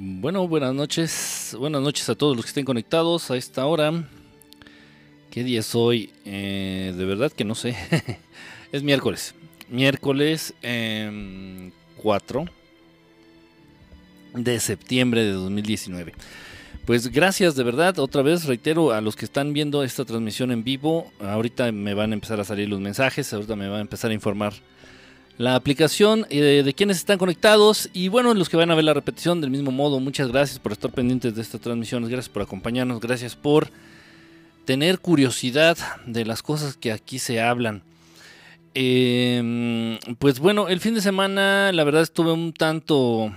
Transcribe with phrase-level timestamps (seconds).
[0.00, 1.56] Bueno, buenas noches.
[1.58, 4.08] Buenas noches a todos los que estén conectados a esta hora.
[5.28, 6.12] ¿Qué día es hoy?
[6.24, 7.74] Eh, de verdad que no sé.
[8.72, 9.34] es miércoles.
[9.68, 11.72] Miércoles 4 em,
[14.34, 16.14] de septiembre de 2019.
[16.84, 20.62] Pues gracias de verdad, otra vez reitero a los que están viendo esta transmisión en
[20.62, 24.12] vivo, ahorita me van a empezar a salir los mensajes, ahorita me van a empezar
[24.12, 24.52] a informar
[25.38, 28.92] la aplicación eh, de quienes están conectados y bueno, los que van a ver la
[28.92, 33.00] repetición del mismo modo, muchas gracias por estar pendientes de esta transmisión, gracias por acompañarnos,
[33.00, 33.70] gracias por
[34.64, 37.82] tener curiosidad de las cosas que aquí se hablan.
[38.74, 43.32] Em, pues bueno, el fin de semana la verdad estuve un tanto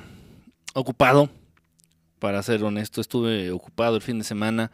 [0.73, 1.29] ocupado,
[2.17, 4.71] para ser honesto, estuve ocupado el fin de semana.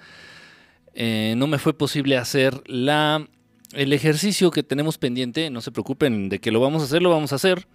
[0.93, 3.27] Eh, no me fue posible hacer la
[3.73, 7.09] el ejercicio que tenemos pendiente, no se preocupen de que lo vamos a hacer, lo
[7.09, 7.67] vamos a hacer.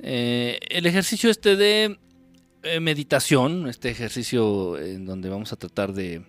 [0.00, 1.98] Eh, el ejercicio este de
[2.62, 6.22] eh, meditación, este ejercicio en donde vamos a tratar de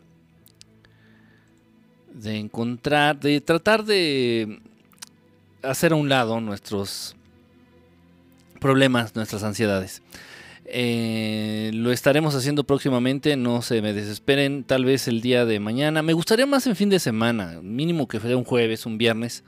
[2.13, 4.59] de encontrar, de tratar de
[5.61, 7.15] hacer a un lado nuestros
[8.59, 10.01] problemas, nuestras ansiedades.
[10.71, 16.03] Eh, lo estaremos haciendo próximamente, no se me desesperen, tal vez el día de mañana.
[16.03, 19.43] Me gustaría más en fin de semana, mínimo que fuera un jueves, un viernes.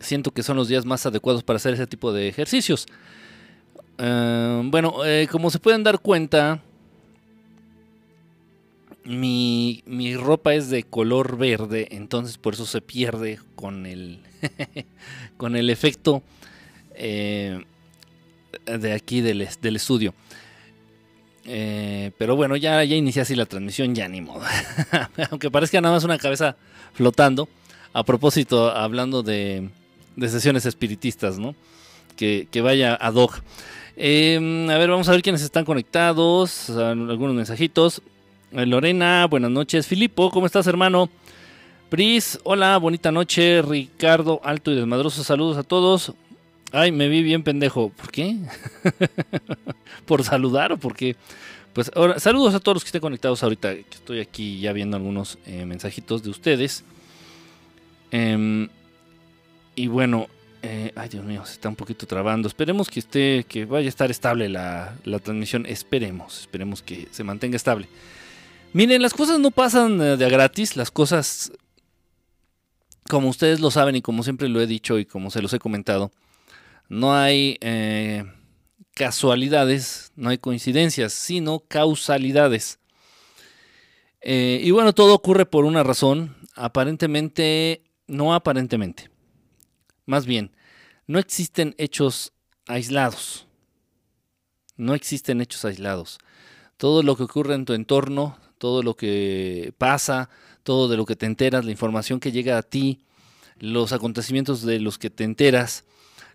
[0.00, 2.86] Siento que son los días más adecuados para hacer ese tipo de ejercicios.
[3.98, 6.62] Eh, bueno, eh, como se pueden dar cuenta,
[9.04, 14.20] mi, mi, ropa es de color verde, entonces por eso se pierde con el,
[15.36, 16.22] con el efecto
[18.64, 20.14] de aquí del, estudio.
[21.46, 24.42] Eh, pero bueno, ya, ya inicié así la transmisión, ya ni modo.
[25.30, 26.56] Aunque parezca nada más una cabeza
[26.92, 27.48] flotando.
[27.92, 29.70] A propósito, hablando de,
[30.20, 31.54] sesiones espiritistas, ¿no?
[32.16, 33.42] Que, vaya ad hoc.
[33.96, 36.70] Em, a ver, vamos a ver quiénes están conectados.
[36.70, 38.02] Algunos mensajitos.
[38.52, 39.86] Eh, Lorena, buenas noches.
[39.86, 41.08] Filipo, ¿cómo estás, hermano?
[41.88, 43.62] Pris, hola, bonita noche.
[43.62, 46.12] Ricardo, alto y desmadroso, saludos a todos.
[46.74, 47.90] Ay, me vi bien pendejo.
[47.90, 48.36] ¿Por qué?
[50.06, 51.14] ¿Por saludar o por qué?
[51.72, 53.76] Pues ahora, saludos a todos los que estén conectados ahorita.
[53.76, 56.82] Que estoy aquí ya viendo algunos eh, mensajitos de ustedes.
[58.10, 58.68] Em,
[59.76, 60.26] y bueno,
[60.62, 62.48] eh, ay Dios mío, se está un poquito trabando.
[62.48, 65.66] Esperemos que esté, que vaya a estar estable la, la transmisión.
[65.66, 67.88] Esperemos, esperemos que se mantenga estable.
[68.72, 70.76] Miren, las cosas no pasan eh, de a gratis.
[70.76, 71.52] Las cosas,
[73.08, 75.60] como ustedes lo saben y como siempre lo he dicho y como se los he
[75.60, 76.10] comentado,
[76.88, 78.24] no hay eh,
[78.94, 82.78] casualidades, no hay coincidencias, sino causalidades.
[84.20, 89.10] Eh, y bueno, todo ocurre por una razón, aparentemente, no aparentemente.
[90.06, 90.52] Más bien,
[91.06, 92.32] no existen hechos
[92.66, 93.46] aislados.
[94.76, 96.18] No existen hechos aislados.
[96.76, 100.30] Todo lo que ocurre en tu entorno, todo lo que pasa,
[100.62, 103.04] todo de lo que te enteras, la información que llega a ti,
[103.58, 105.84] los acontecimientos de los que te enteras,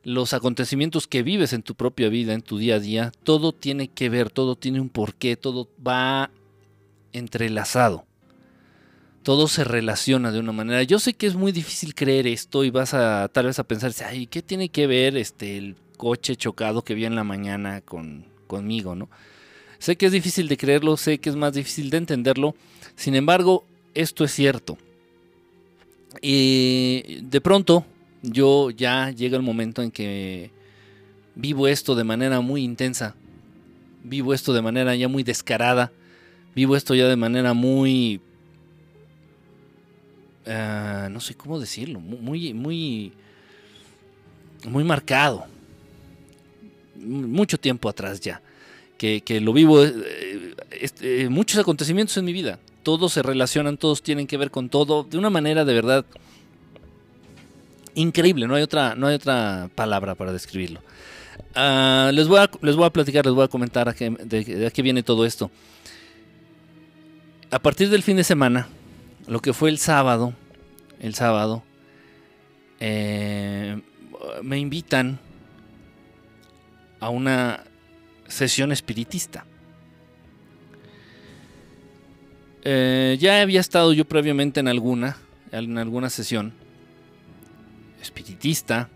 [0.03, 3.87] los acontecimientos que vives en tu propia vida, en tu día a día, todo tiene
[3.89, 6.31] que ver, todo tiene un porqué, todo va
[7.13, 8.05] entrelazado.
[9.23, 10.81] Todo se relaciona de una manera.
[10.83, 13.91] Yo sé que es muy difícil creer esto y vas a tal vez a pensar,
[14.07, 18.25] ay, ¿qué tiene que ver este el coche chocado que vi en la mañana con,
[18.47, 19.09] conmigo, no?
[19.77, 22.55] Sé que es difícil de creerlo, sé que es más difícil de entenderlo.
[22.95, 24.77] Sin embargo, esto es cierto.
[26.21, 27.85] Y de pronto
[28.21, 30.51] yo ya llega el momento en que
[31.35, 33.15] vivo esto de manera muy intensa,
[34.03, 35.91] vivo esto de manera ya muy descarada,
[36.55, 38.21] vivo esto ya de manera muy...
[40.45, 43.13] Ah, no sé cómo decirlo, muy, muy,
[44.67, 45.45] muy marcado.
[46.95, 48.41] Mucho tiempo atrás ya.
[48.97, 52.59] Que, lo vivo, eh, este, muchos acontecimientos en mi vida.
[52.83, 56.05] Todos se relacionan, todos tienen que ver con todo, de una manera de verdad
[57.99, 60.81] increíble, no hay otra, no hay otra palabra para describirlo.
[61.55, 65.03] Ah, les, voy a, les voy a platicar, les voy a comentar de, qué viene
[65.03, 65.51] todo esto.
[67.51, 68.67] A partir del fin de semana,
[69.27, 70.33] lo que fue el sábado,
[70.99, 71.63] el sábado,
[72.79, 73.81] eh,
[74.43, 75.19] me invitan
[76.99, 77.63] a una
[78.27, 79.45] sesión espiritista.
[82.63, 85.17] Eh, ya había estado yo previamente en alguna,
[85.51, 86.53] en alguna sesión
[88.01, 88.89] espiritista.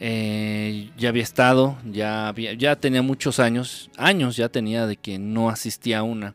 [0.00, 5.18] Eh, ya había estado, ya, había, ya tenía muchos años, años ya tenía de que
[5.18, 6.34] no asistía a una.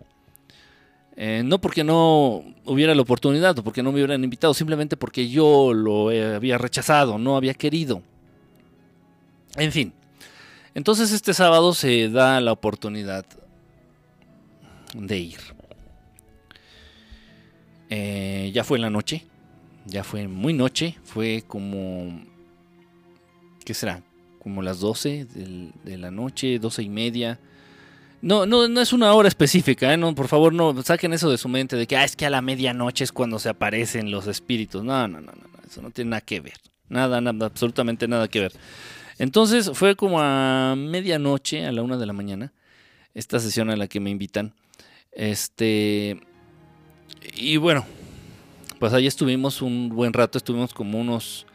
[1.18, 5.28] Eh, no porque no hubiera la oportunidad o porque no me hubieran invitado, simplemente porque
[5.28, 8.04] yo lo había rechazado, no había querido.
[9.56, 9.94] En fin,
[10.76, 13.26] Entonces este sábado se da la oportunidad
[14.94, 15.40] de ir.
[17.90, 19.26] Eh, ya fue la noche,
[19.88, 22.22] ya fue muy noche, fue como,
[23.66, 24.04] ¿qué será?
[24.40, 27.40] Como las 12 de la noche, 12 y media.
[28.22, 29.98] No, no, no es una hora específica, ¿eh?
[29.98, 32.30] no, por favor no saquen eso de su mente de que ah, es que a
[32.30, 34.84] la medianoche es cuando se aparecen los espíritus.
[34.84, 36.58] No, no, no, no, eso no tiene nada que ver.
[36.90, 38.54] Nada, nada, absolutamente nada que ver.
[39.20, 42.54] Entonces fue como a medianoche, a la una de la mañana,
[43.14, 44.54] esta sesión a la que me invitan.
[45.12, 46.20] Este.
[47.36, 47.86] Y bueno,
[48.80, 51.46] pues ahí estuvimos un buen rato, estuvimos como unos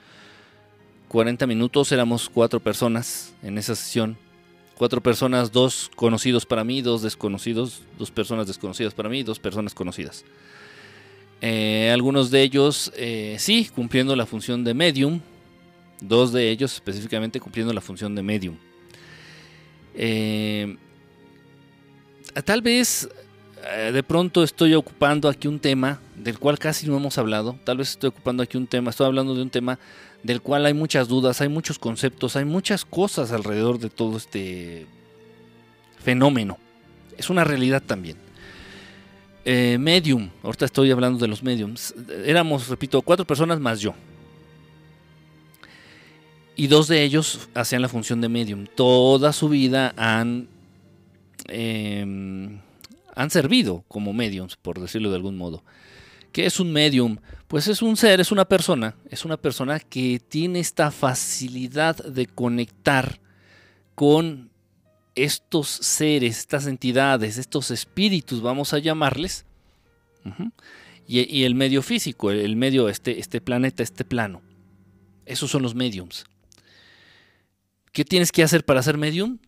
[1.09, 4.17] 40 minutos, éramos cuatro personas en esa sesión.
[4.77, 9.75] Cuatro personas, dos conocidos para mí, dos desconocidos, dos personas desconocidas para mí, dos personas
[9.75, 10.25] conocidas.
[11.43, 15.21] Eh, algunos de ellos eh, sí, cumpliendo la función de medium,
[16.01, 18.57] dos de ellos específicamente cumpliendo la función de medium.
[19.95, 20.77] Eh,
[22.45, 23.09] tal vez
[23.93, 27.91] de pronto estoy ocupando aquí un tema del cual casi no hemos hablado, tal vez
[27.91, 29.79] estoy ocupando aquí un tema, estoy hablando de un tema
[30.23, 34.87] del cual hay muchas dudas, hay muchos conceptos, hay muchas cosas alrededor de todo este
[36.03, 36.59] fenómeno.
[37.17, 38.17] Es una realidad también.
[39.45, 41.95] Eh, medium, ahorita estoy hablando de los mediums.
[42.25, 43.95] Éramos, repito, cuatro personas más yo.
[46.55, 48.67] Y dos de ellos hacían la función de medium.
[48.67, 50.49] Toda su vida han,
[51.49, 52.61] em,
[53.15, 55.65] han servido como mediums, por decirlo de algún modo.
[56.33, 57.19] ¿Qué es un medium?
[57.47, 62.27] Pues es un ser, es una persona, es una persona que tiene esta facilidad de
[62.27, 63.21] conectar
[63.95, 64.51] con
[65.15, 69.45] estos seres, estas entidades, estos espíritus, vamos a llamarles,
[71.07, 74.41] y, el medio físico, el medio, este, este planeta, este plano.
[75.27, 76.25] Esos son los mediums.
[77.93, 79.39] ¿Qué tienes que hacer para ser medium?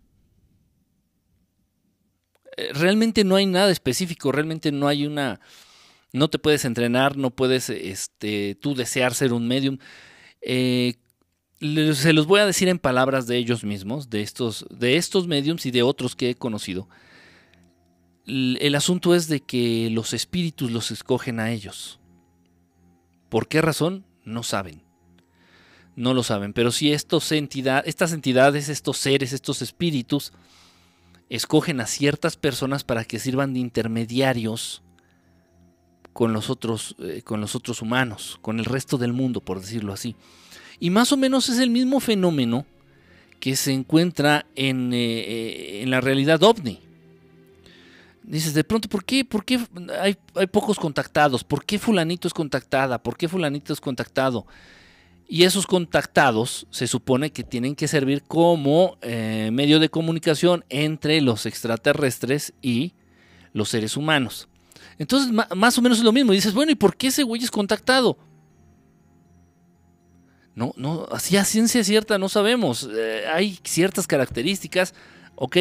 [2.56, 5.40] Eh, realmente no hay nada específico, realmente no hay una...
[6.12, 9.78] No te puedes entrenar, no puedes este, tú desear ser un medium.
[10.40, 10.94] Eh,
[11.60, 15.66] se los voy a decir en palabras de ellos mismos, de estos, de estos mediums
[15.66, 16.88] y de otros que he conocido.
[18.26, 21.98] El asunto es de que los espíritus los escogen a ellos.
[23.28, 24.04] ¿Por qué razón?
[24.24, 24.82] No saben.
[25.96, 26.52] No lo saben.
[26.52, 30.32] Pero si estos estas entidades, estos seres, estos espíritus,
[31.30, 34.82] escogen a ciertas personas para que sirvan de intermediarios
[36.12, 39.92] con los otros, eh, con los otros humanos, con el resto del mundo, por decirlo
[39.92, 40.16] así.
[40.78, 42.66] Y más o menos es el mismo fenómeno
[43.40, 46.80] que se encuentra en, eh, eh, en la realidad ovni.
[48.22, 49.60] Dices, de pronto, ¿por qué, por qué
[50.00, 51.44] hay, hay, pocos contactados?
[51.44, 53.02] ¿Por qué fulanito es contactada?
[53.02, 54.46] ¿Por qué fulanito es contactado?
[55.26, 61.20] Y esos contactados se supone que tienen que servir como eh, medio de comunicación entre
[61.20, 62.92] los extraterrestres y
[63.52, 64.48] los seres humanos.
[64.98, 66.32] Entonces, más o menos es lo mismo.
[66.32, 68.18] Y dices, bueno, ¿y por qué ese güey es contactado?
[70.54, 72.88] No, no, así a ciencia cierta no sabemos.
[72.92, 74.94] Eh, hay ciertas características,
[75.34, 75.56] ok,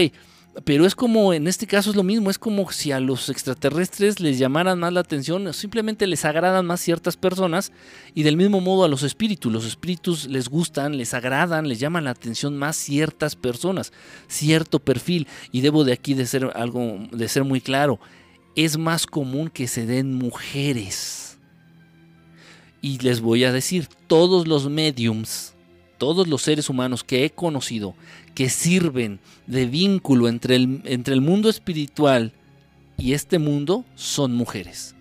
[0.66, 4.20] pero es como, en este caso es lo mismo, es como si a los extraterrestres
[4.20, 7.72] les llamaran más la atención, simplemente les agradan más ciertas personas
[8.14, 12.04] y del mismo modo a los espíritus, los espíritus les gustan, les agradan, les llaman
[12.04, 13.94] la atención más ciertas personas,
[14.28, 18.00] cierto perfil y debo de aquí de ser algo, de ser muy claro,
[18.56, 21.40] es más común que se den mujeres.
[22.80, 25.56] Y les voy a decir, todos los mediums,
[25.98, 27.96] todos los seres humanos que he conocido,
[28.36, 32.34] que sirven de vínculo entre el, entre el mundo espiritual
[32.98, 34.96] y este mundo, son mujeres.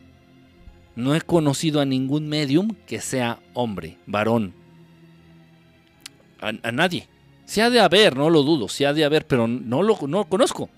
[0.94, 4.54] No he conocido a ningún medium que sea hombre, varón.
[6.40, 7.08] A, nadie.
[7.44, 10.24] Se ha de haber, no lo dudo, se ha de haber, pero no lo no
[10.24, 10.68] conozco.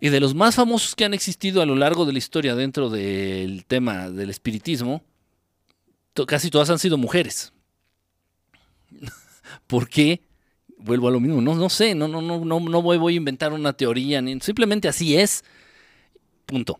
[0.00, 2.90] Y de los más famosos que han existido a lo largo de la historia dentro
[2.90, 5.02] del tema del espiritismo,
[6.26, 7.52] casi todas han sido mujeres.
[9.66, 10.20] ¿Por qué?
[10.84, 13.54] Vuelvo a lo mismo, no, no sé, no, no, no, no, voy, voy a inventar
[13.54, 15.42] una teoría, simplemente así es.
[16.44, 16.78] Punto.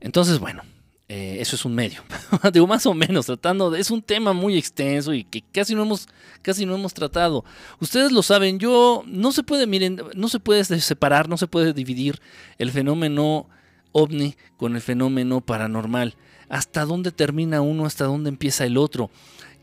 [0.00, 0.62] Entonces, bueno,
[1.08, 2.02] eh, eso es un medio.
[2.52, 3.80] Digo, más o menos, tratando de.
[3.80, 6.08] Es un tema muy extenso y que casi no hemos,
[6.42, 7.42] casi no hemos tratado.
[7.80, 9.02] Ustedes lo saben, yo.
[9.06, 12.20] No se puede, miren, no se puede separar, no se puede dividir
[12.58, 13.48] el fenómeno
[13.92, 16.16] ovni con el fenómeno paranormal.
[16.50, 17.86] ¿Hasta dónde termina uno?
[17.86, 19.10] ¿Hasta dónde empieza el otro?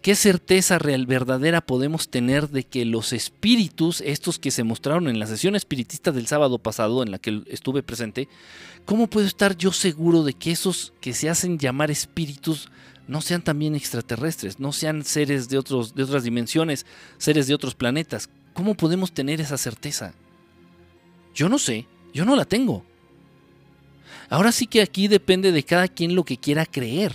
[0.02, 5.20] ¿Qué certeza real verdadera podemos tener de que los espíritus, estos que se mostraron en
[5.20, 8.30] la sesión espiritista del sábado pasado en la que estuve presente,
[8.86, 12.70] cómo puedo estar yo seguro de que esos que se hacen llamar espíritus
[13.10, 16.86] no sean también extraterrestres, no sean seres de, otros, de otras dimensiones,
[17.18, 18.30] seres de otros planetas?
[18.54, 20.14] ¿Cómo podemos tener esa certeza?
[21.36, 22.86] Yo no sé, yo no la tengo.
[24.30, 27.14] Ahora sí que aquí depende de cada quien lo que quiera creer.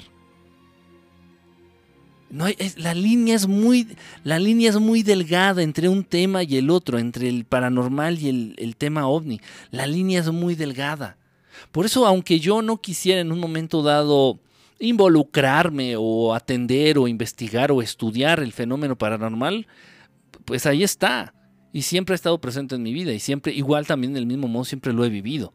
[2.34, 2.46] No
[2.78, 6.98] la, línea es muy, la línea es muy delgada entre un tema y el otro,
[6.98, 9.40] entre el paranormal y el, el tema ovni.
[9.70, 11.16] La línea es muy delgada.
[11.70, 14.40] Por eso, aunque yo no quisiera en un momento dado
[14.80, 19.68] involucrarme o atender o investigar o estudiar el fenómeno paranormal,
[20.44, 21.34] pues ahí está.
[21.72, 24.64] Y siempre ha estado presente en mi vida y siempre, igual también del mismo modo,
[24.64, 25.54] siempre lo he vivido.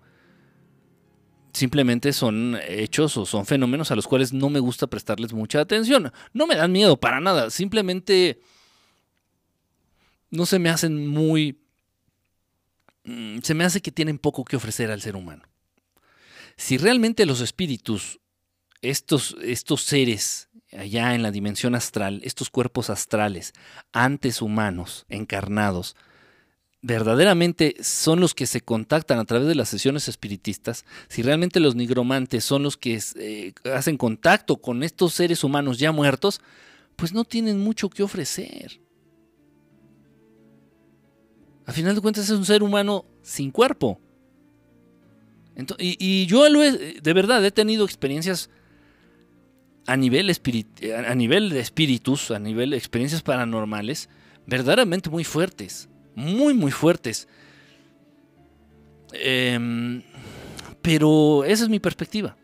[1.60, 6.14] Simplemente son hechos o son fenómenos a los cuales no me gusta prestarles mucha atención.
[6.32, 8.40] No me dan miedo para nada, simplemente
[10.30, 11.60] no se me hacen muy...
[13.04, 15.44] Mm, se me hace que tienen poco que ofrecer al ser humano.
[16.56, 18.22] Si realmente los espíritus,
[18.82, 23.52] estos, estos seres allá en la dimensión astral, estos cuerpos astrales,
[23.92, 25.98] antes humanos, encarnados,
[26.82, 31.76] verdaderamente son los que se contactan a través de las sesiones espiritistas, si realmente los
[31.76, 36.42] nigromantes son los que eh, hacen contacto con estos seres humanos ya muertos,
[36.96, 38.80] pues no tienen mucho que ofrecer.
[41.66, 44.00] A final de cuentas es un ser humano sin cuerpo
[45.78, 48.50] y, yo de verdad he tenido experiencias
[49.86, 50.32] a nivel,
[51.06, 54.10] a nivel de espíritus, a nivel de experiencias paranormales,
[54.46, 57.28] verdaderamente muy fuertes, muy, muy fuertes.
[59.14, 60.04] Em,
[60.82, 62.38] pero esa es mi perspectiva.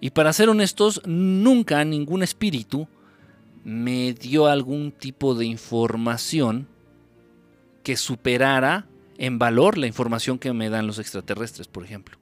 [0.00, 2.88] Y para ser honestos, nunca ningún espíritu
[3.64, 6.66] me dio algún tipo de información
[7.82, 8.86] que superara
[9.18, 12.16] en valor la información que me dan los extraterrestres, por ejemplo.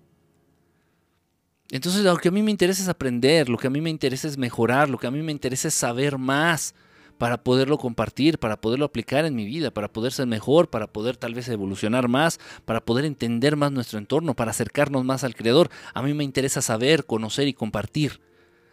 [1.70, 4.26] Entonces lo que a mí me interesa es aprender, lo que a mí me interesa
[4.26, 6.74] es mejorar, lo que a mí me interesa es saber más
[7.18, 11.16] para poderlo compartir, para poderlo aplicar en mi vida, para poder ser mejor, para poder
[11.16, 15.68] tal vez evolucionar más, para poder entender más nuestro entorno, para acercarnos más al Creador.
[15.94, 18.20] A mí me interesa saber, conocer y compartir.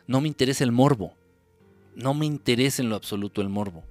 [0.07, 1.13] No me interesa el morbo.
[1.95, 3.83] No me interesa en lo absoluto el morbo.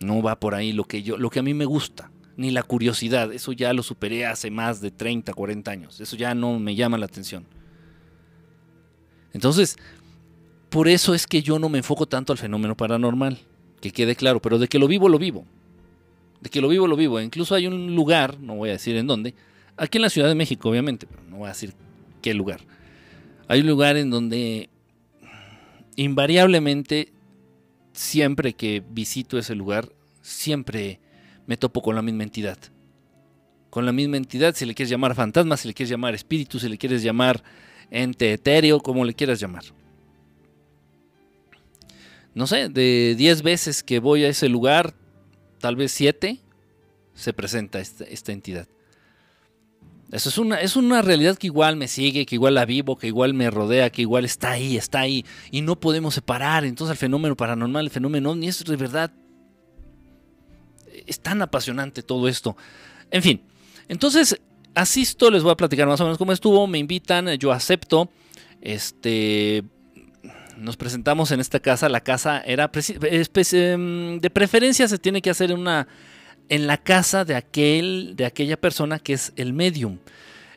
[0.00, 2.62] No va por ahí lo que yo, lo que a mí me gusta, ni la
[2.62, 3.32] curiosidad.
[3.32, 6.00] Eso ya lo superé hace más de 30, 40 años.
[6.00, 7.46] Eso ya no me llama la atención.
[9.32, 9.76] Entonces,
[10.70, 13.38] por eso es que yo no me enfoco tanto al fenómeno paranormal,
[13.80, 15.44] que quede claro, pero de que lo vivo, lo vivo.
[16.40, 17.20] De que lo vivo, lo vivo.
[17.20, 19.34] Incluso hay un lugar, no voy a decir en dónde,
[19.76, 21.72] aquí en la Ciudad de México, obviamente, pero no voy a decir
[22.20, 22.60] qué lugar.
[23.48, 24.68] Hay un lugar en donde
[25.96, 27.12] invariablemente,
[27.92, 31.00] siempre que visito ese lugar, siempre
[31.46, 32.58] me topo con la misma entidad.
[33.70, 36.68] Con la misma entidad, si le quieres llamar fantasma, si le quieres llamar espíritu, si
[36.68, 37.42] le quieres llamar
[37.90, 39.64] ente etéreo, como le quieras llamar.
[42.38, 44.94] No sé, de 10 veces que voy a ese lugar,
[45.58, 46.38] tal vez 7
[47.12, 48.68] se presenta esta, entidad.
[50.12, 53.08] Eso es una, es una realidad que igual me sigue, que igual la vivo, que
[53.08, 55.26] igual me rodea, que igual está ahí, está ahí.
[55.50, 56.64] Y no podemos separar.
[56.64, 59.10] Entonces el fenómeno paranormal, el fenómeno ovni, es de verdad...
[61.08, 62.56] Es tan apasionante todo esto.
[63.10, 63.42] En fin,
[63.88, 64.40] entonces
[64.76, 68.08] asisto, les voy a platicar más o menos cómo estuvo, me invitan, yo acepto.
[68.60, 69.64] Este
[70.58, 72.70] nos presentamos en esta casa, la casa era
[73.52, 75.88] em, de preferencia se tiene que hacer en una
[76.48, 79.98] en la casa de aquel de aquella persona que es el medium.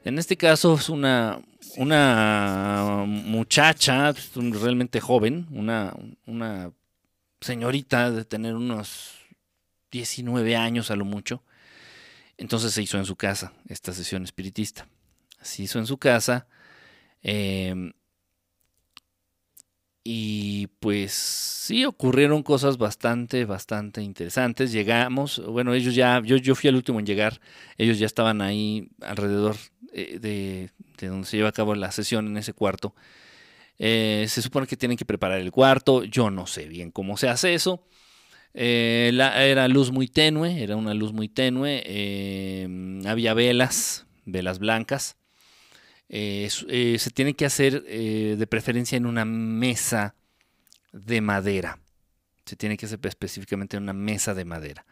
[0.03, 1.41] En este caso es una
[1.77, 5.93] una muchacha realmente joven, una,
[6.25, 6.71] una
[7.39, 9.13] señorita de tener unos
[9.91, 11.43] 19 años a lo mucho.
[12.37, 14.87] Entonces se hizo en su casa esta sesión espiritista.
[15.41, 16.47] Se hizo en su casa.
[17.21, 17.93] Em,
[20.03, 24.71] y pues sí, ocurrieron cosas bastante, bastante interesantes.
[24.71, 27.39] Llegamos, bueno, ellos ya, yo, yo fui el último en llegar,
[27.77, 29.55] ellos ya estaban ahí alrededor
[29.93, 32.95] eh, de, donde se lleva a cabo la sesión en ese cuarto.
[33.77, 37.29] Eh, se supone que tienen que preparar el cuarto, yo no sé bien cómo se
[37.29, 37.85] hace eso.
[38.53, 41.83] Eh, era luz muy tenue, era una luz muy tenue.
[43.05, 45.17] Había velas, velas blancas.
[46.13, 46.49] Eh,
[46.99, 50.15] se tiene que hacer de preferencia en una mesa
[50.91, 51.79] de madera.
[52.45, 54.85] Se tiene que hacer específicamente en una mesa de madera.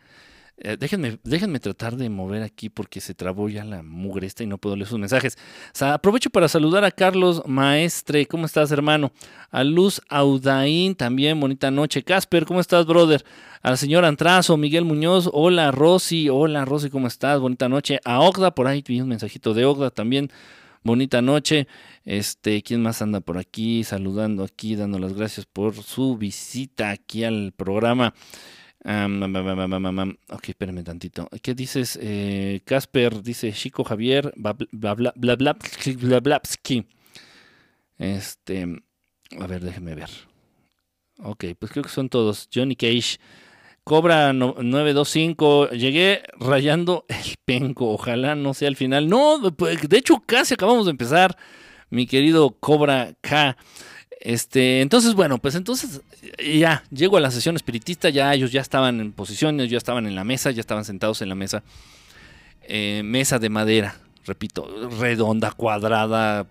[0.62, 4.48] Eh, déjenme, déjenme tratar de mover aquí porque se trabó ya la mugre esta y
[4.48, 5.38] no puedo leer sus mensajes.
[5.80, 8.26] aprovecho para saludar a Carlos Maestre.
[8.26, 9.14] ¿Cómo estás, hermano?
[9.52, 11.40] A Luz Audaín también.
[11.40, 12.04] Bonita noche.
[12.04, 13.24] Casper, ¿cómo estás, brother?
[13.62, 15.30] Al señor Antrazo, Miguel Muñoz.
[15.32, 16.28] Hola, Rosy.
[16.28, 17.40] Hola, Rosy, ¿cómo estás?
[17.40, 18.02] Bonita noche.
[18.04, 20.30] A Ogda, por ahí vi un mensajito de Ogda también.
[20.84, 21.68] Bonita noche.
[22.06, 23.84] Este, ¿quién más anda por aquí?
[23.84, 28.14] Saludando aquí, dando las gracias por su visita aquí al programa.
[30.30, 31.28] ok, espérame tantito.
[31.42, 32.00] ¿Qué dices?
[32.02, 35.58] Eh, Casper dice Chico Javier, bla bla bla bla bla
[35.98, 36.42] bla bla
[37.98, 38.82] Este,
[39.38, 40.10] a ver, déjeme ver.
[41.18, 42.48] Ok, pues creo que son todos.
[42.54, 43.18] Johnny Cage.
[43.84, 45.70] Cobra 925.
[45.70, 47.92] Llegué rayando el penco.
[47.92, 49.08] Ojalá no sea el final.
[49.08, 51.38] No, pues, de hecho casi acabamos de empezar.
[51.90, 53.58] Mi querido Cobra K.
[54.20, 56.02] Este, entonces, bueno, pues entonces
[56.38, 60.16] ya llego a la sesión espiritista, ya ellos ya estaban en posiciones, ya estaban en
[60.16, 61.64] la mesa, ya estaban sentados en la mesa.
[62.64, 63.96] Eh, mesa de madera,
[64.26, 66.46] repito, redonda, cuadrada,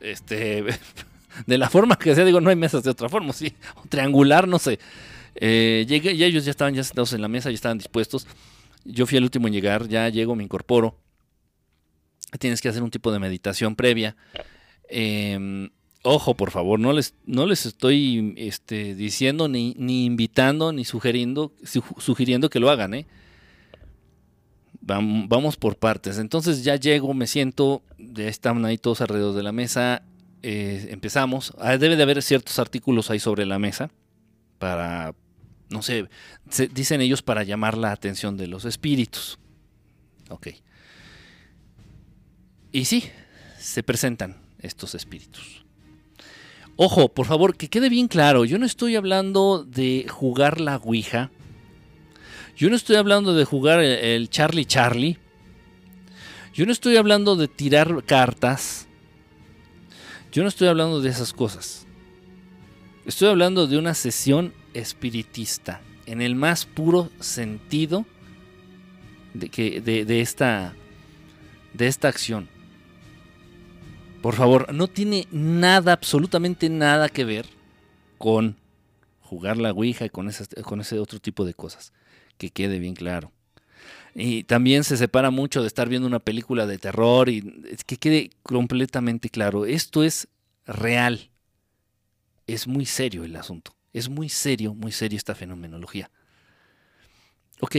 [0.00, 0.64] este,
[1.46, 3.54] de la forma que sea, digo, no hay mesas de otra forma, sí,
[3.88, 4.78] triangular, no sé.
[5.40, 8.26] Eh, llegué y ellos ya estaban ya sentados en la mesa, ya estaban dispuestos.
[8.84, 10.98] Yo fui el último en llegar, ya llego, me incorporo.
[12.38, 14.16] Tienes que hacer un tipo de meditación previa.
[14.88, 15.68] Eh,
[16.02, 21.52] Ojo, por favor, no les, no les estoy este, diciendo, ni, ni, invitando, ni sugiriendo,
[21.98, 23.06] sugiriendo que lo hagan, ¿eh?
[24.80, 26.18] Vamos por partes.
[26.18, 30.02] Entonces ya llego, me siento, ya están ahí todos alrededor de la mesa,
[30.42, 31.52] eh, empezamos.
[31.58, 33.90] Ah, debe de haber ciertos artículos ahí sobre la mesa
[34.58, 35.14] para,
[35.70, 36.08] no sé,
[36.72, 39.38] dicen ellos para llamar la atención de los espíritus.
[40.30, 40.48] Ok.
[42.72, 43.04] Y sí,
[43.58, 45.64] se presentan estos espíritus.
[46.76, 51.30] Ojo, por favor, que quede bien claro, yo no estoy hablando de jugar la Ouija.
[52.56, 55.18] Yo no estoy hablando de jugar el, Charlie Charlie.
[56.54, 58.86] Yo no estoy hablando de tirar cartas.
[60.32, 61.86] Yo no estoy hablando de esas cosas.
[63.06, 68.06] Estoy hablando de una sesión espiritista, en el más puro sentido
[69.34, 70.74] de, que, de, esta,
[71.74, 72.48] de esta acción.
[74.22, 77.46] Por favor, no tiene nada, absolutamente nada que ver
[78.18, 78.56] con
[79.20, 80.30] jugar la Ouija y con,
[80.64, 81.92] con ese otro tipo de cosas.
[82.36, 83.32] Que quede bien claro.
[84.14, 87.42] Y también se separa mucho de estar viendo una película de terror y
[87.86, 89.66] que quede completamente claro.
[89.66, 90.28] Esto es
[90.66, 91.30] real.
[92.46, 93.77] Es muy serio el asunto.
[93.92, 96.10] Es muy serio, muy serio esta fenomenología.
[97.60, 97.76] Ok,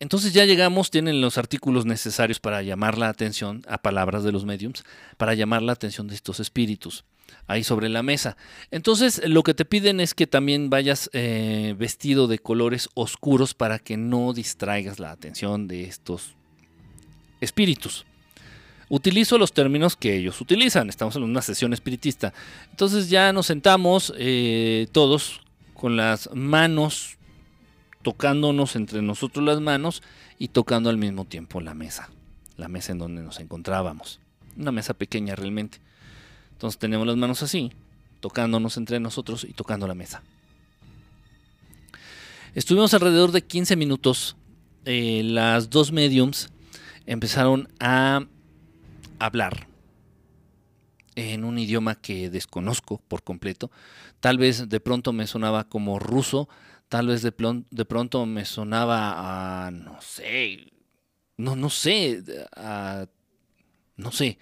[0.00, 4.44] entonces ya llegamos, tienen los artículos necesarios para llamar la atención a palabras de los
[4.44, 4.84] mediums,
[5.16, 7.04] para llamar la atención de estos espíritus,
[7.46, 8.36] ahí sobre la mesa.
[8.70, 13.78] Entonces lo que te piden es que también vayas eh, vestido de colores oscuros para
[13.78, 16.34] que no distraigas la atención de estos
[17.40, 18.04] espíritus.
[18.94, 22.32] Utilizo los términos que ellos utilizan, estamos en una sesión espiritista.
[22.70, 25.40] Entonces ya nos sentamos eh, todos
[25.74, 27.18] con las manos
[28.02, 30.00] tocándonos entre nosotros las manos
[30.38, 32.08] y tocando al mismo tiempo la mesa,
[32.56, 34.20] la mesa en donde nos encontrábamos.
[34.56, 35.78] Una mesa pequeña realmente.
[36.52, 37.72] Entonces tenemos las manos así,
[38.20, 40.22] tocándonos entre nosotros y tocando la mesa.
[42.54, 44.36] Estuvimos alrededor de 15 minutos.
[44.84, 46.50] Eh, las dos mediums
[47.06, 48.26] empezaron a
[49.26, 49.68] hablar
[51.16, 53.70] en un idioma que desconozco por completo.
[54.20, 56.48] Tal vez de pronto me sonaba como ruso,
[56.88, 60.70] Tal vez de, pronto me sonaba a, no sé,
[61.36, 62.22] no, no sé,
[63.96, 64.38] no sé,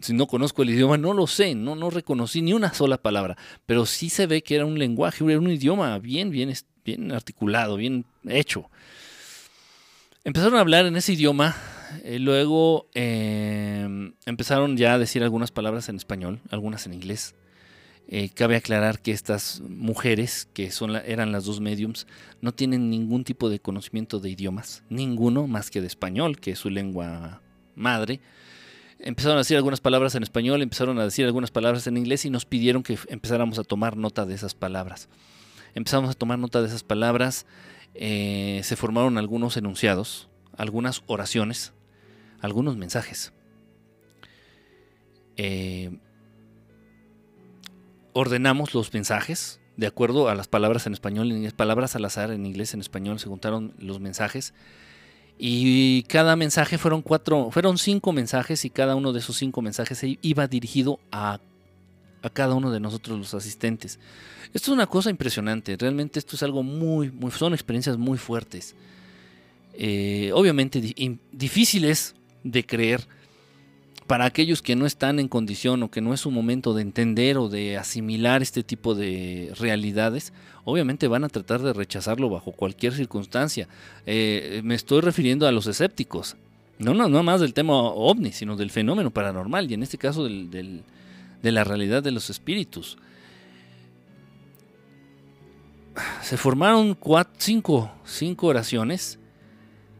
[0.00, 3.36] si no conozco el idioma, no lo sé, no, no reconocí ni una sola palabra,
[3.66, 7.76] pero sí se ve que era un lenguaje, era un idioma bien, bien, bien articulado,
[7.76, 8.70] bien hecho.
[10.22, 11.56] Empezaron a hablar en ese idioma,
[12.04, 17.34] eh, luego em, empezaron ya a decir algunas palabras en español, algunas en inglés.
[18.10, 22.06] Eh, cabe aclarar que estas mujeres, que son eran las dos mediums,
[22.40, 26.58] no tienen ningún tipo de conocimiento de idiomas, ninguno más que de español, que es
[26.58, 27.42] su lengua
[27.74, 28.20] madre.
[28.98, 32.30] Empezaron a decir algunas palabras en español, empezaron a decir algunas palabras en inglés y
[32.30, 35.08] nos pidieron que empezáramos a tomar nota de esas palabras.
[35.74, 37.46] Empezamos a tomar nota de esas palabras,
[37.94, 41.74] eh, se formaron algunos enunciados, algunas oraciones,
[42.40, 43.32] algunos mensajes.
[45.36, 45.98] Eh,
[48.12, 52.44] ordenamos los mensajes de acuerdo a las palabras en español, en palabras al azar en
[52.44, 54.52] inglés, en español, se juntaron los mensajes.
[55.38, 60.02] Y cada mensaje fueron cuatro, fueron cinco mensajes y cada uno de esos cinco mensajes
[60.20, 61.38] iba dirigido a,
[62.22, 64.00] a cada uno de nosotros los asistentes.
[64.52, 68.74] Esto es una cosa impresionante, realmente esto es algo muy, muy son experiencias muy fuertes.
[69.74, 70.80] Eh, obviamente
[71.30, 72.16] difíciles
[72.50, 73.06] de creer,
[74.06, 77.36] para aquellos que no están en condición o que no es su momento de entender
[77.36, 80.32] o de asimilar este tipo de realidades,
[80.64, 83.68] obviamente van a tratar de rechazarlo bajo cualquier circunstancia.
[84.06, 86.36] Eh, me estoy refiriendo a los escépticos,
[86.78, 90.24] no, no, no más del tema ovni, sino del fenómeno paranormal y en este caso
[90.24, 90.82] de
[91.42, 92.96] la realidad de los espíritus.
[96.22, 99.18] se formaron cuatro, cinco, cinco oraciones.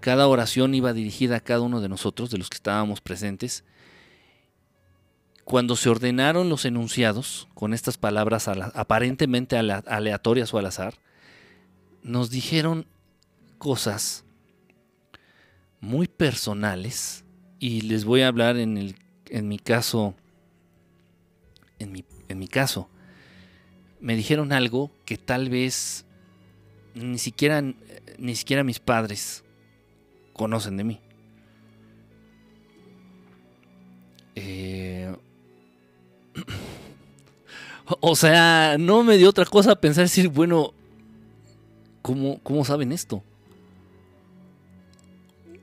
[0.01, 3.65] Cada oración iba dirigida a cada uno de nosotros, de los que estábamos presentes.
[5.45, 10.95] Cuando se ordenaron los enunciados con estas palabras aparentemente aleatorias o al azar,
[12.03, 12.87] nos dijeron
[13.59, 14.25] cosas
[15.81, 17.25] muy personales
[17.59, 18.97] y les voy a hablar en, el,
[19.29, 20.15] en mi caso,
[21.79, 22.89] en mi, en mi caso,
[24.01, 26.05] me dijeron algo que tal vez
[26.95, 27.63] ni siquiera,
[28.19, 29.45] ni siquiera mis padres
[30.39, 31.01] conocen de mí.
[34.37, 35.15] Eh,
[38.01, 40.73] o sea, no me dio otra cosa a pensar decir, bueno,
[42.01, 43.23] ¿cómo, cómo saben esto?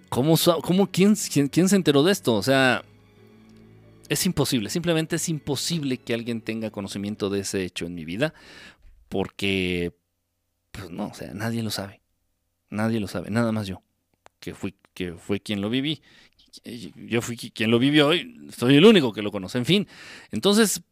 [0.09, 2.35] ¿Cómo, cómo quién, quién se enteró de esto?
[2.35, 2.83] O sea,
[4.09, 8.33] es imposible, simplemente es imposible que alguien tenga conocimiento de ese hecho en mi vida,
[9.09, 9.93] porque,
[10.71, 12.01] pues no, o sea, nadie lo sabe,
[12.69, 13.81] nadie lo sabe, nada más yo,
[14.45, 16.03] que fui, que fue quien lo viví,
[17.07, 19.87] yo fui quien lo vivió y soy el único que lo conoce, en fin,
[20.29, 20.83] entonces,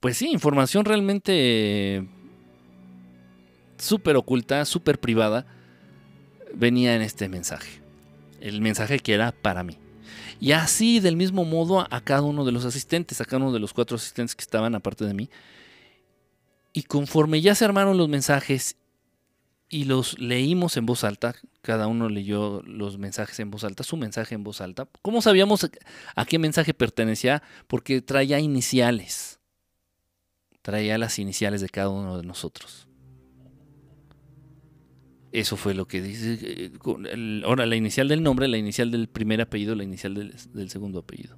[0.00, 2.04] pues sí, información realmente
[3.78, 5.46] súper oculta, súper privada,
[6.52, 7.80] venía en este mensaje,
[8.40, 9.78] el mensaje que era para mí.
[10.40, 13.60] Y así del mismo modo a, cada uno de los asistentes, a cada uno de
[13.60, 15.30] los cuatro asistentes que estaban aparte de mí.
[16.72, 18.76] Y conforme ya se armaron los mensajes
[19.74, 23.96] y los leímos en voz alta, cada uno leyó los mensajes en voz alta, su
[23.96, 24.88] mensaje en voz alta.
[25.02, 25.68] ¿Cómo sabíamos
[26.14, 27.42] a qué mensaje pertenecía?
[27.66, 29.40] Porque traía iniciales.
[30.62, 32.86] Traía las iniciales de cada uno de nosotros.
[35.32, 36.38] Eso fue lo que dice.
[36.40, 41.00] Eh, ahora, la inicial del nombre, la inicial del primer apellido, la inicial del, segundo
[41.00, 41.36] apellido.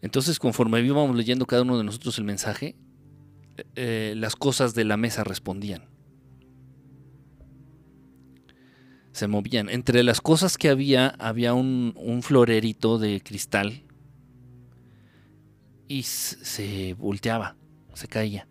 [0.00, 2.76] Entonces, conforme íbamos leyendo cada uno de nosotros el mensaje,
[3.74, 5.84] eh, las cosas de la mesa respondían.
[9.12, 9.70] Se movían.
[9.70, 13.84] Entre las cosas que había, había un, un florerito de cristal
[15.88, 17.56] y se volteaba,
[17.94, 18.48] se caía.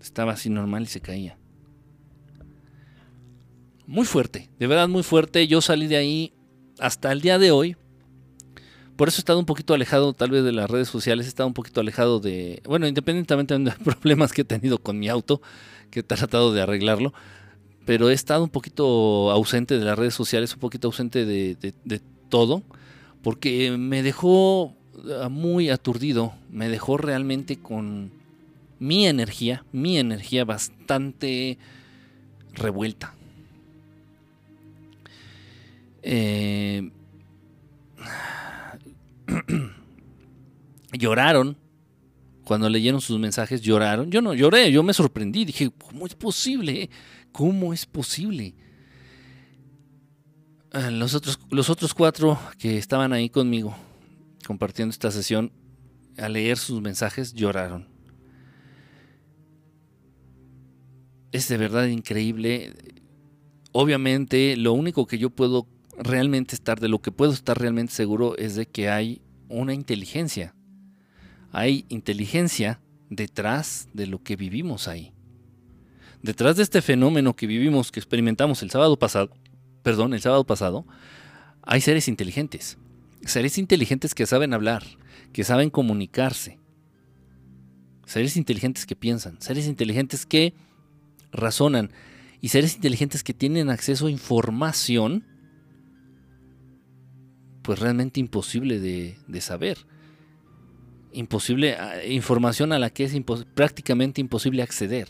[0.00, 1.38] Estaba así normal y se caía.
[3.86, 5.46] Muy fuerte, de verdad muy fuerte.
[5.48, 6.34] Yo salí de ahí
[6.78, 7.76] hasta el día de hoy.
[8.98, 11.46] Por eso he estado un poquito alejado tal vez de las redes sociales, he estado
[11.46, 15.40] un poquito alejado de, bueno, independientemente de los problemas que he tenido con mi auto,
[15.90, 17.14] que he tratado de arreglarlo,
[17.86, 22.00] pero he estado un poquito ausente de las redes sociales, un poquito ausente de, de
[22.28, 22.62] todo,
[23.22, 24.74] porque me dejó
[25.22, 28.10] ah, muy aturdido, me dejó realmente con,
[28.78, 31.58] mi energía, mi energía bastante
[32.52, 33.14] revuelta.
[36.02, 36.90] Eh,
[40.92, 41.56] lloraron
[42.44, 44.10] cuando leyeron sus mensajes, lloraron.
[44.10, 46.88] Yo no lloré, yo me sorprendí, dije, ¿cómo es posible?
[47.32, 48.54] ¿Cómo es posible?
[50.72, 53.76] Ah, los otros, los otros cuatro que estaban ahí conmigo
[54.46, 55.52] compartiendo esta sesión,
[56.16, 57.98] al leer sus mensajes, lloraron
[61.32, 62.74] es de verdad increíble.
[63.72, 65.66] Obviamente, lo único que yo puedo
[65.98, 70.54] realmente estar, de lo que puedo estar realmente seguro, es de que hay una inteligencia.
[71.52, 72.80] Hay inteligencia
[73.10, 75.12] detrás de lo que vivimos ahí.
[76.22, 79.30] Detrás de este fenómeno que vivimos, que experimentamos el sábado pasado,
[79.82, 80.84] perdón, el sábado pasado,
[81.62, 82.78] hay seres inteligentes.
[83.24, 84.84] Seres inteligentes que saben hablar,
[85.32, 86.58] que saben comunicarse.
[88.06, 90.54] Seres inteligentes que piensan, seres inteligentes que
[91.30, 91.92] razonan
[92.40, 95.24] y seres inteligentes que tienen acceso a información,
[97.68, 99.76] pues realmente imposible de, saber.
[101.12, 101.76] Imposible,
[102.08, 103.14] información a la que es
[103.52, 105.06] prácticamente imposible acceder.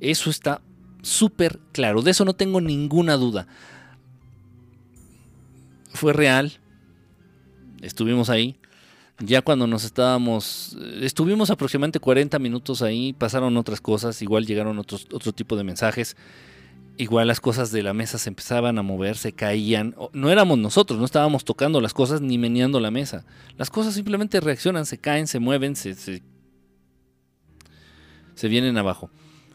[0.00, 0.60] Eso está
[1.00, 3.46] súper claro, de eso no tengo ninguna duda.
[5.94, 6.60] Fue real,
[7.80, 8.60] estuvimos ahí,
[9.18, 14.78] ya cuando nos estábamos, eh, estuvimos aproximadamente 40 minutos ahí, pasaron otras cosas, igual llegaron
[14.78, 16.18] otros, otro tipo de mensajes,
[17.02, 20.98] igual las cosas de la mesa se empezaban a mover, se caían, no éramos nosotros,
[20.98, 23.24] no estábamos tocando las cosas ni meneando la mesa,
[23.58, 26.22] las cosas simplemente reaccionan, se caen, se mueven, se, se,
[28.48, 29.10] vienen abajo.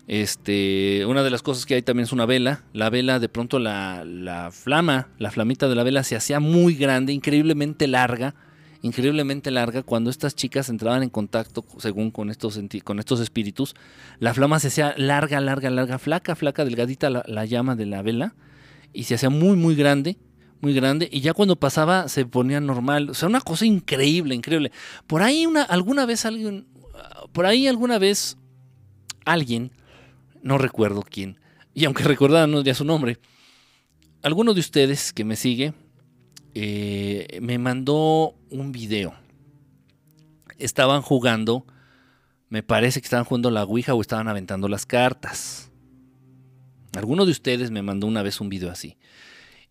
[0.08, 2.64] Este, una de las cosas que hay también es una vela.
[2.72, 6.76] La vela, de pronto la, la flama, la flamita de la vela se hacía muy
[6.76, 8.36] grande, increíblemente larga
[8.82, 9.84] increíblemente larga.
[9.84, 13.76] Cuando estas chicas entraban en contacto, según con estos, con estos espíritus,
[14.20, 18.36] la flama se hacía larga, larga, larga, flaca, flaca, delgadita la, llama de la vela
[18.94, 20.18] y se hacía muy, muy grande
[20.60, 24.72] muy grande y ya cuando pasaba se ponía normal, o sea, una cosa increíble, increíble.
[25.06, 26.66] Por ahí una alguna vez alguien
[27.32, 28.38] por ahí alguna vez
[29.24, 29.72] alguien,
[30.42, 31.40] no recuerdo quién,
[31.76, 33.20] y aunque recordara no su nombre,
[34.24, 35.76] alguno de ustedes que me sigue
[36.60, 39.13] eh, me mandó un video.
[40.58, 41.67] Estaban jugando,
[42.50, 45.72] me parece que estaban jugando la Ouija o estaban aventando las cartas.
[46.96, 48.98] Alguno de ustedes me mandó una vez un video así.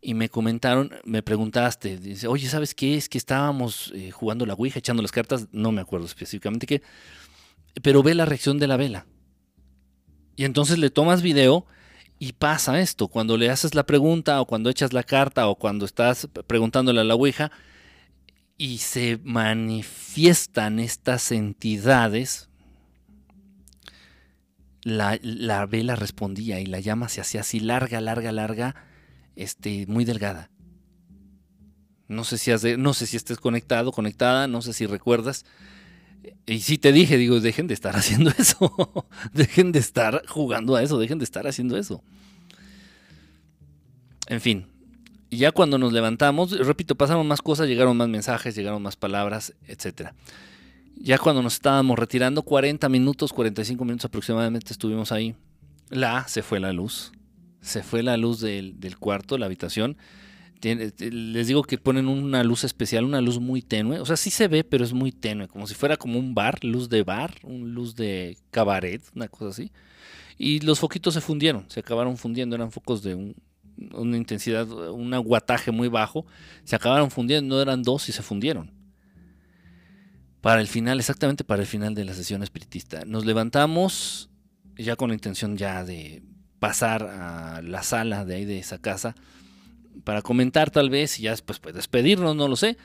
[0.00, 2.96] Y me comentaron, me preguntaste, dice, oye, ¿sabes qué?
[2.96, 6.82] Es que estábamos eh, jugando la Ouija, echando las cartas, no me acuerdo específicamente qué,
[7.82, 9.06] pero ve la reacción de la vela.
[10.36, 11.66] Y entonces le tomas video
[12.18, 15.84] y pasa esto, cuando le haces la pregunta o cuando echas la carta o cuando
[15.84, 17.50] estás preguntándole a la Ouija
[18.56, 22.48] y se manifiestan estas entidades,
[24.82, 28.76] la, vela respondía y la llama se hacía así larga, larga, larga,
[29.34, 30.50] este, muy delgada.
[32.08, 35.44] No sé si has no sé si estés conectado, conectada, no sé si recuerdas.
[36.46, 39.06] Y si te dije, digo, dejen de estar haciendo eso.
[39.32, 42.02] dejen de estar jugando a eso, dejen de estar haciendo eso.
[44.28, 44.66] En fin,
[45.30, 50.10] ya cuando nos levantamos, repito, pasaron más cosas, llegaron más mensajes, llegaron más palabras, etc.
[50.96, 55.34] Ya cuando nos estábamos retirando, 40 minutos, 45 minutos aproximadamente estuvimos ahí.
[55.90, 57.12] La, se fue la luz.
[57.60, 59.96] Se fue la luz del, del cuarto, la habitación
[60.62, 64.00] les digo que ponen una luz especial, una luz muy tenue.
[64.00, 66.62] O sea, sí se ve, pero es muy tenue, como si fuera como un bar,
[66.64, 69.72] luz de bar, un luz de cabaret, una cosa así.
[70.38, 73.34] Y los foquitos se fundieron, se acabaron fundiendo, eran focos de
[73.92, 76.26] una intensidad, un aguataje muy bajo.
[76.64, 78.70] Se acabaron fundiendo, no eran dos y se fundieron.
[80.40, 83.04] Para el final, exactamente para el final de la sesión espiritista.
[83.04, 84.30] Nos levantamos
[84.76, 86.22] ya con la intención ya de
[86.58, 89.14] pasar a la sala de ahí de esa casa
[90.04, 92.76] para comentar tal vez y ya después pues, despedirnos, no lo sé.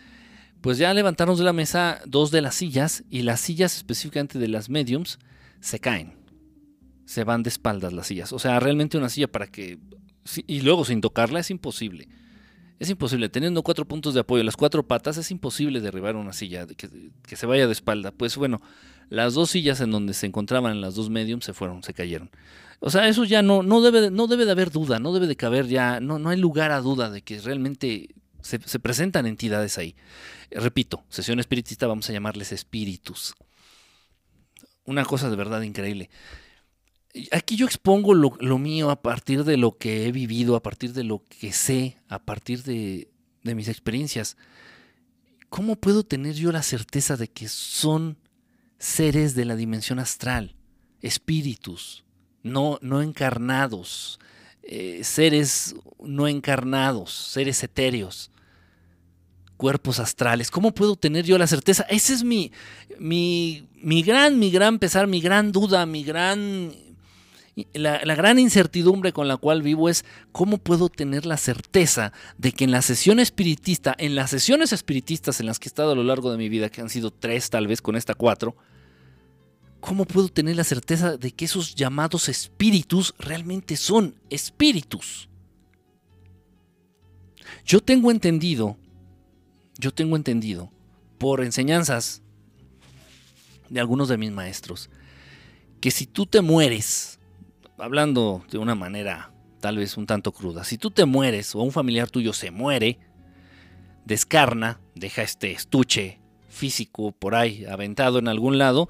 [0.62, 4.48] Pues ya levantarnos de la mesa dos de las sillas y las sillas específicamente de
[4.48, 5.20] las mediums
[5.60, 6.14] se caen.
[7.06, 8.32] Se van de espaldas las sillas.
[8.32, 9.80] O sea, realmente una silla para que...
[10.46, 12.08] Y luego sin tocarla es imposible.
[12.78, 13.30] Es imposible.
[13.30, 17.36] Teniendo cuatro puntos de apoyo, las cuatro patas, es imposible derribar una silla que, que
[17.36, 18.12] se vaya de espalda.
[18.12, 18.62] Pues bueno,
[19.10, 22.30] las dos sillas en donde se encontraban las dos mediums se fueron, se cayeron.
[22.84, 25.36] O sea, eso ya no, no, debe, no debe de haber duda, no debe de
[25.36, 29.96] caber ya, no, no hay lugar a duda de que realmente se, presentan entidades ahí.
[30.50, 33.36] Repito, sesión espiritista vamos a llamarles espíritus.
[34.84, 36.10] Una cosa de verdad increíble.
[37.32, 40.94] Aquí yo expongo lo, lo, mío a partir de lo que he vivido, a partir
[40.94, 43.12] de lo que sé, a partir de,
[43.44, 44.38] de mis experiencias.
[45.50, 48.18] ¿Cómo puedo tener yo la certeza de que son
[48.80, 50.56] seres de la dimensión astral,
[51.02, 52.06] espíritus?
[52.44, 54.20] No, no encarnados,
[54.64, 58.32] eh, seres no encarnados, seres etéreos,
[59.58, 60.50] cuerpos astrales.
[60.50, 61.86] ¿Cómo puedo tener yo la certeza?
[61.90, 62.52] Ese es mi,
[63.00, 66.74] mi, mi gran, mi gran pesar, mi gran duda, mi gran...
[67.74, 72.54] La, la, gran incertidumbre con la cual vivo es cómo puedo tener la certeza de
[72.54, 75.96] que en la sesión espiritista, en las sesiones espiritistas en las que he estado a
[75.96, 78.56] lo largo de mi vida, que han sido tres tal vez con esta cuatro,
[79.82, 85.28] ¿cómo puedo tener la certeza de que esos llamados espíritus realmente son espíritus?
[87.66, 88.78] Yo tengo entendido,
[89.78, 90.72] yo tengo entendido,
[91.18, 92.22] por enseñanzas
[93.70, 94.90] de algunos de mis maestros,
[95.82, 97.20] que si tú te mueres,
[97.78, 101.72] hablando de una manera tal vez un tanto cruda, si tú te mueres o un
[101.72, 103.00] familiar tuyo se muere,
[104.06, 108.90] descarna, deja este estuche físico por ahí aventado en algún lado,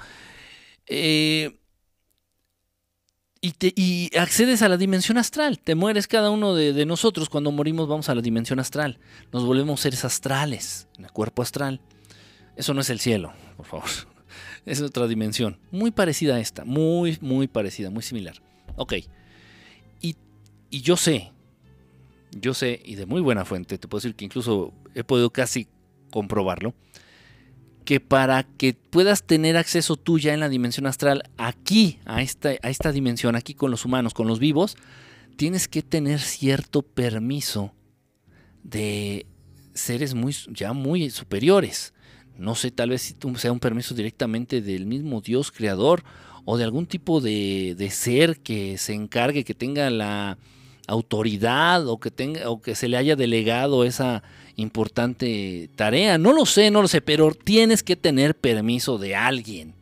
[0.88, 1.58] eh,
[3.42, 5.60] y, accedes a la dimensión astral.
[5.60, 7.30] Te mueres cada uno de, nosotros.
[7.30, 9.00] Cuando morimos vamos a la dimensión astral.
[9.32, 11.82] Nos volvemos seres astrales, en el cuerpo astral.
[12.56, 13.90] Eso no es el cielo, por favor.
[14.64, 15.58] Es otra dimensión.
[15.72, 16.66] Muy parecida a esta.
[16.66, 18.36] Muy, muy parecida, muy similar.
[18.76, 18.94] Ok.
[20.02, 20.16] Y,
[20.70, 21.32] y yo sé,
[22.40, 25.68] yo sé, y de muy buena fuente, te puedo decir que incluso he podido casi
[26.12, 26.76] comprobarlo
[27.84, 32.70] que para que puedas tener acceso tuya en la dimensión astral aquí, a esta, a
[32.70, 34.78] esta dimensión, aquí con los humanos, con los vivos,
[35.36, 37.74] tienes que tener cierto permiso
[38.64, 39.26] de
[39.74, 41.94] seres muy, ya muy superiores.
[42.38, 46.04] No sé, tal vez sea un permiso directamente del mismo Dios creador
[46.46, 50.38] o de algún tipo de, de ser que se encargue, que tenga la
[50.88, 54.24] autoridad o que, tenga, o que se le haya delegado esa
[54.56, 56.18] importante tarea.
[56.18, 59.74] No lo sé, no lo sé, pero tienes que tener permiso de alguien.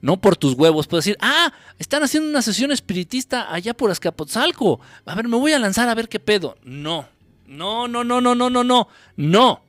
[0.00, 0.86] No por tus huevos.
[0.86, 4.80] Puedes decir, ah, están haciendo una sesión espiritista allá por Azcapotzalco.
[5.04, 6.56] A ver, me voy a lanzar a ver qué pedo.
[6.62, 7.08] No,
[7.46, 9.62] no, no, no, no, no, no, no, no,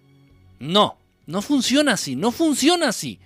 [0.59, 0.97] no.
[1.25, 3.19] No funciona así, no funciona así.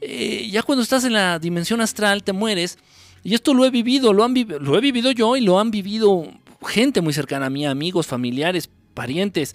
[0.00, 2.78] eh, ya cuando estás en la dimensión astral te mueres.
[3.22, 6.26] Y esto lo he vivido, lo, han lo he vivido yo y lo han vivido
[6.66, 9.54] gente muy cercana a mí, amigos, familiares, parientes,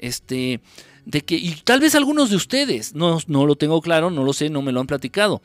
[0.00, 0.60] este,
[1.04, 4.32] de que, y tal vez algunos de ustedes, no, no lo tengo claro, no lo
[4.32, 5.42] sé, no me lo han platicado,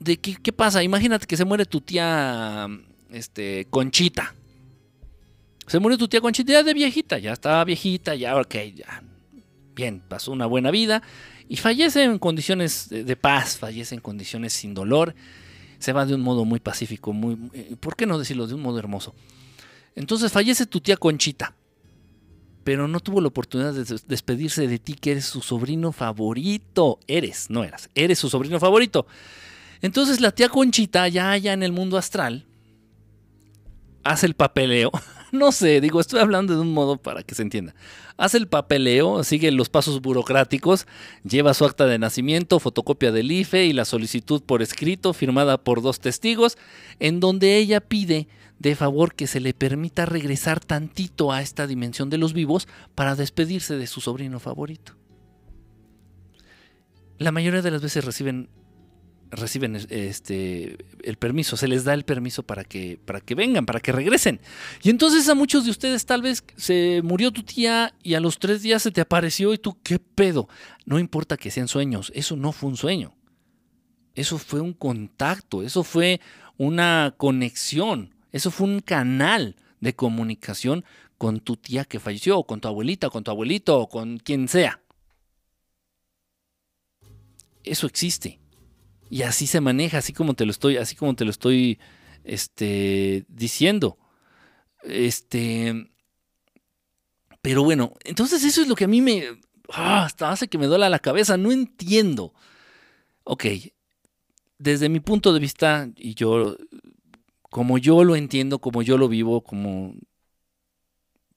[0.00, 0.82] de que, ¿qué pasa?
[0.82, 2.68] Imagínate que se muere tu tía,
[3.10, 4.34] este, Conchita.
[5.66, 9.02] Se murió tu tía Conchita ya de viejita, ya estaba viejita, ya, ok, ya,
[9.74, 11.02] bien, pasó una buena vida
[11.48, 15.14] y fallece en condiciones de paz, fallece en condiciones sin dolor,
[15.78, 18.46] se va de un modo muy pacífico, muy, eh, ¿por qué no decirlo?
[18.46, 19.14] De un modo hermoso.
[19.94, 21.54] Entonces fallece tu tía Conchita,
[22.66, 26.98] pero no tuvo la oportunidad de despedirse de ti, que eres su sobrino favorito.
[27.06, 29.06] Eres, no eras, eres su sobrino favorito.
[29.82, 32.44] Entonces la tía Conchita, ya allá en el mundo astral,
[34.02, 34.90] hace el papeleo.
[35.32, 37.74] No sé, digo, estoy hablando de un modo para que se entienda.
[38.16, 40.86] Hace el papeleo, sigue los pasos burocráticos,
[41.24, 45.82] lleva su acta de nacimiento, fotocopia del IFE y la solicitud por escrito firmada por
[45.82, 46.56] dos testigos,
[47.00, 52.10] en donde ella pide de favor que se le permita regresar tantito a esta dimensión
[52.10, 54.94] de los vivos para despedirse de su sobrino favorito.
[57.18, 58.48] La mayoría de las veces reciben
[59.30, 63.80] reciben este el permiso, se les da el permiso para que para que vengan, para
[63.80, 64.40] que regresen.
[64.82, 68.38] Y entonces a muchos de ustedes tal vez se murió tu tía y a los
[68.38, 70.48] tres días se te apareció y tú qué pedo.
[70.84, 73.14] No importa que sean sueños, eso no fue un sueño.
[74.14, 76.20] Eso fue un contacto, eso fue
[76.56, 80.84] una conexión, eso fue un canal de comunicación
[81.18, 84.18] con tu tía que falleció, o con tu abuelita, o con tu abuelito, o con
[84.18, 84.82] quien sea.
[87.64, 88.38] Eso existe.
[89.08, 91.78] Y así se maneja, así como te lo estoy, así como te lo estoy
[92.24, 93.98] este, diciendo.
[94.82, 95.90] Este.
[97.40, 99.24] Pero bueno, entonces eso es lo que a mí me.
[99.72, 101.36] Ah, hasta hace que me duela la cabeza.
[101.36, 102.34] No entiendo.
[103.24, 103.46] Ok.
[104.58, 106.56] Desde mi punto de vista, y yo
[107.56, 109.94] como yo lo entiendo, como yo lo vivo, como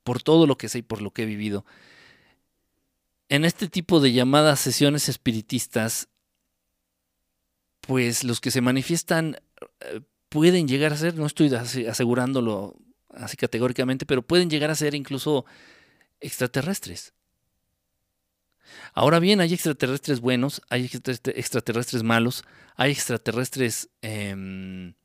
[0.04, 1.64] por todo lo que sé y por lo que he vivido.
[3.30, 6.10] En este tipo de llamadas sesiones espiritistas,
[7.80, 9.38] pues los que se manifiestan
[9.80, 12.76] eh, pueden llegar a ser, no estoy asegurándolo
[13.12, 15.46] así categóricamente, pero pueden llegar a ser incluso
[16.20, 17.14] extraterrestres.
[18.94, 22.44] Ahora bien, hay extraterrestres buenos, hay extraterrestres malos,
[22.76, 24.96] hay extraterrestres em,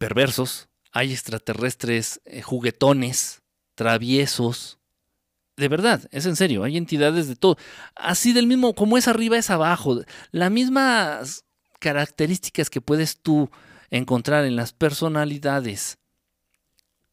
[0.00, 3.42] perversos, hay extraterrestres eh, juguetones,
[3.74, 4.78] traviesos.
[5.58, 7.58] De verdad, es en serio, hay entidades de todo.
[7.94, 10.00] Así del mismo, como es arriba es abajo.
[10.32, 11.44] Las mismas
[11.80, 13.50] características que puedes tú
[13.90, 15.98] encontrar en las personalidades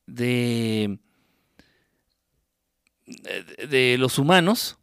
[0.06, 0.98] de,
[3.06, 4.78] de los humanos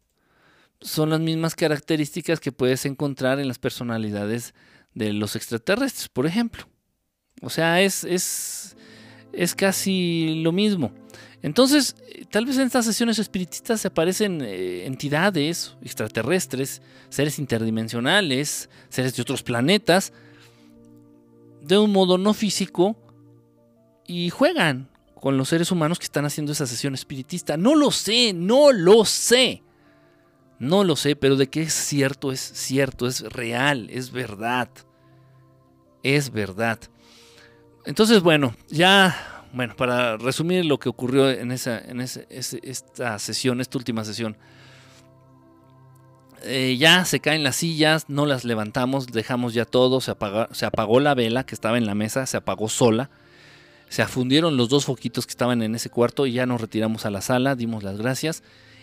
[0.82, 4.52] son las mismas características que puedes encontrar en las personalidades
[4.92, 6.66] de los extraterrestres, por ejemplo.
[7.40, 8.76] O sea, es, es,
[9.32, 10.92] es casi lo mismo.
[11.42, 11.94] Entonces,
[12.30, 16.80] tal vez en estas sesiones espiritistas se aparecen eh, entidades extraterrestres,
[17.10, 20.12] seres interdimensionales, seres de otros planetas,
[21.62, 22.96] de un modo no físico,
[24.06, 24.88] y juegan
[25.20, 27.56] con los seres humanos que están haciendo esa sesión espiritista.
[27.56, 29.62] No lo sé, no lo sé.
[30.58, 34.68] No lo sé, pero de que es cierto, es cierto, es real, es verdad.
[36.02, 36.78] Es verdad.
[37.86, 43.78] Entonces, bueno, ya, bueno, para resumir lo que ocurrió en, esa, en esta sesión, esta
[43.78, 44.36] última sesión,
[46.42, 50.14] eh, ya se caen las sillas, no las levantamos, dejamos ya todo, se,
[50.52, 53.10] se apagó la vela que estaba en la mesa, se apagó sola,
[53.88, 57.10] se afundieron los dos foquitos que estaban en ese cuarto y ya nos retiramos a
[57.10, 58.42] la sala, dimos las gracias,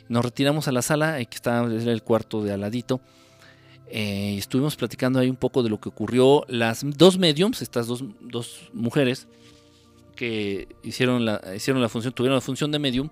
[0.09, 3.01] nos retiramos a la sala, que estaba el cuarto de aladito
[3.93, 6.45] eh, estuvimos platicando ahí un poco de lo que ocurrió.
[6.47, 8.05] Las dos mediums, estas dos,
[8.71, 9.27] mujeres
[10.15, 13.09] que hicieron la, hicieron la función, tuvieron la función de medium,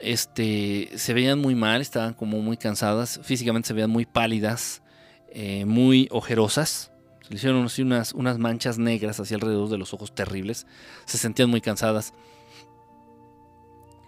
[0.00, 4.82] este, se veían muy mal, estaban como muy cansadas, físicamente se veían muy pálidas,
[5.30, 6.90] eh, muy ojerosas.
[7.22, 10.66] Se le hicieron así unas, unas manchas negras hacia alrededor de los ojos terribles.
[11.04, 12.12] Se sentían muy cansadas.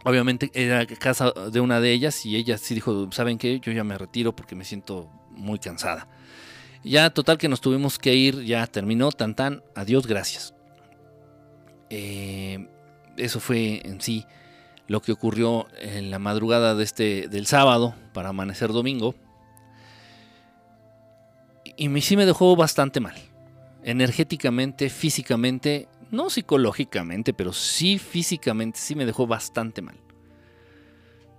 [0.05, 3.61] Obviamente era casa de una de ellas y ella sí dijo, ¿saben qué?
[3.61, 6.09] Yo ya me retiro porque me siento muy cansada.
[6.85, 10.55] Ya total que nos tuvimos que ir, ya terminó, tan tan, adiós, gracias.
[11.91, 12.67] Eh,
[13.17, 14.27] eso fue en sí
[14.89, 19.15] lo que ocurrió en la madrugada de este, del sábado para amanecer domingo.
[21.77, 23.15] Y me, sí me dejó bastante mal.
[23.85, 30.02] Energéticamente, físicamente, no psicológicamente, pero sí físicamente, sí me dejó bastante mal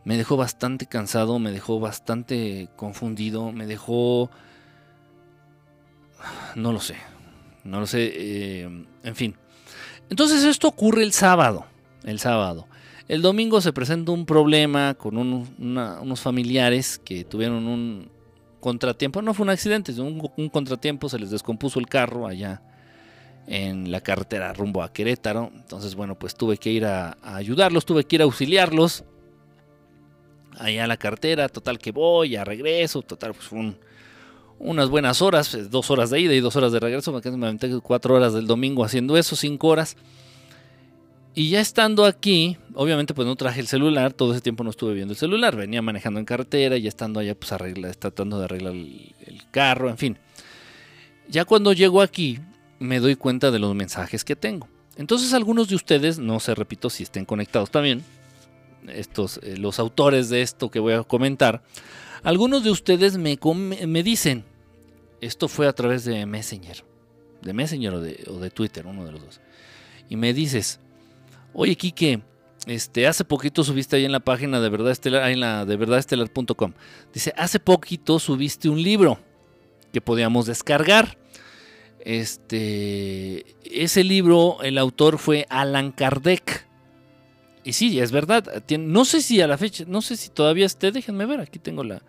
[0.05, 4.29] me dejó bastante cansado, me dejó bastante confundido, me dejó
[6.55, 6.95] No lo sé.
[7.63, 8.11] No lo sé.
[8.13, 9.35] Eh, en fin.
[10.09, 11.65] Entonces esto ocurre el sábado.
[12.03, 12.67] El sábado.
[13.07, 18.09] El domingo se presenta un problema con unos familiares que tuvieron un
[18.59, 19.21] contratiempo.
[19.21, 21.09] No fue un accidente, un, un contratiempo.
[21.09, 22.61] Se les descompuso el carro allá
[23.47, 25.51] en la carretera rumbo a Querétaro.
[25.55, 29.03] Entonces, bueno, pues tuve que ir a, ayudarlos, tuve que ir a auxiliarlos.
[30.59, 33.49] Allá a la carretera, total que voy, a regreso, total, pues
[34.59, 37.11] unas buenas horas, pues, dos horas de ida y dos horas de regreso.
[37.11, 39.97] Me aventé cuatro horas del domingo haciendo eso, cinco horas.
[41.35, 44.93] Y ya estando aquí, obviamente pues no traje el celular, todo ese tiempo no estuve
[44.93, 48.73] viendo el celular, venía manejando en carretera ya estando allá pues arregla, tratando de arreglar
[48.73, 50.19] el, el carro, en fin.
[51.27, 52.39] Ya cuando llego aquí,
[52.77, 54.67] me doy cuenta de los mensajes que tengo.
[54.95, 58.03] Entonces algunos de ustedes, no se repito si estén conectados también,
[58.89, 61.63] estos, eh, los autores de esto que voy a comentar,
[62.23, 63.37] algunos de ustedes me,
[63.87, 64.45] me dicen,
[65.21, 66.83] esto fue a través de Messenger,
[67.41, 69.41] de Messenger o de, Twitter, uno de los dos,
[70.09, 70.79] y me dices,
[71.53, 72.21] oye Kike,
[72.65, 75.75] este, hace poquito subiste ahí en la página de verdad estelar, ahí en la de
[75.75, 76.73] verdadestelar.com,
[77.13, 79.19] dice, hace poquito subiste un libro
[79.93, 81.17] que podíamos descargar.
[81.99, 86.67] Este, ese libro, el autor fue Alan Kardec.
[87.63, 88.63] Y sí, es verdad.
[88.79, 90.91] no sé si a la fecha, no sé si todavía esté.
[90.91, 92.01] Déjenme ver, aquí tengo la.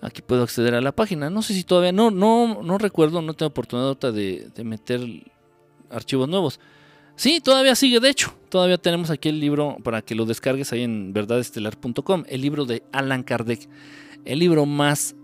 [0.00, 1.30] Aquí puedo acceder a la página.
[1.30, 1.92] No sé si todavía.
[1.92, 5.00] No, no, no recuerdo, no tengo oportunidad de, de meter
[5.90, 6.60] archivos nuevos.
[7.14, 8.34] Sí, todavía sigue, de hecho.
[8.48, 12.24] Todavía tenemos aquí el libro para que lo descargues ahí en verdadestelar.com.
[12.28, 13.68] El libro de Alan Kardec.
[14.24, 15.14] El libro más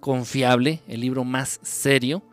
[0.00, 2.24] confiable, el libro más serio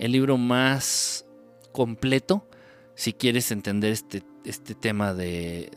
[0.00, 1.26] el libro más
[1.72, 2.48] completo
[2.94, 5.70] si quieres entender este, este tema de,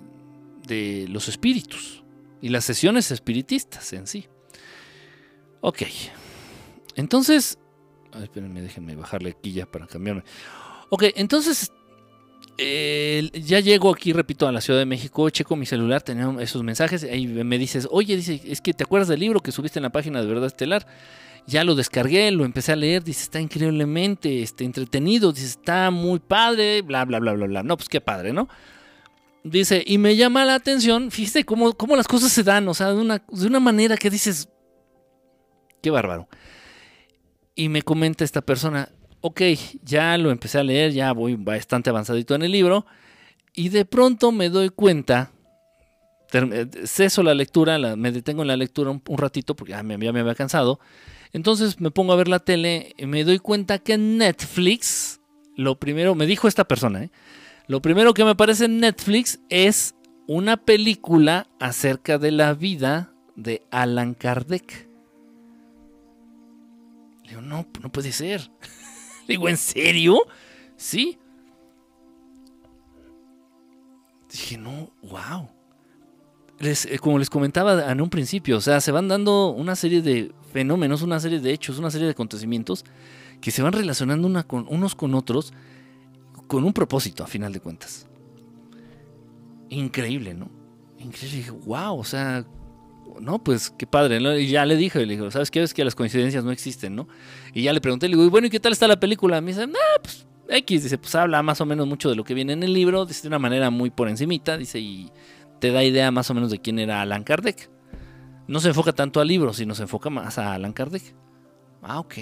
[0.67, 2.03] de los espíritus
[2.41, 4.27] y las sesiones espiritistas en sí.
[5.61, 5.83] Ok,
[6.95, 7.57] entonces,
[8.21, 10.23] espérenme, déjenme bajarle aquí ya para cambiarme.
[10.89, 11.71] Ok, entonces
[12.57, 17.03] ya llego aquí, repito, a la Ciudad de México, checo mi celular, tenía esos mensajes,
[17.03, 19.91] ahí me dices, oye, dice, es que te acuerdas del libro que subiste en la
[19.91, 20.85] página de Verdad Estelar
[21.45, 26.19] ya lo descargué, lo empecé a leer, dice, está increíblemente este, entretenido, dice, está muy
[26.19, 27.63] padre, bla, bla, bla, bla, bla.
[27.63, 28.47] No, pues qué padre, ¿no?
[29.43, 32.93] Dice, y me llama la atención, fíjate cómo, cómo las cosas se dan, o sea,
[32.93, 34.47] de una, de una manera que dices,
[35.81, 36.29] qué bárbaro.
[37.55, 38.89] Y me comenta esta persona,
[39.19, 39.41] ok,
[39.83, 42.85] ya lo empecé a leer, ya voy bastante avanzadito en el libro,
[43.53, 45.31] y de pronto me doy cuenta,
[46.31, 50.13] eh, ceso la lectura, me detengo en la lectura un, ratito porque ya me, ya
[50.13, 50.79] me había cansado,
[51.33, 55.19] entonces me pongo a ver la tele y me doy cuenta que Netflix,
[55.55, 57.11] lo primero, me dijo esta persona, ¿eh?
[57.67, 59.95] lo primero que me aparece en Netflix es
[60.27, 64.87] una película acerca de la vida de Alan Kardec.
[67.23, 68.51] Le digo, no, no puede ser.
[69.27, 70.19] Le digo, ¿en serio?
[70.77, 71.17] Sí.
[74.29, 75.49] Dije, no, wow.
[76.59, 80.31] Eh, como les comentaba en un principio, o sea, se van dando una serie de
[80.51, 82.85] fenómenos, una serie de hechos, una serie de acontecimientos
[83.41, 85.53] que se van relacionando unos con otros
[86.47, 88.07] con un propósito, a final de cuentas.
[89.69, 90.49] Increíble, ¿no?
[90.99, 91.37] Increíble.
[91.37, 92.45] Dije, wow, o sea,
[93.19, 94.37] no, pues qué padre, ¿no?
[94.37, 95.63] Y ya le dije, le digo, ¿sabes qué?
[95.63, 97.07] Es que las coincidencias no existen, ¿no?
[97.53, 99.41] Y ya le pregunté, le digo, bueno, ¿y qué tal está la película?
[99.41, 102.33] Me dice, ah, pues X, dice, pues habla más o menos mucho de lo que
[102.33, 105.09] viene en el libro, dice de una manera muy por encimita, dice, y
[105.63, 107.69] te da idea más o menos de quién era Alan Kardec.
[108.49, 111.15] No se enfoca tanto al libro, sino se enfoca más a Alan Kardec.
[111.81, 112.15] Ah, ok.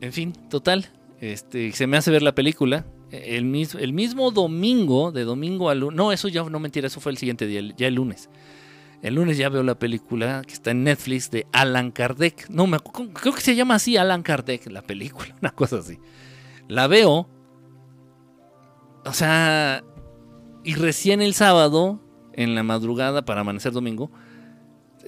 [0.00, 0.86] En fin, total.
[1.20, 2.86] Este, se me hace ver la película.
[3.10, 5.94] El mismo, el mismo domingo, de domingo a lunes.
[5.94, 8.30] No, eso ya no mentira, eso fue el siguiente día, ya el lunes.
[9.02, 12.48] El lunes ya veo la película que está en Netflix de Alan Kardec.
[12.48, 15.98] No, me, creo que se llama así Alan Kardec, la película, una cosa así.
[16.68, 17.35] La veo
[19.06, 19.84] o sea,
[20.64, 22.00] y recién el sábado,
[22.32, 24.10] en la madrugada para amanecer domingo,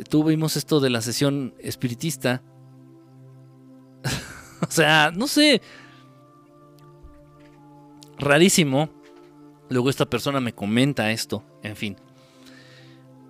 [0.09, 2.43] tuvimos esto de la sesión espiritista.
[4.61, 5.61] o sea, no sé.
[8.19, 8.89] Rarísimo.
[9.69, 11.43] Luego esta persona me comenta esto.
[11.63, 11.97] En fin.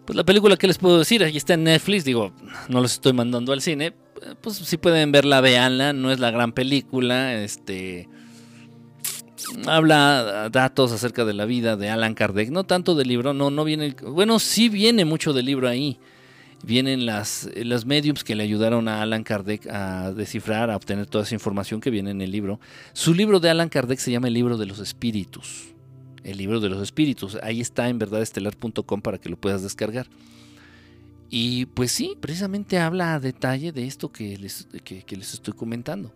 [0.05, 2.33] Pues la película que les puedo decir, aquí está en Netflix, digo,
[2.69, 3.95] no los estoy mandando al cine.
[4.41, 8.09] Pues si pueden verla, véanla, no es la gran película, este
[9.67, 13.65] habla datos acerca de la vida de Alan Kardec, no tanto del libro, no, no
[13.65, 15.99] viene, bueno, sí viene mucho del libro ahí.
[16.65, 21.23] Vienen las, las mediums que le ayudaron a Alan Kardec a descifrar, a obtener toda
[21.23, 22.59] esa información que viene en el libro.
[22.95, 25.69] Su libro de Alan Kardec se llama El libro de los espíritus.
[26.25, 27.39] El libro de los espíritus.
[27.45, 30.09] Ahí está en verdadestelar.com para que lo puedas descargar.
[31.31, 36.13] Y pues sí, precisamente habla a detalle de esto que les, que les estoy comentando.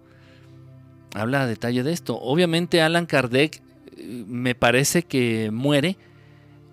[1.14, 2.18] Habla a detalle de esto.
[2.20, 3.62] Obviamente Alan Kardec
[3.96, 5.96] eh, me parece que muere.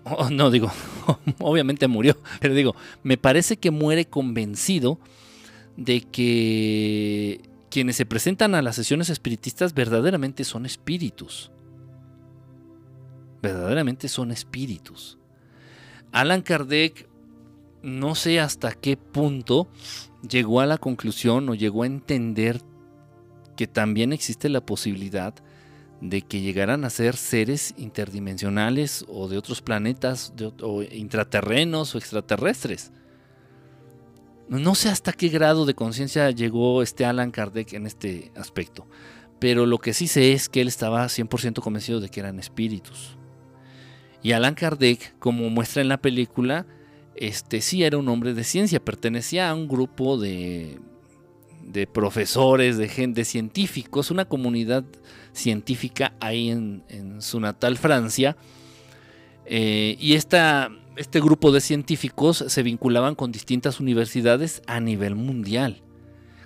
[0.04, 0.70] Oh, no digo,
[1.38, 4.98] obviamente murió, pero digo, me parece que muere convencido
[5.76, 11.50] de que quienes se presentan a las sesiones espiritistas verdaderamente son espíritus.
[13.42, 15.18] Verdaderamente son espíritus.
[16.12, 17.08] Alan Kardec,
[17.82, 19.68] no sé hasta qué punto
[20.28, 22.60] llegó a la conclusión o llegó a entender
[23.60, 25.34] que también existe la posibilidad
[26.00, 30.32] de que llegaran a ser seres interdimensionales o de otros planetas,
[30.62, 32.90] o intraterrenos o extraterrestres.
[34.48, 38.86] No sé hasta qué grado de conciencia llegó este Alan Kardec en este aspecto,
[39.38, 43.18] pero lo que sí sé es que él estaba 100% convencido de que eran espíritus.
[44.22, 46.64] Y Alan Kardec, como muestra en la película,
[47.14, 50.80] este sí era un hombre de ciencia, pertenecía a un grupo de,
[51.72, 54.84] de profesores, de gente, científicos, una comunidad
[55.32, 56.82] científica ahí en,
[57.20, 58.36] su natal Francia.
[59.46, 65.82] Eh, y esta, este grupo de científicos se vinculaban con distintas universidades a nivel mundial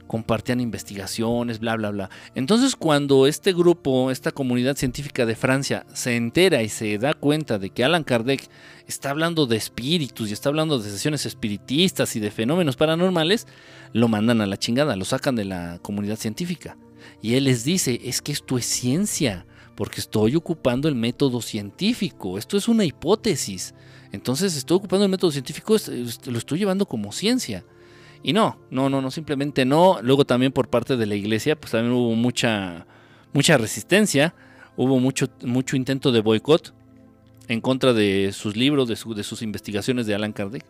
[0.07, 2.11] compartían investigaciones, bla, bla, bla.
[2.34, 7.59] Entonces cuando este grupo, esta comunidad científica de Francia se entera y se da cuenta
[7.59, 8.48] de que Alan Kardec
[8.86, 13.46] está hablando de espíritus y está hablando de sesiones espiritistas y de fenómenos paranormales,
[13.92, 16.76] lo mandan a la chingada, lo sacan de la comunidad científica.
[17.22, 22.38] Y él les dice, es que esto es ciencia, porque estoy ocupando el método científico,
[22.38, 23.74] esto es una hipótesis.
[24.12, 25.76] Entonces estoy ocupando el método científico,
[26.26, 27.64] lo estoy llevando como ciencia.
[28.27, 29.99] Y no, no, no, no, simplemente no.
[30.01, 32.87] Luego también por parte de la iglesia, pues también hubo mucha,
[33.35, 34.35] mucha resistencia,
[34.77, 36.75] hubo mucho, mucho intento de boicot
[37.49, 40.64] en contra de sus libros, de, sus investigaciones de Alan Kardec.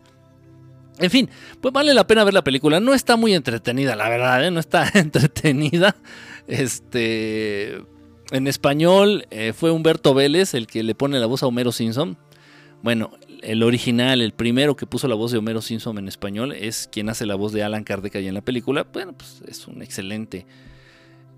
[0.99, 1.31] En fin,
[1.61, 2.81] pues vale la pena ver la película.
[2.81, 4.51] No está muy entretenida, la verdad, ¿eh?
[4.51, 5.95] no está entretenida.
[6.49, 7.81] Este,
[8.33, 12.19] en español eh, fue Humberto Vélez el que le pone la voz a Homero Simpson.
[12.83, 13.13] Bueno,
[13.45, 17.09] el original, el primero que puso la voz de Homero Simpson en español, es quien
[17.09, 18.87] hace la voz de Alan Kardec ahí en la película.
[18.93, 20.47] Bueno, pues es un excelente,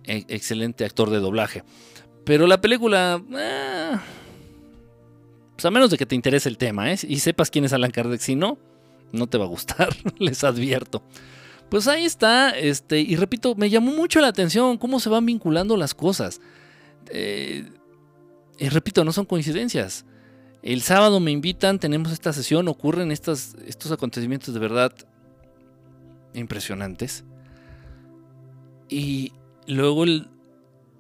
[0.04, 1.64] e, excelente actor de doblaje.
[2.24, 3.96] Pero la película, eh,
[5.54, 6.98] pues a menos de que te interese el tema ¿eh?
[7.08, 8.58] y sepas quién es Alan Kardec, si no,
[9.12, 11.02] no te va a gustar, les advierto.
[11.68, 15.76] Pues ahí está, este, y repito, me llamó mucho la atención cómo se van vinculando
[15.76, 16.40] las cosas.
[17.10, 17.68] Eh,
[18.58, 20.04] y repito, no son coincidencias.
[20.66, 23.54] El sábado me invitan, tenemos esta sesión, ocurren estos
[23.92, 24.92] acontecimientos de verdad
[26.34, 27.22] impresionantes.
[28.88, 29.32] Y
[29.68, 30.28] luego el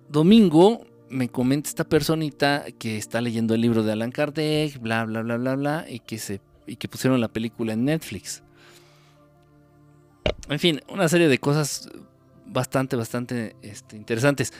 [0.08, 5.22] domingo me comenta esta personita que está leyendo el libro de Alan Kardec, bla, bla,
[5.22, 8.44] bla, bla, bla, y que, se, y que pusieron la película en Netflix.
[10.48, 11.88] En fin, una serie de cosas
[12.46, 14.52] bastante, bastante este, interesantes.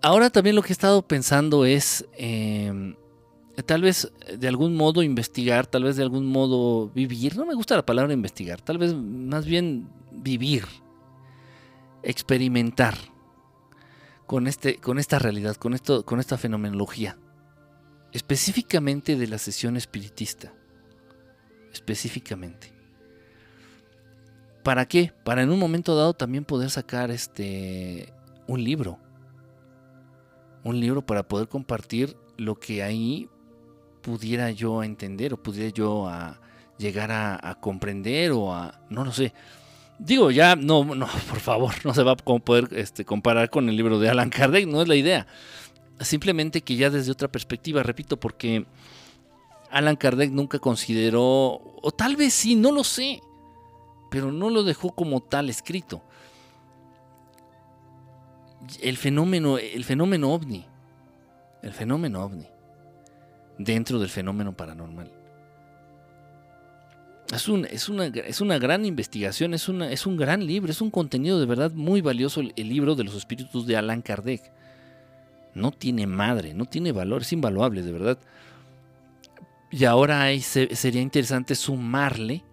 [0.00, 2.06] Ahora también lo que he estado pensando es...
[2.16, 2.94] Em,
[3.64, 7.36] tal vez eh, de algún modo investigar, tal vez de algún modo vivir.
[7.36, 10.64] No me gusta la palabra investigar, tal vez más bien vivir,
[12.02, 12.96] experimentar
[14.26, 17.16] con, este, con esta realidad, con, esto, con esta fenomenología.
[18.12, 20.52] Específicamente de la sesión espiritista.
[21.72, 22.72] Específicamente.
[24.62, 25.12] ¿Para qué?
[25.24, 28.12] Para en un momento dado también poder sacar este
[28.46, 28.98] un libro.
[30.64, 33.28] Un libro para poder compartir lo que ahí
[34.06, 36.38] pudiera yo entender o pudiera yo a
[36.78, 39.34] llegar a, comprender o a, no lo sé.
[39.98, 43.76] Digo, ya, no, no, por favor, no se va a poder este, comparar con el
[43.76, 45.26] libro de Alan Kardec, no es la idea.
[45.98, 48.64] Simplemente que ya desde otra perspectiva, repito, porque
[49.72, 51.24] Alan Kardec nunca consideró,
[51.82, 53.20] o tal vez sí, no lo sé,
[54.08, 56.00] pero no lo dejó como tal escrito.
[58.80, 60.64] El fenómeno, el fenómeno ovni,
[61.62, 62.46] el fenómeno ovni
[63.58, 65.10] dentro del fenómeno paranormal.
[67.32, 70.90] Es, es, una, es una, gran investigación, es, una, es, un gran libro, es un
[70.90, 74.52] contenido de verdad muy valioso el, libro de los espíritus de Allan Kardec.
[75.54, 78.18] No tiene madre, no tiene valor, es invaluable, de verdad.
[79.72, 82.44] Y ahora sería interesante sumarle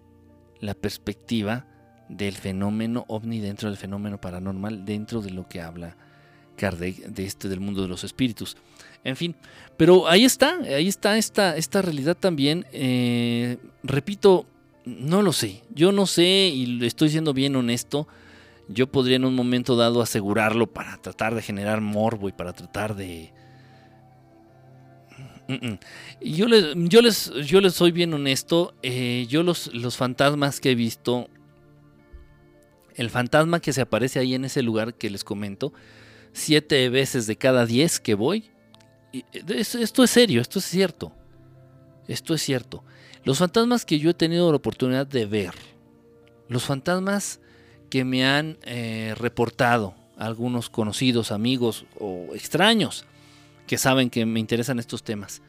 [0.60, 1.66] la perspectiva
[2.08, 5.96] del fenómeno ovni dentro del fenómeno paranormal, dentro de lo que habla
[6.56, 8.56] Kardec de este del mundo de los espíritus.
[9.04, 9.36] En fin,
[9.76, 12.66] pero ahí está, ahí está esta, esta realidad también.
[12.72, 14.46] Eh, repito,
[14.86, 18.08] no lo sé, yo no sé y estoy siendo bien honesto.
[18.66, 22.96] Yo podría en un momento dado asegurarlo para tratar de generar morbo y para tratar
[22.96, 23.30] de.
[26.22, 28.74] Yo les, yo les, yo les soy bien honesto.
[28.82, 31.28] eh, yo los, los fantasmas que he visto,
[32.94, 35.74] el fantasma que se aparece ahí en ese lugar que les comento,
[36.32, 38.50] siete veces de cada diez que voy,
[39.32, 41.12] es- esto es serio, esto es cierto.
[42.08, 42.84] Esto es cierto.
[43.24, 45.54] Los fantasmas que yo he tenido la oportunidad de ver,
[46.48, 47.40] los fantasmas
[47.88, 53.04] que me han eh, reportado algunos conocidos, amigos o extraños
[53.66, 55.40] que saben que me interesan estos temas.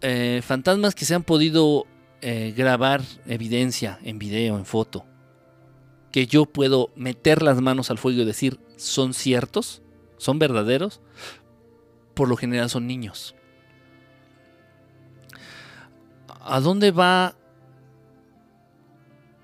[0.00, 1.86] Eh, fantasmas que se han podido
[2.20, 5.04] eh, grabar evidencia en video, en foto,
[6.12, 9.82] que yo puedo meter las manos al fuego y decir son ciertos,
[10.18, 11.00] son verdaderos,
[12.16, 13.34] por lo general son niños.
[16.40, 17.36] ¿A dónde va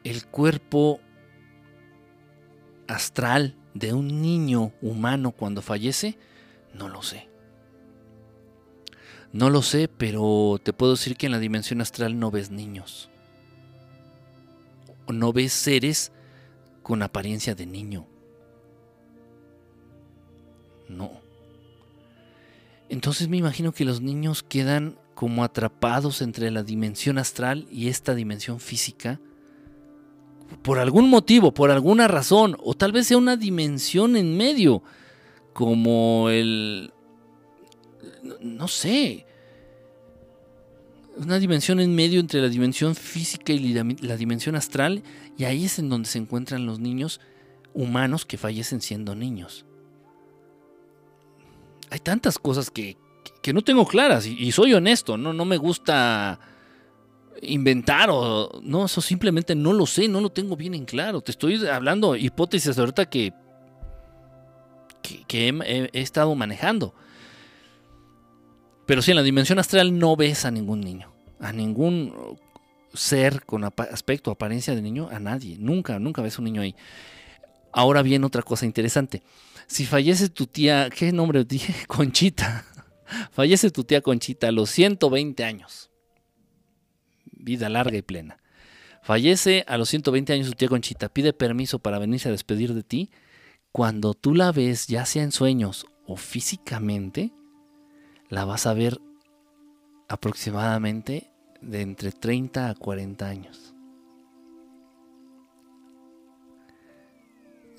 [0.05, 0.99] el cuerpo
[2.89, 6.19] astral de un niño humano cuando fallece?
[6.73, 7.29] No lo sé.
[9.33, 13.11] No lo sé, pero te puedo decir que en la dimensión astral no ves niños.
[15.09, 16.11] No ves seres
[16.83, 18.07] con apariencia de niño.
[20.89, 21.22] No.
[22.93, 28.15] Entonces me imagino que los niños quedan como atrapados entre la dimensión astral y esta
[28.15, 29.19] dimensión física.
[30.61, 34.83] Por algún motivo, por alguna razón, o tal vez sea una dimensión en medio,
[35.55, 36.93] como el...
[38.43, 39.25] No sé.
[41.17, 45.03] Una dimensión en medio entre la dimensión física y la, dimensión astral,
[45.39, 47.23] y ahí es en donde se encuentran los niños
[47.73, 49.65] humanos que fallecen siendo niños.
[51.93, 52.97] Hay tantas cosas que,
[53.43, 56.41] que no tengo claras y, soy honesto, no, no me gusta
[57.43, 61.21] inventar o no, eso simplemente no lo sé, no lo tengo bien en claro.
[61.21, 63.35] Te estoy hablando hipótesis ahorita que,
[65.03, 66.95] que, he, he, estado manejando.
[68.87, 72.39] Pero sí, en la dimensión astral no ves a ningún niño, a ningún
[72.95, 75.59] ser con aspecto, apariencia de niño, a nadie.
[75.59, 76.75] Nunca, nunca ves un niño ahí.
[77.73, 79.23] Ahora bien, otra cosa interesante.
[79.67, 81.75] Si fallece tu tía, ¿qué nombre dije?
[81.87, 82.65] Conchita.
[83.31, 85.91] Fallece tu tía Conchita a los 120 años.
[87.33, 88.39] Vida larga y plena.
[89.03, 91.09] Fallece a los 120 años tu tía Conchita.
[91.09, 93.11] Pide permiso para venirse a despedir de ti.
[93.73, 97.33] Cuando tú la ves, ya sea en sueños o físicamente,
[98.29, 99.01] la vas a ver
[100.09, 103.72] aproximadamente de entre 30 a 40 años.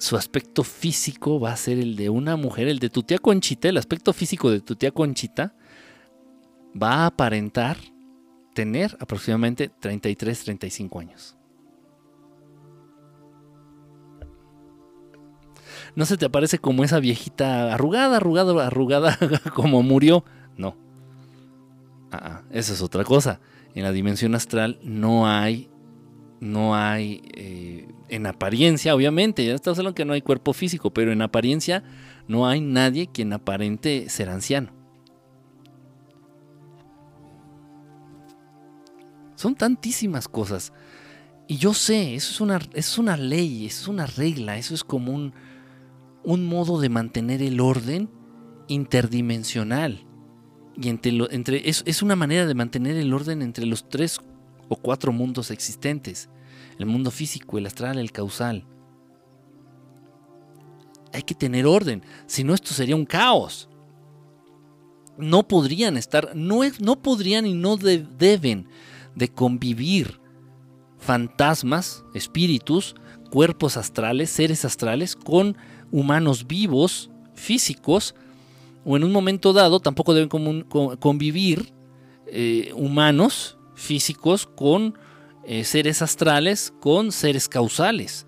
[0.04, 3.70] Su aspecto físico va a ser el de una mujer, el de tu tía Conchita,
[3.70, 5.56] el aspecto físico de tu tía Conchita
[6.76, 7.78] va a aparentar
[8.54, 11.38] tener aproximadamente 33, 35 años.
[15.95, 19.18] No se te aparece como esa viejita arrugada, arrugada, arrugada,
[19.56, 20.26] como murió.
[20.58, 20.76] No.
[22.12, 23.39] Ah, esa es otra cosa.
[23.74, 25.70] En la dimensión astral no hay
[26.43, 31.11] no hay, eh, en apariencia, obviamente, ya estamos hablando que no hay cuerpo físico, pero
[31.11, 31.84] en apariencia
[32.28, 34.72] no hay nadie quien aparente ser anciano.
[39.34, 40.74] Son tantísimas cosas.
[41.47, 45.11] Y yo sé, eso es una, es una ley, es una regla, eso es como
[45.11, 45.34] un,
[46.24, 48.11] un modo de mantener el orden
[48.68, 50.05] interdimensional.
[50.76, 54.20] Y entre, entre es, es una manera de mantener el orden entre los tres
[54.70, 56.30] o cuatro mundos existentes.
[56.78, 58.65] El mundo físico, el astral, el causal.
[61.13, 63.69] Hay que tener orden, si no esto sería un caos.
[65.17, 68.67] No podrían estar, no, no podrían y no de, deben
[69.15, 70.19] de convivir
[70.97, 72.95] fantasmas, espíritus,
[73.30, 75.57] cuerpos astrales, seres astrales con
[75.91, 78.15] humanos vivos, físicos,
[78.86, 80.30] o en un momento dado tampoco deben
[80.99, 81.74] convivir
[82.28, 84.97] eh, humanos físicos con
[85.46, 88.26] eh, seres astrales, con seres causales.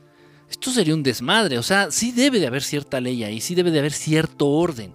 [0.49, 3.71] Esto sería un desmadre, o sea, sí debe de haber cierta ley ahí, sí debe
[3.71, 4.93] de haber cierto orden.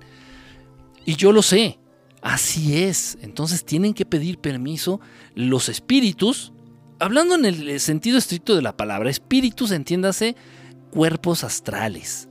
[1.04, 1.78] Y yo lo sé,
[2.22, 3.18] así es.
[3.22, 5.00] Entonces tienen que pedir permiso
[5.34, 6.52] los espíritus,
[6.98, 10.36] hablando en el sentido estricto de la palabra, espíritus, entiéndase,
[10.90, 12.28] cuerpos astrales.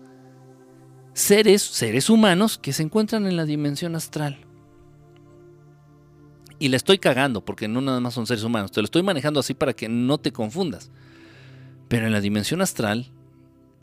[1.14, 4.49] Seres, seres humanos que se encuentran en la dimensión astral
[6.60, 8.72] y la estoy cagando porque no nada más son seres humanos.
[8.72, 10.92] Te lo estoy manejando así para que no te confundas.
[11.88, 13.12] Pero en la dimensión astral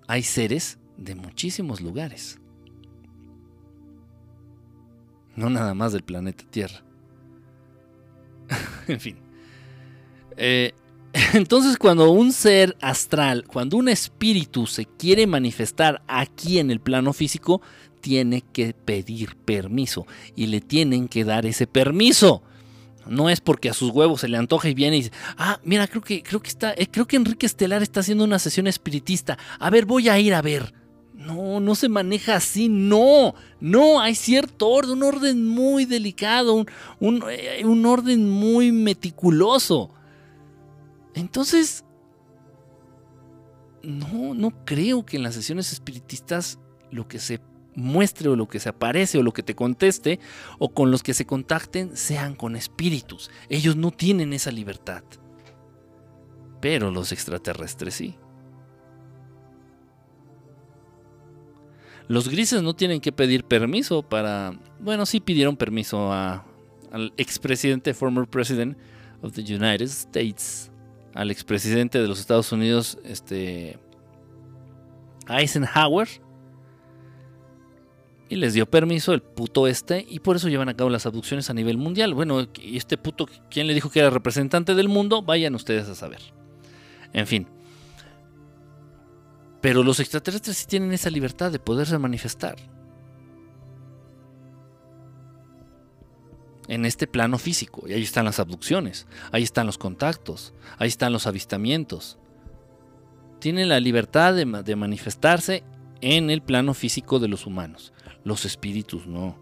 [0.07, 2.39] hay seres de muchísimos lugares.
[5.35, 6.83] No nada más del planeta Tierra.
[8.87, 9.16] en fin.
[10.37, 10.72] Eh,
[11.33, 17.12] Entonces cuando un ser astral, cuando un espíritu se quiere manifestar aquí en el plano
[17.12, 17.62] físico,
[18.01, 22.43] tiene que pedir permiso y le tienen que dar ese permiso.
[23.09, 25.87] No es porque a sus huevos se le antoja y viene y dice, ah, mira,
[25.87, 29.39] creo que, creo que está, eh, creo que Enrique Estelar está haciendo una sesión espiritista.
[29.59, 30.75] A ver, voy a ir a ver.
[31.15, 36.67] No, no se maneja así, no, no, hay cierto orden, un orden muy delicado, un,
[37.01, 39.91] un, eh, un orden muy meticuloso.
[41.15, 41.85] Entonces,
[43.83, 46.59] no, no creo que en las sesiones espiritistas
[46.91, 47.41] lo que se
[47.77, 50.18] muestre o lo que se aparece o lo que te conteste
[50.59, 53.31] o con los que se contacten sean con espíritus.
[53.49, 55.05] Ellos no tienen esa libertad.
[56.61, 58.16] Pero los extraterrestres sí.
[62.09, 64.59] Los grises no tienen que pedir permiso para...
[64.81, 66.47] Bueno, sí pidieron permiso a,
[66.93, 68.77] al expresidente, former president
[69.22, 70.70] of the United States,
[71.14, 73.79] al expresidente de los Estados Unidos, este
[75.29, 76.09] Eisenhower,
[78.29, 81.49] y les dio permiso el puto este y por eso llevan a cabo las abducciones
[81.51, 82.14] a nivel mundial.
[82.14, 85.22] Bueno, y este puto, ¿quién le dijo que era representante del mundo?
[85.22, 86.20] Vayan ustedes a saber.
[87.12, 87.47] En fin.
[89.61, 92.57] Pero los extraterrestres sí tienen esa libertad de poderse manifestar.
[96.68, 97.85] En este plano físico.
[97.89, 99.07] Y ahí están las abducciones.
[99.31, 100.53] Ahí están los contactos.
[100.79, 102.18] Ahí están los avistamientos.
[103.39, 105.62] Tienen la libertad de, de manifestarse
[106.01, 107.93] en el plano físico de los humanos.
[108.27, 109.39] Los espíritus no.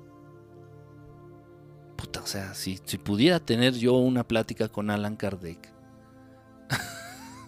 [1.97, 5.73] Puta, o sea, si, si pudiera tener yo una plática con Alan Kardec.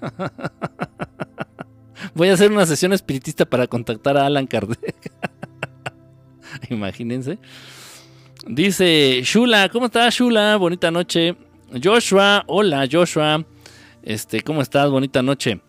[2.14, 5.12] Voy a hacer una sesión espiritista para contactar a Alan Kardec.
[6.70, 7.38] Imagínense.
[8.46, 10.56] Dice Shula, ¿cómo estás Shula?
[10.56, 11.36] Bonita noche.
[11.84, 13.44] Joshua, hola Joshua.
[14.02, 14.88] Este, ¿cómo estás?
[14.88, 15.60] Bonita noche.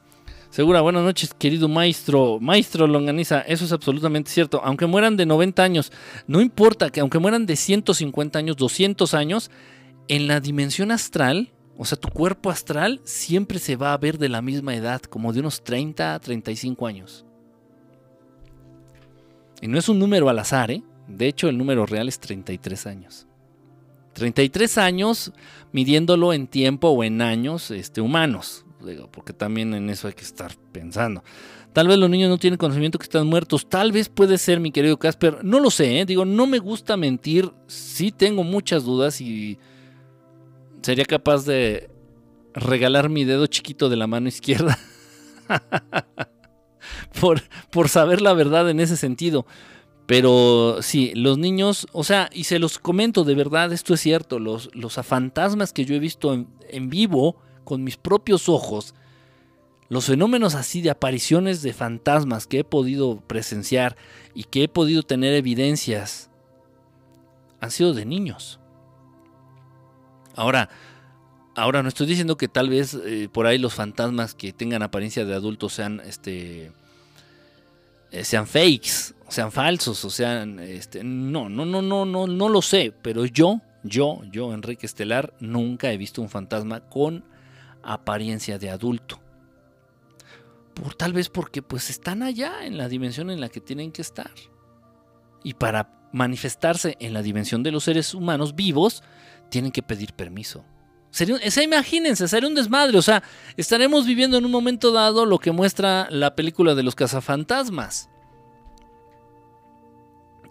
[0.50, 2.40] Segura, buenas noches, querido maestro.
[2.40, 4.62] Maestro Longaniza, eso es absolutamente cierto.
[4.64, 5.92] Aunque mueran de 90 años,
[6.26, 9.52] no importa que aunque mueran de 150 años, 200 años,
[10.08, 14.30] en la dimensión astral, o sea, tu cuerpo astral siempre se va a ver de
[14.30, 17.26] la misma edad, como de unos 30 a 35 años.
[19.62, 20.82] Y no es un número al azar, ¿eh?
[21.08, 23.28] De hecho, el número real es 33 años.
[24.14, 25.34] 33 años
[25.72, 28.66] midiéndolo en tiempo o en años este, humanos
[29.12, 31.24] porque también en eso hay que estar pensando.
[31.74, 34.72] Tal vez los niños no tienen conocimiento que están muertos, tal vez puede ser, mi
[34.72, 36.06] querido Casper, no lo sé, ¿eh?
[36.06, 39.60] digo, no me gusta mentir, sí tengo muchas dudas y
[40.82, 41.90] sería capaz de
[42.54, 44.80] regalar mi dedo chiquito de la mano izquierda
[47.20, 49.46] por, por saber la verdad en ese sentido.
[50.08, 54.40] Pero sí, los niños, o sea, y se los comento de verdad, esto es cierto,
[54.40, 58.96] los, los fantasmas que yo he visto en, en vivo, con mis propios ojos
[59.90, 63.98] los fenómenos así de apariciones de fantasmas que he podido presenciar
[64.34, 66.30] y que he podido tener evidencias
[67.60, 68.62] han sido de niños.
[70.34, 70.70] Ahora,
[71.56, 75.26] ahora no estoy diciendo que tal vez eh, por ahí los fantasmas que tengan apariencia
[75.26, 76.72] de adultos sean este
[78.12, 82.62] eh, sean fakes, sean falsos, o sean este no, no, no, no, no, no lo
[82.62, 87.26] sé, pero yo, yo, yo Enrique Estelar nunca he visto un fantasma con
[87.88, 89.20] apariencia de adulto.
[90.74, 94.04] Por tal vez porque pues están allá en la dimensión en la que tienen que
[94.04, 94.32] estar.
[95.44, 99.04] Y para manifestarse en la dimensión de los seres humanos vivos,
[99.50, 100.66] tienen que pedir permiso.
[101.10, 102.98] Sería, imagínense, sería un desmadre.
[102.98, 103.24] O sea,
[103.56, 108.10] estaremos viviendo en un momento dado lo que muestra la película de los cazafantasmas.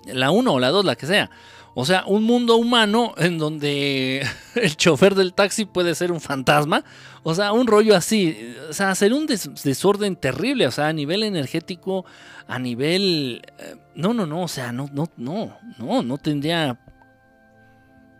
[0.06, 1.30] La 1 o la 2, la que sea.
[1.78, 6.82] O sea, un mundo humano en donde el chofer del taxi puede ser un fantasma.
[7.22, 8.54] O sea, un rollo así.
[8.70, 10.66] O sea, hacer un desorden terrible.
[10.66, 12.06] O sea, a nivel energético,
[12.48, 13.42] a nivel...
[13.58, 14.44] Eh, no, no, no.
[14.44, 16.80] O sea, no, no, no, no, no tendría...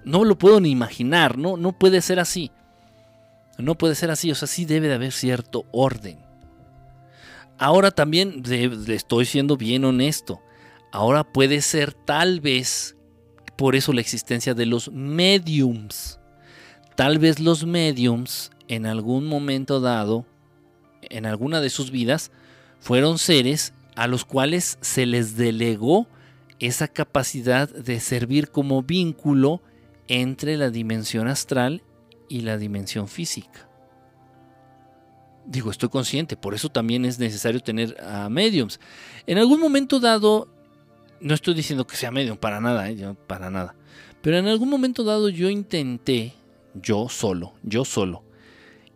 [0.05, 1.39] No lo puedo ni imaginar.
[1.39, 2.51] No, no puede ser así.
[3.57, 4.31] No puede ser así.
[4.31, 6.19] O sea, sí debe de haber cierto orden.
[7.57, 10.43] Ahora también le estoy siendo bien honesto.
[10.93, 12.97] Ahora puede ser tal vez
[13.57, 16.21] por eso la existencia de los mediums.
[16.95, 20.27] Tal vez los mediums en algún momento dado,
[21.03, 22.31] en alguna de sus vidas,
[22.81, 26.07] fueron seres a los cuales se les delegó
[26.59, 29.63] esa capacidad de servir como vínculo
[30.09, 31.83] entre la dimensión astral
[32.29, 33.69] y la dimensión física.
[35.47, 38.81] Digo, estoy consciente, por eso también es necesario tener a mediums.
[39.27, 40.49] En algún momento dado,
[41.21, 43.15] no estoy diciendo que sea medium, para nada, ¿eh?
[43.27, 43.75] para nada.
[44.23, 46.35] Pero en algún momento dado yo intenté,
[46.75, 48.25] yo solo, yo solo,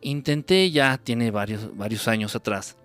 [0.01, 2.77] intenté ya, tiene varios, varios años atrás,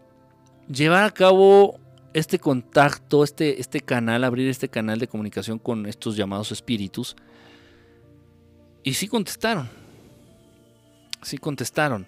[0.67, 1.79] llevar a cabo
[2.13, 7.15] este contacto, este, este canal, abrir este canal de comunicación con estos llamados espíritus.
[8.83, 9.69] Y sí contestaron.
[11.23, 12.07] Sí contestaron.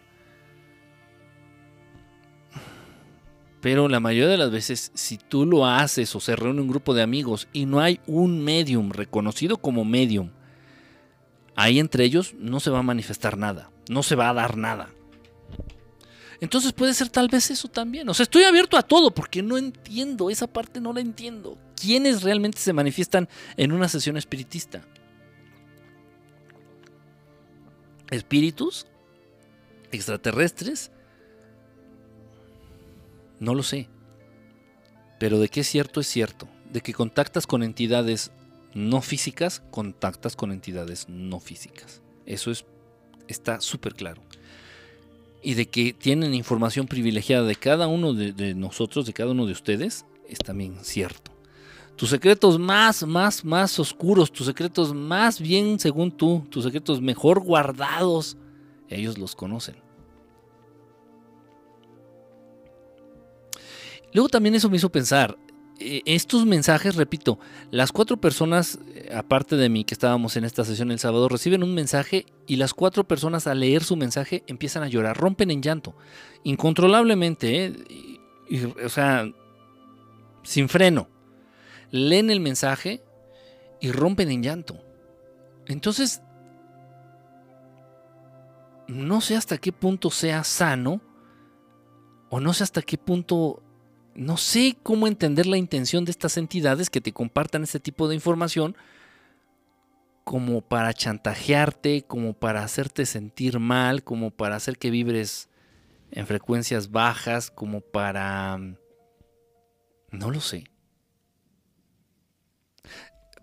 [3.67, 6.93] Pero la mayoría de las veces, si tú lo haces o se reúne un grupo
[6.93, 10.31] de amigos y no hay un medium reconocido como medium,
[11.53, 14.87] ahí entre ellos no se va a manifestar nada, no se va a dar nada.
[16.39, 18.07] Entonces puede ser tal vez eso también.
[18.07, 21.57] O sea, estoy abierto a todo porque no entiendo, esa parte no la entiendo.
[21.75, 24.81] ¿Quiénes realmente se manifiestan en una sesión espiritista?
[28.11, 28.87] ¿Espíritus?
[29.91, 30.89] ¿Extraterrestres?
[33.39, 33.89] No lo sé.
[35.19, 36.47] Pero de qué es cierto es cierto.
[36.71, 38.31] De que contactas con entidades
[38.73, 42.01] no físicas, contactas con entidades no físicas.
[42.25, 42.65] Eso es,
[43.27, 44.21] está súper claro
[45.47, 49.53] y de que tienen información privilegiada de cada uno de, nosotros, de cada uno de
[49.53, 51.31] ustedes, es también cierto.
[51.95, 57.39] Tus secretos más, más, más oscuros, tus secretos más bien según tú, tus secretos mejor
[57.39, 58.35] guardados,
[58.89, 59.75] ellos los conocen.
[64.17, 65.37] Luego también eso me hizo pensar,
[65.79, 67.37] eh, estos mensajes, repito,
[67.69, 71.61] las cuatro personas, eh, aparte de mí que estábamos en esta sesión el sábado, reciben
[71.61, 75.61] un mensaje y las cuatro personas al leer su mensaje empiezan a llorar, rompen en
[75.61, 75.95] llanto,
[76.43, 78.19] incontrolablemente, ¿eh?
[78.83, 79.31] o sea,
[80.41, 81.09] sin freno.
[81.91, 83.03] Leen el mensaje
[83.79, 84.79] y rompen en llanto.
[85.67, 86.23] Entonces,
[88.87, 91.01] no sé hasta qué punto sea sano
[92.31, 93.61] o no sé hasta qué punto
[94.17, 98.15] no sé cómo entender la intención de estas entidades que te compartan este tipo de
[98.15, 98.75] información
[100.23, 105.49] como para chantajearte, como para hacerte sentir mal, como para hacer que vibres
[106.11, 108.57] en frecuencias bajas, como para...
[110.11, 110.65] No lo sé.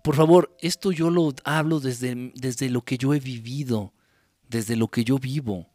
[0.03, 3.93] Por favor, esto yo lo hablo desde, desde lo que yo he vivido,
[4.49, 5.69] desde lo que yo vivo.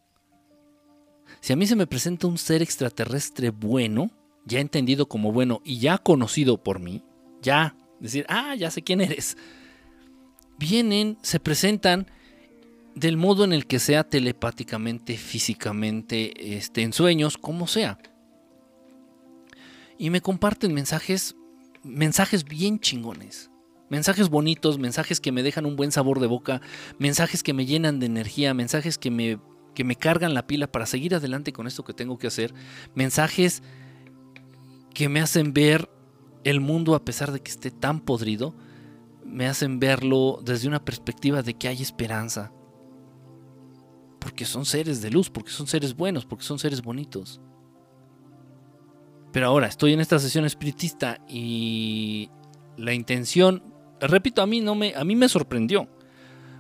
[1.41, 4.11] Si a mí se me presenta un ser extraterrestre bueno,
[4.51, 7.03] ya entendido como bueno y ya conocido por mí,
[7.41, 9.37] ya decir, ah, ya sé quién eres,
[10.59, 12.07] vienen, se presentan
[12.95, 17.99] del modo en el que sea telepáticamente, físicamente, este, en sueños, como sea.
[19.97, 21.37] Y me comparten mensajes,
[21.85, 23.51] mensajes bien chingones.
[23.89, 26.61] Mensajes bonitos, mensajes que me dejan un buen sabor de boca,
[26.99, 29.39] mensajes que me llenan de energía, mensajes que me,
[29.75, 32.55] que me cargan la pila para seguir adelante con esto que tengo que hacer,
[32.95, 33.63] mensajes
[34.95, 35.89] que me hacen ver
[36.45, 38.55] el mundo a pesar de que esté tan podrido,
[39.25, 42.53] me hacen verlo desde una perspectiva de que hay esperanza.
[44.19, 47.41] Porque son seres de luz, porque son seres buenos, porque son seres bonitos.
[49.33, 52.29] Pero ahora estoy en esta sesión espiritista y
[52.77, 53.63] la intención,
[54.01, 55.89] repito, a mí no me a mí me sorprendió.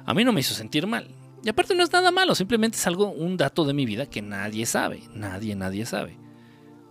[0.07, 1.09] A mí no me hizo sentir mal.
[1.43, 4.23] Y aparte no es nada malo, simplemente es algo un dato de mi vida que
[4.23, 6.19] nadie sabe, nadie nadie sabe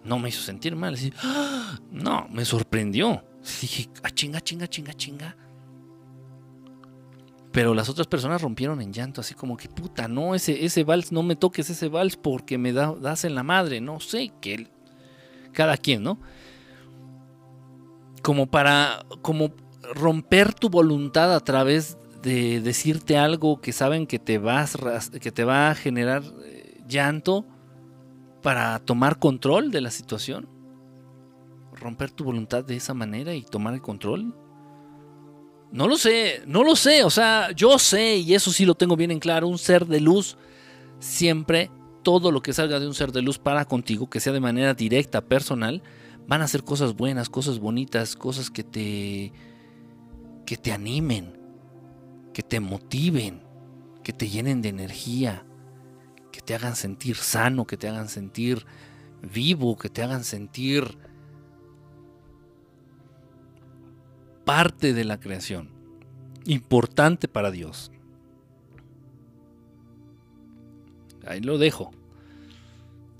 [0.09, 0.95] no me hizo sentir mal.
[1.21, 1.79] ¡Ah!
[1.91, 3.23] no, me sorprendió.
[3.61, 5.37] Dije, ah, chinga, chinga, chinga, chinga.
[7.51, 11.11] Pero las otras personas rompieron en llanto, así como que puta, no, ese, ese vals,
[11.11, 13.81] no me toques ese vals porque me das en la madre.
[13.81, 14.67] No sé, que
[15.51, 16.19] cada quien, ¿no?
[18.23, 19.53] Como para, como
[19.93, 24.75] romper tu voluntad a través de decirte algo que saben que te, vas,
[25.21, 27.45] que te va a generar eh, llanto
[28.41, 30.47] para tomar control de la situación?
[31.73, 34.35] ¿Romper tu voluntad de esa manera y tomar el control?
[35.71, 38.95] No lo sé, no lo sé, o sea, yo sé, y eso sí lo tengo
[38.95, 40.35] bien en claro, un ser de luz,
[40.99, 41.69] siempre
[42.01, 44.73] todo lo que salga de un ser de luz para contigo, que sea de manera
[44.73, 45.83] directa, personal,
[46.27, 49.31] van a ser cosas buenas, cosas bonitas, cosas que te
[50.45, 51.37] que te animen,
[52.33, 53.43] que te motiven,
[54.03, 55.45] que te llenen de energía,
[56.31, 58.65] que te hagan sentir sano, que te hagan sentir
[59.21, 60.97] vivo, que te hagan sentir
[64.45, 65.69] parte de la creación,
[66.45, 67.91] importante para Dios.
[71.25, 71.91] Ahí lo dejo.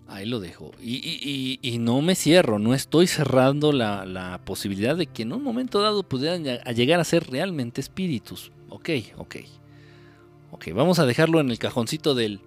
[0.08, 0.72] Ahí lo dejo.
[0.82, 5.82] Y, no me cierro, no estoy cerrando la, la, posibilidad de que en un momento
[5.82, 8.52] dado pudieran llegar a ser realmente espíritus.
[8.70, 9.36] Ok, ok.
[10.52, 12.42] Ok, vamos a dejarlo en el cajoncito del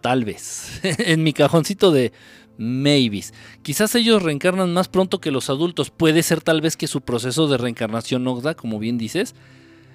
[0.00, 0.80] Tal vez.
[0.82, 2.12] en mi cajoncito de
[2.58, 3.32] maybes.
[3.62, 5.90] Quizás ellos reencarnan más pronto que los adultos.
[5.90, 9.34] Puede ser tal vez que su proceso de reencarnación Nogda, como bien dices,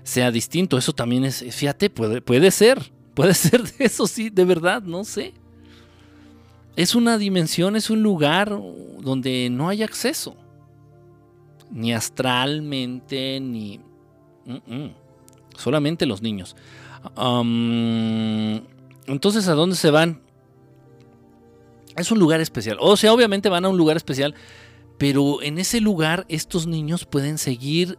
[0.04, 0.78] sea distinto.
[0.78, 2.92] Eso también es, fíjate, puede, puede ser.
[3.14, 5.34] Puede ser de eso, sí, de verdad, no sé.
[6.76, 8.50] Es una dimensión, es un lugar
[9.00, 10.36] donde no hay acceso.
[11.72, 13.80] Ni astralmente, ni...
[15.58, 16.56] Solamente los niños.
[19.08, 20.22] Entonces, ¿a dónde se van?
[21.96, 22.78] Es un lugar especial.
[22.80, 24.36] O sea, obviamente van a un lugar especial,
[24.98, 27.98] pero en ese lugar estos niños pueden seguir,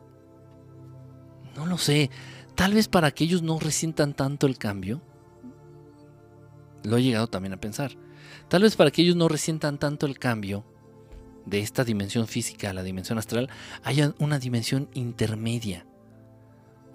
[1.57, 2.11] no lo sé,
[2.55, 5.01] tal vez para que ellos no resientan tanto el cambio.
[6.85, 7.97] Lo he llegado también a pensar.
[8.49, 10.65] Tal vez para que ellos no resientan tanto el cambio
[11.47, 13.49] de esta dimensión física a la dimensión astral,
[13.83, 15.87] haya una dimensión intermedia.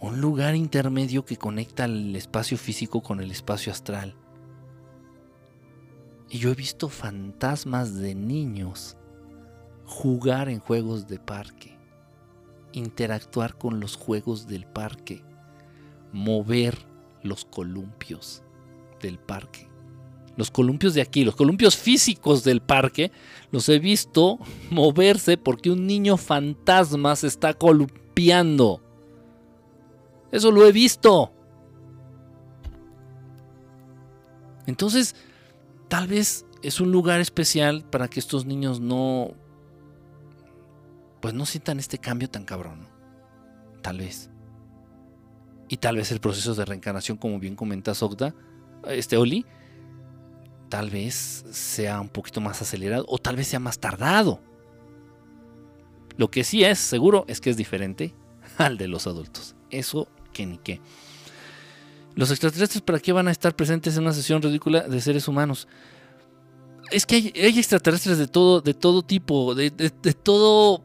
[0.02, 4.16] Un lugar intermedio que conecta el espacio físico con el espacio astral.
[6.28, 8.98] Y yo he visto fantasmas de niños
[9.86, 11.78] jugar en juegos de parque,
[12.72, 15.24] interactuar con los juegos del parque,
[16.12, 16.80] mover
[17.22, 18.42] los columpios
[19.02, 19.70] del parque.
[20.36, 23.12] Los columpios de aquí, los columpios físicos del parque,
[23.52, 24.40] los he visto
[24.72, 28.82] moverse porque un niño fantasma se está columpiando.
[30.32, 31.34] Eso lo he visto.
[34.66, 35.16] Entonces,
[35.88, 39.34] tal vez es un lugar especial para que estos niños no
[41.22, 42.88] pues no sientan este cambio tan cabrón.
[43.82, 44.30] Tal vez.
[45.70, 48.36] Y tal vez el proceso de reencarnación, como bien comenta Sogda,
[48.88, 49.46] este Oli,
[50.68, 54.42] tal vez sea un poquito más acelerado o tal vez sea más tardado.
[56.18, 58.14] Lo que sí es seguro es que es diferente
[58.58, 59.56] al de los adultos.
[59.70, 60.82] Eso que ni qué.
[62.16, 65.68] Los extraterrestres, ¿para qué van a estar presentes en una sesión ridícula de seres humanos?
[66.92, 69.72] Es que hay, extraterrestres de todo, de todo tipo, de,
[70.24, 70.84] todo.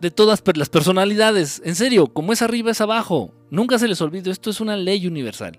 [0.00, 1.60] De todas las personalidades.
[1.64, 3.34] En serio, como es arriba es abajo.
[3.50, 5.58] Nunca se les olvide, esto es una ley universal.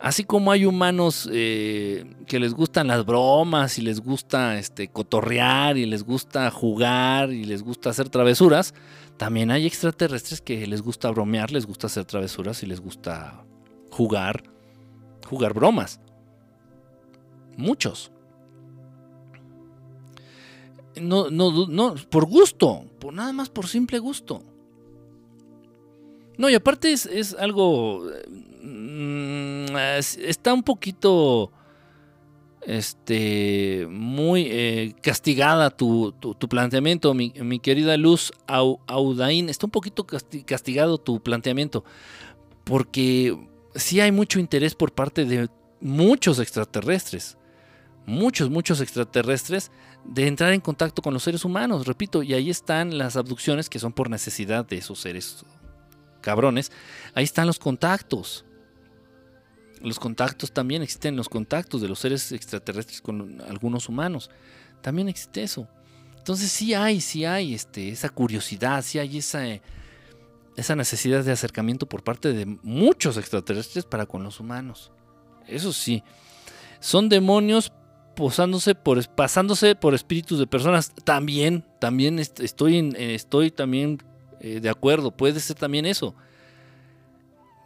[0.00, 5.76] Así como hay humanos eh, que les gustan las bromas y les gusta este, cotorrear
[5.76, 8.72] y les gusta jugar y les gusta hacer travesuras,
[9.18, 13.44] también hay extraterrestres que les gusta bromear, les gusta hacer travesuras y les gusta
[13.90, 14.42] jugar,
[15.28, 16.00] jugar bromas.
[17.58, 18.10] Muchos.
[20.98, 24.42] No, no, no, por gusto, por nada más por simple gusto.
[26.40, 28.02] No, y aparte es, algo.
[28.62, 31.52] Mm, está un poquito.
[32.62, 33.86] Este.
[33.90, 36.14] Muy eh, castigada tu,
[36.48, 39.50] planteamiento, mi, querida Luz Audain.
[39.50, 41.84] Está un poquito castigado tu planteamiento.
[42.64, 43.36] Porque
[43.74, 45.46] sí hay mucho interés por parte de
[45.82, 47.36] muchos extraterrestres.
[48.06, 49.70] Muchos, muchos extraterrestres
[50.06, 53.78] de entrar en contacto con los seres humanos, repito, y ahí están las abducciones que
[53.78, 55.44] son por necesidad de esos seres
[56.20, 56.70] cabrones,
[57.14, 58.44] ahí están los contactos.
[59.80, 64.30] Los contactos también existen, los contactos de los seres extraterrestres con algunos humanos.
[64.82, 65.68] También existe eso.
[66.18, 69.42] Entonces sí hay, sí hay este, esa curiosidad, sí hay esa,
[70.56, 74.92] esa necesidad de acercamiento por parte de muchos extraterrestres para con los humanos.
[75.46, 76.02] Eso sí.
[76.78, 77.72] Son demonios
[78.14, 80.92] posándose por, pasándose por espíritus de personas.
[81.04, 84.02] También, también estoy, estoy también
[84.40, 86.14] eh, de acuerdo, puede ser también eso.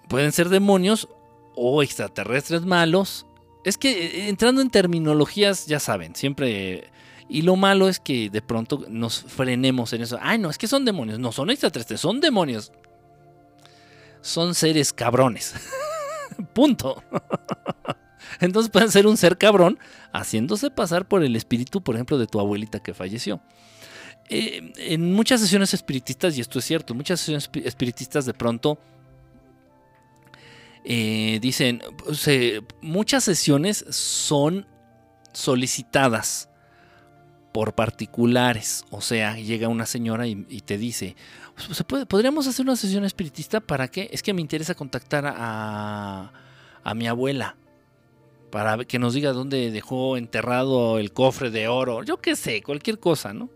[0.09, 1.09] Pueden ser demonios
[1.55, 3.27] o extraterrestres malos.
[3.65, 6.91] Es que eh, entrando en terminologías, ya saben, siempre...
[7.27, 10.19] Y lo malo es que de pronto nos frenemos en eso.
[10.21, 11.19] Ay, no, es que son demonios.
[11.19, 12.71] No, son extraterrestres, son demonios.
[14.21, 15.55] Son seres cabrones.
[16.53, 17.03] Punto.
[18.41, 19.79] Entonces pueden ser un ser cabrón
[20.13, 23.41] haciéndose pasar por el espíritu, por ejemplo, de tu abuelita que falleció.
[24.29, 28.79] Eh, en muchas sesiones espiritistas, y esto es cierto, muchas sesiones espiritistas de pronto
[30.85, 31.83] eh, dicen,
[32.83, 34.67] muchas sesiones son
[35.33, 36.49] solicitadas
[37.53, 38.85] por particulares.
[38.91, 41.17] O sea, llega una señora y, te dice,
[41.55, 43.61] pues, ¿se puede, ¿podríamos hacer una sesión espiritista?
[43.61, 44.09] ¿Para qué?
[44.13, 46.33] Es que me interesa contactar a,
[46.83, 47.57] a mi abuela
[48.51, 52.03] para que nos diga dónde dejó enterrado el cofre de oro.
[52.05, 53.51] Yo qué sé, cualquier cosa, ¿no?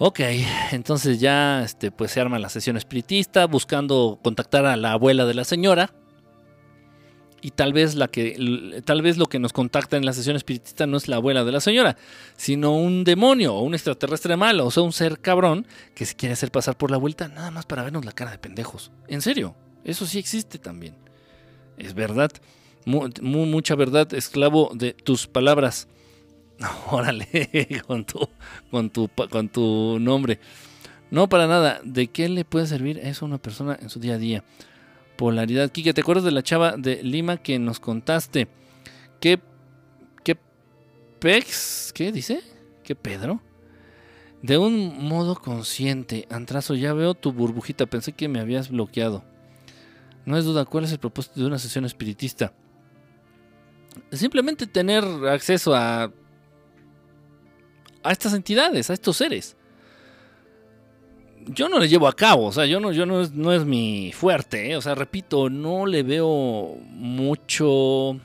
[0.00, 0.20] Ok,
[0.70, 5.34] entonces ya este, pues se arma la sesión espiritista buscando contactar a la abuela de
[5.34, 5.92] la señora.
[7.40, 10.86] Y tal vez, la que, tal vez lo que nos contacta en la sesión espiritista
[10.86, 11.96] no es la abuela de la señora,
[12.36, 16.32] sino un demonio o un extraterrestre malo, o sea, un ser cabrón que se quiere
[16.32, 18.90] hacer pasar por la vuelta nada más para vernos la cara de pendejos.
[19.06, 20.96] En serio, eso sí existe también.
[21.76, 22.30] Es verdad,
[22.84, 25.86] mucha verdad, esclavo de tus palabras.
[26.90, 28.28] Órale, con tu,
[28.70, 30.40] con tu, con tu nombre.
[31.10, 31.80] No, para nada.
[31.84, 34.44] ¿De qué le puede servir eso a una persona en su día a día?
[35.16, 35.70] Polaridad.
[35.70, 38.48] Kike, ¿te acuerdas de la chava de Lima que nos contaste?
[39.20, 39.40] ¿Qué,
[40.24, 40.36] qué
[41.18, 41.92] pex?
[41.94, 42.40] ¿Qué dice?
[42.84, 43.40] ¿Qué Pedro?
[44.42, 49.24] De un modo consciente, Antrazo, ya veo tu burbujita, pensé que me habías bloqueado.
[50.24, 52.52] No es duda, ¿cuál es el propósito de una sesión espiritista?
[54.12, 56.12] Simplemente tener acceso a
[58.08, 59.56] a estas entidades, a estos seres.
[61.46, 64.12] Yo no les llevo a cabo, o sea, yo no, yo no, no es mi
[64.12, 64.76] fuerte, ¿eh?
[64.76, 68.18] o sea, repito, no le veo mucho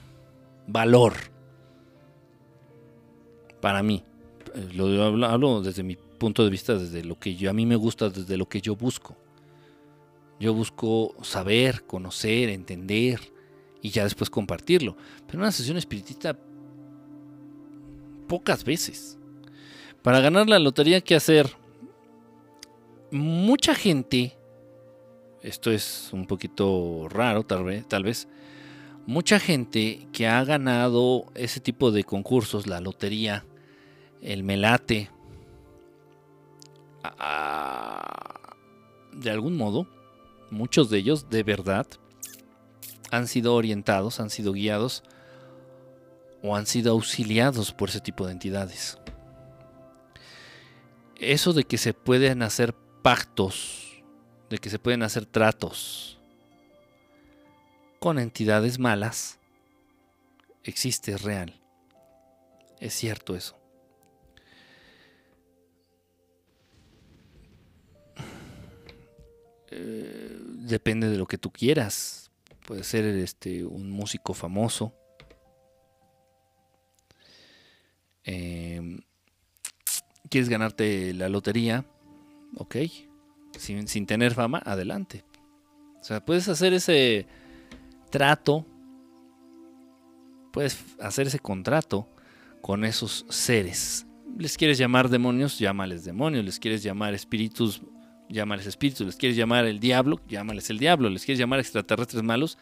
[0.68, 1.14] valor
[3.62, 4.04] para mí.
[4.56, 7.66] Eh, lo hablo, hablo desde mi punto de vista, desde lo que yo, a mí
[7.66, 9.16] me gusta, desde lo que yo busco.
[10.40, 13.20] Yo busco saber, conocer, entender
[13.82, 14.98] y ya después compartirlo.
[15.28, 16.38] Pero una sesión espiritista,
[18.28, 19.18] pocas veces.
[20.04, 21.50] Para ganar la lotería, ¿qué hacer?
[23.10, 24.36] Mucha gente,
[25.42, 28.28] esto es un poquito raro tal vez, tal vez,
[29.06, 33.46] mucha gente que ha ganado ese tipo de concursos, la lotería,
[34.22, 35.10] el melate,
[39.14, 39.88] de algún modo,
[40.52, 41.88] muchos de ellos de verdad
[43.10, 45.02] han sido orientados, han sido guiados
[46.42, 48.98] o han sido auxiliados por ese tipo de entidades
[51.32, 54.04] eso de que se pueden hacer pactos,
[54.50, 56.20] de que se pueden hacer tratos
[58.00, 59.40] con entidades malas,
[60.64, 61.60] existe, es real.
[62.80, 63.58] Es cierto eso.
[69.72, 72.30] Eh, depende de lo que tú quieras.
[72.68, 74.94] Puede ser este, un músico famoso.
[78.26, 79.00] Eh,
[80.34, 81.86] quieres ganarte la lotería,
[82.58, 82.78] ok,
[83.56, 85.24] sin, tener fama, adelante.
[86.02, 87.28] O sea, puedes hacer ese
[88.10, 88.66] trato,
[90.52, 92.10] puedes hacer ese contrato
[92.64, 94.08] con esos seres.
[94.36, 96.44] Les quieres llamar demonios, llámales demonios.
[96.44, 97.84] Les quieres llamar espíritus,
[98.28, 99.06] llámales espíritus.
[99.06, 101.12] Les quieres llamar el diablo, llámales el diablo.
[101.12, 102.58] Les quieres llamar extraterrestres malos,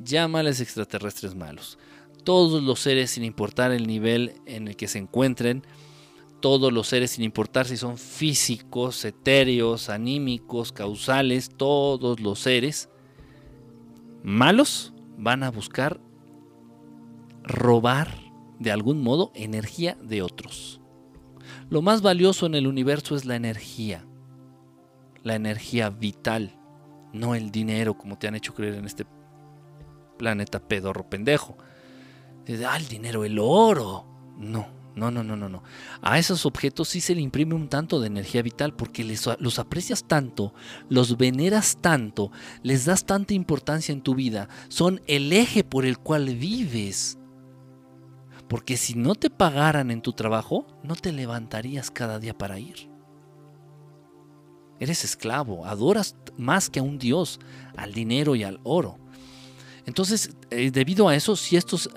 [0.00, 1.78] llámales extraterrestres malos.
[2.24, 5.64] Todos los seres, sin importar el nivel en el que se encuentren,
[6.40, 12.88] todos los seres, sin importar si son físicos, etéreos, anímicos, causales, todos los seres
[14.22, 16.00] malos van a buscar
[17.44, 18.18] robar
[18.58, 20.80] de algún modo energía de otros.
[21.70, 24.04] Lo más valioso en el universo es la energía,
[25.22, 26.58] la energía vital,
[27.12, 29.06] no el dinero como te han hecho creer en este
[30.18, 31.56] planeta pedorro pendejo.
[32.66, 34.06] Ah, el dinero, el oro.
[34.38, 35.62] No, no, no, no, no, no.
[36.00, 39.04] A esos objetos sí se le imprime un tanto de energía vital porque
[39.38, 40.54] los aprecias tanto,
[40.88, 42.32] los veneras tanto,
[42.62, 47.18] les das tanta importancia en tu vida, son el eje por el cual vives.
[48.48, 52.88] Porque si no te pagaran en tu trabajo, no te levantarías cada día para ir.
[54.80, 57.38] Eres esclavo, adoras más que a un dios,
[57.76, 58.98] al dinero y al oro.
[59.84, 61.90] Entonces, eh, debido a eso, si estos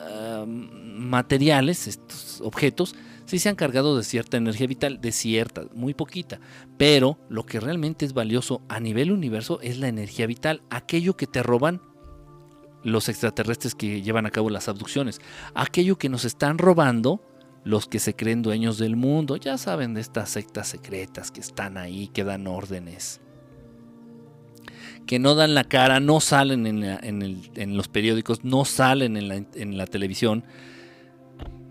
[1.10, 2.95] materiales, estos objetos,
[3.26, 6.40] sí se han cargado de cierta energía vital, de cierta, muy poquita.
[6.77, 11.27] Pero lo que realmente es valioso a nivel universo es la energía vital, aquello que
[11.27, 11.81] te roban
[12.84, 15.19] los extraterrestres que llevan a cabo las abducciones,
[15.53, 17.22] aquello que nos están robando
[17.65, 21.77] los que se creen dueños del mundo, ya saben de estas sectas secretas que están
[21.77, 23.19] ahí, que dan órdenes
[25.10, 30.44] que no dan la cara, no salen en, los periódicos, no salen en la, televisión,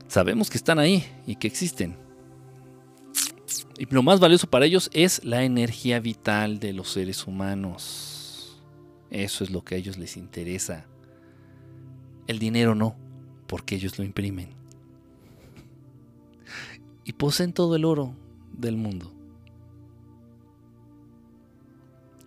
[0.09, 1.97] sabemos que están ahí y que existen.
[3.79, 8.61] Y lo más valioso para ellos es la energía vital de los seres humanos.
[9.11, 10.87] Eso es lo que a ellos les interesa.
[12.27, 12.97] El dinero no,
[13.47, 14.51] porque ellos lo imprimen.
[17.05, 18.15] Y poseen todo el oro
[18.53, 19.15] del mundo.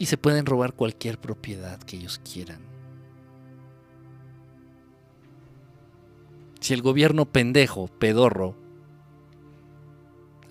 [0.01, 2.70] y se pueden robar cualquier propiedad que ellos quieran.
[6.61, 8.55] Si el gobierno pendejo, pedorro,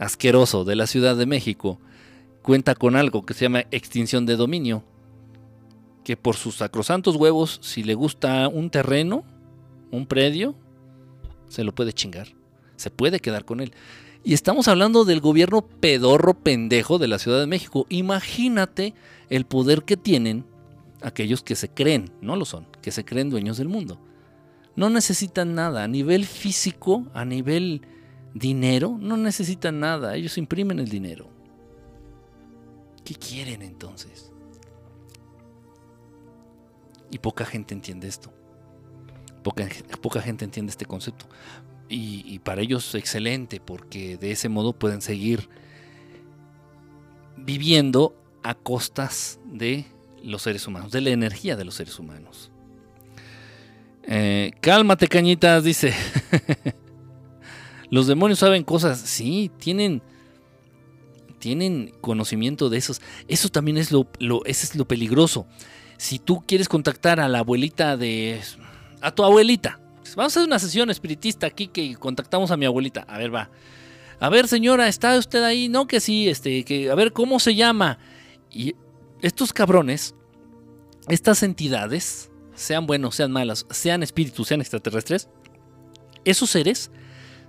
[0.00, 1.78] asqueroso de la Ciudad de México
[2.42, 4.82] cuenta con algo que se llama extinción de dominio,
[6.02, 9.22] que por sus sacrosantos huevos, si le gusta un terreno,
[9.92, 10.56] un predio,
[11.48, 12.34] se lo puede chingar,
[12.74, 13.72] se puede quedar con él.
[14.24, 17.86] Y estamos hablando del gobierno pedorro pendejo de la Ciudad de México.
[17.88, 18.94] Imagínate
[19.28, 20.44] el poder que tienen
[21.02, 24.00] aquellos que se creen, no lo son, que se creen dueños del mundo.
[24.76, 27.82] No necesitan nada, a nivel físico, a nivel
[28.34, 31.28] dinero, no necesitan nada, ellos imprimen el dinero.
[33.04, 34.32] ¿Qué quieren entonces?
[37.10, 38.32] Y poca gente entiende esto.
[39.42, 41.26] Poca, gente entiende este concepto.
[41.88, 45.48] Y, y para ellos excelente, porque de ese modo pueden seguir
[47.36, 49.86] viviendo a costas de
[50.22, 52.49] los seres humanos, de la energía de los seres humanos.
[54.04, 55.94] Eh, cálmate, cañitas, dice.
[57.90, 60.02] los demonios saben cosas, sí, tienen,
[61.38, 63.00] tienen conocimiento de esos.
[63.28, 64.08] Eso también es lo,
[64.44, 65.46] es lo peligroso.
[65.96, 68.40] Si tú quieres contactar a la abuelita de,
[69.00, 69.80] a tu abuelita,
[70.16, 73.02] vamos a hacer una sesión espiritista aquí que contactamos a mi abuelita.
[73.02, 73.50] A ver, va.
[74.18, 75.68] A ver, señora, ¿está usted ahí?
[75.68, 77.98] No, que sí, este, que, a ver, ¿cómo se llama?
[78.50, 78.74] Y
[79.22, 80.14] estos cabrones,
[81.08, 82.29] estas entidades,
[82.60, 85.28] sean buenos, sean malas, sean espíritus, sean extraterrestres,
[86.24, 86.90] esos seres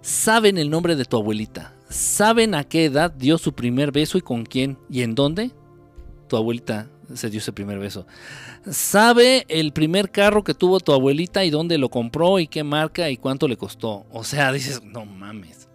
[0.02, 4.22] saben el nombre de tu abuelita, saben a qué edad dio su primer beso y
[4.22, 5.52] con quién y en dónde
[6.28, 8.08] tu abuelita se dio ese primer beso.
[8.70, 13.10] Sabe el primer carro que tuvo tu abuelita y dónde lo compró y qué marca
[13.10, 14.06] y cuánto le costó.
[14.12, 15.68] O sea, dices, no mames.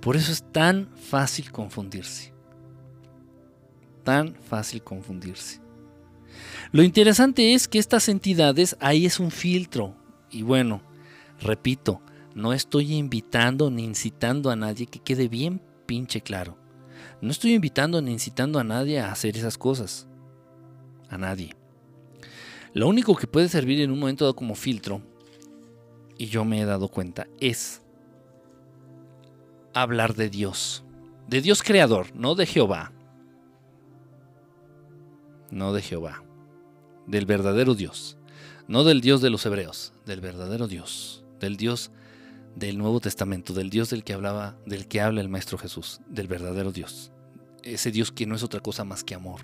[0.00, 2.32] Por eso es tan fácil confundirse.
[4.02, 5.60] Tan fácil confundirse.
[6.72, 9.96] Lo interesante es que estas entidades, ahí es un filtro.
[10.30, 10.82] Y bueno,
[11.40, 12.02] repito,
[12.34, 16.56] no estoy invitando ni incitando a nadie que quede bien pinche claro.
[17.20, 20.06] No estoy invitando ni incitando a nadie a hacer esas cosas.
[21.08, 21.56] A nadie.
[22.72, 25.02] Lo único que puede servir en un momento dado como filtro,
[26.16, 27.82] y yo me he dado cuenta, es
[29.74, 30.84] hablar de Dios.
[31.26, 32.92] De Dios creador, no de Jehová.
[35.50, 36.22] No de Jehová.
[37.10, 38.16] Del verdadero Dios.
[38.68, 41.24] No del Dios de los hebreos, del verdadero Dios.
[41.40, 41.90] Del Dios
[42.54, 46.28] del Nuevo Testamento, del Dios del que hablaba, del que habla el Maestro Jesús, del
[46.28, 47.10] verdadero Dios.
[47.64, 49.40] Ese Dios que no es otra cosa más que amor.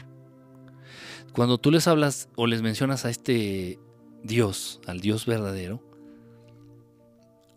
[1.33, 3.81] Cuando tú les hablas o les mencionas a este
[4.23, 5.83] Dios, al Dios verdadero,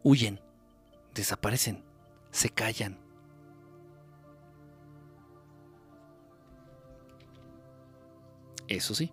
[0.02, 0.40] huyen,
[1.14, 1.84] desaparecen,
[2.32, 2.98] se callan.
[8.68, 9.12] Eso sí.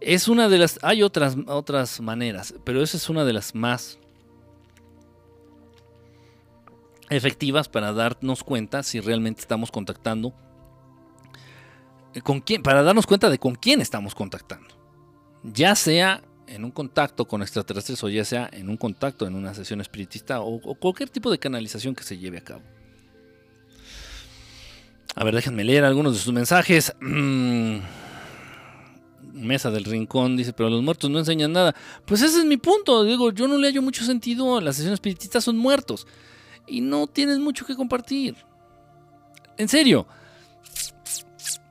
[0.00, 0.78] Es una de las.
[0.82, 3.98] Hay otras, otras maneras, pero esa es una de las más
[7.10, 10.34] efectivas para darnos cuenta si realmente estamos contactando.
[12.22, 12.62] ¿Con quién?
[12.62, 14.68] Para darnos cuenta de con quién estamos contactando.
[15.42, 19.54] Ya sea en un contacto con extraterrestres o ya sea en un contacto en una
[19.54, 22.62] sesión espiritista o, cualquier tipo de canalización que se lleve a cabo.
[25.14, 26.94] A ver, déjenme leer algunos de sus mensajes.
[29.40, 31.74] Mesa del Rincón dice, pero los muertos no enseñan nada.
[32.04, 33.04] Pues ese es mi punto.
[33.04, 34.60] Digo, yo no le hallo mucho sentido.
[34.60, 36.06] Las sesiones espiritistas son muertos.
[36.66, 38.36] Y no tienes mucho que compartir.
[39.56, 40.06] En serio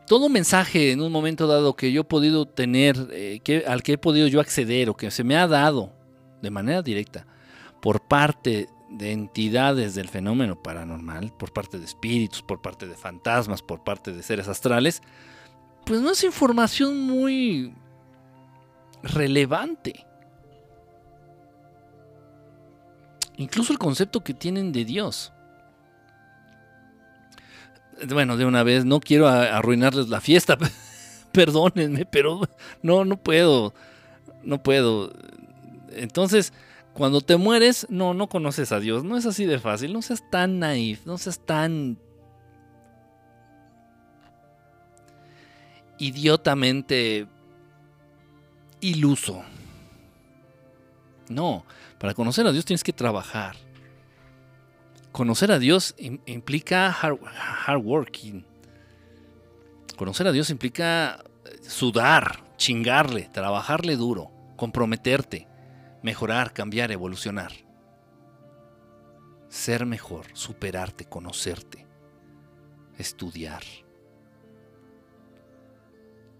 [0.07, 3.94] todo mensaje en un momento dado que yo he podido tener, eh, que, al que
[3.94, 5.94] he podido yo acceder o que se me ha dado
[6.41, 7.27] de manera directa
[7.81, 13.61] por parte de entidades del fenómeno paranormal, por parte de espíritus, por parte de fantasmas,
[13.61, 15.02] por parte de seres astrales,
[15.88, 17.73] pues no es información muy
[19.01, 20.05] relevante.
[23.38, 25.31] Incluso el concepto que tienen de Dios
[28.05, 30.57] bueno, de una vez, no quiero arruinarles la fiesta,
[31.31, 32.41] perdónenme, pero
[32.81, 33.73] no, no puedo,
[34.43, 35.14] no puedo.
[35.91, 36.53] Entonces,
[36.93, 40.23] cuando te mueres, no, no conoces a Dios, no es así de fácil, no seas
[40.30, 41.99] tan naif, no seas tan
[45.98, 47.28] idiotamente
[48.82, 49.44] iluso.
[51.30, 51.65] No,
[51.99, 53.56] para conocer a Dios tienes que trabajar
[55.18, 58.45] conocer a Dios implica hard, working.
[59.95, 65.48] Conocer a Dios implica eh, sudar, chingarle, trabajarle duro, comprometerte,
[66.03, 67.52] mejorar, cambiar, evolucionar.
[69.49, 71.88] Ser mejor, superarte, conocerte,
[72.99, 73.64] estudiar.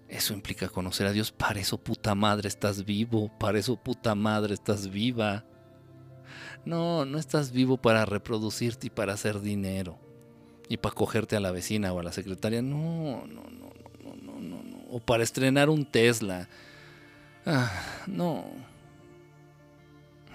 [0.10, 1.32] Eso implica conocer a Dios.
[1.32, 5.46] Para eso puta madre estás vivo, para eso puta madre estás viva.
[6.66, 10.00] No, no estás vivo para reproducirte y para hacer dinero.
[10.70, 12.62] Y para cogerte a la vecina o a la secretaria.
[12.62, 13.72] No, no, no,
[14.04, 14.78] no, no, no, no.
[14.90, 16.48] O para estrenar un Tesla.
[17.46, 17.72] Ah,
[18.08, 18.46] no.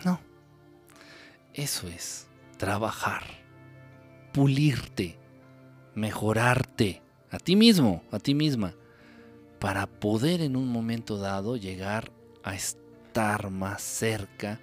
[0.05, 0.21] No.
[1.55, 2.27] Eso es
[2.57, 3.25] trabajar,
[4.33, 5.19] pulirte,
[5.95, 8.75] mejorarte a ti mismo, a ti misma,
[9.63, 12.11] para poder en un momento dado llegar
[12.43, 14.59] a estar más cerca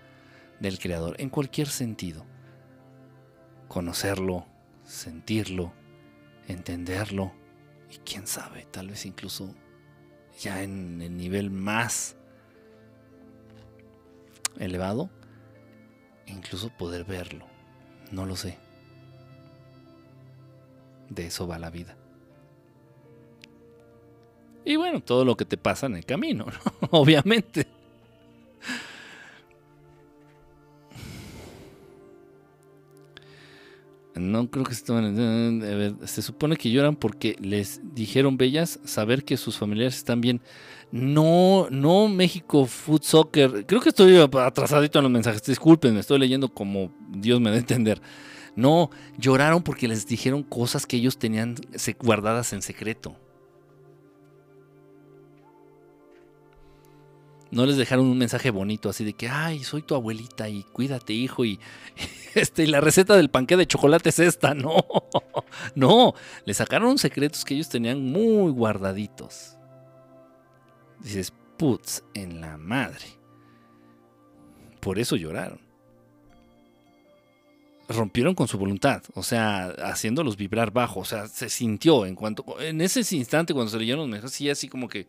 [0.60, 2.26] del Creador, en cualquier sentido.
[3.70, 4.46] Conocerlo,
[4.84, 5.72] sentirlo,
[6.50, 7.32] entenderlo
[7.90, 9.56] y quién sabe, tal vez incluso
[10.38, 12.18] ya en el nivel más
[14.60, 15.10] elevado,
[16.26, 17.46] incluso poder verlo.
[18.12, 18.58] No lo sé.
[21.08, 21.99] De eso va la vida.
[24.66, 26.46] Y bueno, todo lo que te pasa en el camino,
[26.92, 27.68] obviamente.
[34.20, 39.58] No creo que se Se supone que lloran porque les dijeron bellas saber que sus
[39.58, 40.42] familiares están bien.
[40.92, 43.66] No, no México Food Soccer.
[43.66, 45.44] Creo que estoy atrasadito en los mensajes.
[45.44, 48.02] Disculpen, me estoy leyendo como Dios me da a entender.
[48.56, 51.56] No, lloraron porque les dijeron cosas que ellos tenían
[52.00, 53.16] guardadas en secreto.
[57.52, 61.14] No les dejaron un mensaje bonito así de que, ay, soy tu abuelita y cuídate,
[61.14, 61.60] hijo, y,
[62.36, 64.86] este, y la receta del panque de chocolate es esta, no,
[65.76, 66.14] no,
[66.46, 69.56] le sacaron secretos que ellos tenían muy guardaditos.
[71.00, 73.06] Dices, putz, en la madre.
[74.80, 75.60] Por eso lloraron.
[77.88, 82.46] Rompieron con su voluntad, o sea, haciéndolos vibrar bajo, o sea, se sintió en cuanto,
[82.62, 85.08] en ese instante cuando se leyeron los mensajes, sí, así como que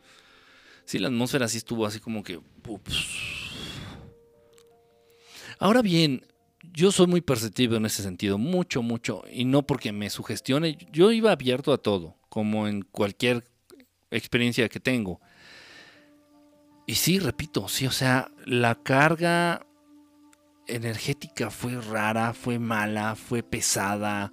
[0.91, 2.41] Sí, la atmósfera sí estuvo así como que...
[5.61, 6.27] Ahora bien,
[6.73, 11.13] yo soy muy perceptivo en ese sentido, mucho, mucho, y no porque me sugestione, yo
[11.13, 13.45] iba abierto a todo, como en cualquier
[14.11, 15.21] experiencia que tengo.
[16.89, 19.65] Y sí, repito, sí, o sea, la carga
[20.67, 24.33] energética fue rara, fue mala, fue pesada.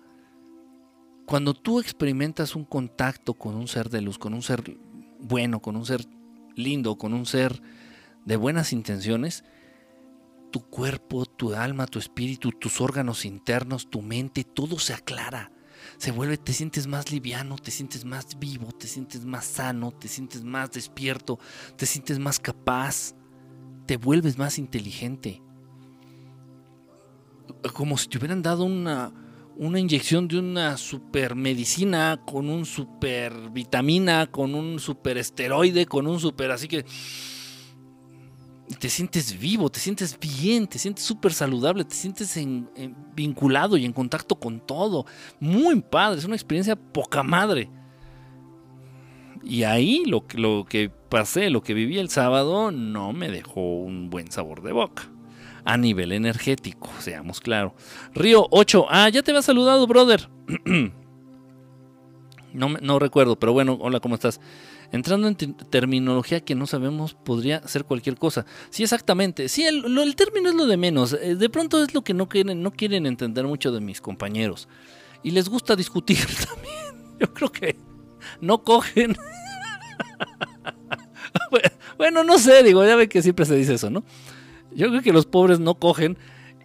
[1.28, 4.64] Cuando tú experimentas un contacto con un ser de luz, con un ser
[5.20, 6.02] bueno, con un ser
[6.58, 7.62] lindo, con un ser
[8.26, 9.44] de buenas intenciones,
[10.52, 15.52] tu cuerpo, tu alma, tu espíritu, tus órganos internos, tu mente, todo se aclara.
[15.98, 20.08] Se vuelve, te sientes más liviano, te sientes más vivo, te sientes más sano, te
[20.08, 21.40] sientes más despierto,
[21.76, 23.14] te sientes más capaz,
[23.86, 25.42] te vuelves más inteligente.
[27.74, 29.14] Como si te hubieran dado una,
[29.60, 36.08] una inyección de una super medicina, con un super vitamina, con un super esteroide, con
[36.08, 36.86] un super así que
[38.80, 42.38] te sientes vivo, te sientes bien, te sientes súper saludable, te sientes
[43.16, 45.06] vinculado y en contacto con todo.
[45.40, 47.70] Muy padre, es una experiencia poca madre.
[49.44, 54.10] Y ahí lo, lo que pasé, lo que viví el sábado, no me dejó un
[54.10, 55.10] buen sabor de boca
[55.68, 57.74] a nivel energético, seamos claros.
[58.16, 60.30] Río 8, ah, ya te había saludado, brother.
[62.54, 64.40] no, no recuerdo, pero bueno, hola, ¿cómo estás?
[64.94, 68.46] Entrando en terminología que no sabemos, podría ser cualquier cosa.
[68.70, 69.50] Sí, exactamente.
[69.50, 71.12] Sí, el, el término es lo de menos.
[71.12, 74.70] Eh, de pronto es lo que no quieren, no quieren entender mucho de mis compañeros.
[75.22, 77.18] Y les gusta discutir también.
[77.20, 77.76] Yo creo que
[78.40, 79.18] no cogen.
[81.98, 84.06] bueno, no sé, digo, ya ve que siempre se dice eso, ¿no?
[84.78, 86.18] Yo creo que los pobres no cogen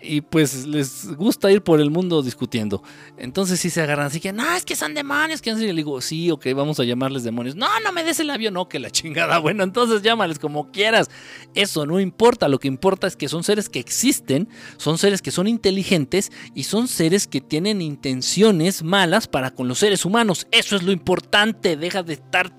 [0.03, 2.83] y pues les gusta ir por el mundo discutiendo.
[3.17, 5.41] Entonces sí se agarran así que, no, es que son demonios.
[5.41, 7.57] Que le digo, sí, ok, vamos a llamarles demonios.
[7.57, 9.39] No, no me des el avión, no, que la chingada.
[9.43, 11.11] Bueno, entonces llámales como quieras.
[11.55, 12.49] Eso no importa.
[12.49, 16.65] Lo que importa es que son seres que existen, son seres que son inteligentes y
[16.65, 20.47] son seres que tienen intenciones malas para con los seres humanos.
[20.51, 21.77] Eso es lo importante.
[21.77, 22.53] Deja de estar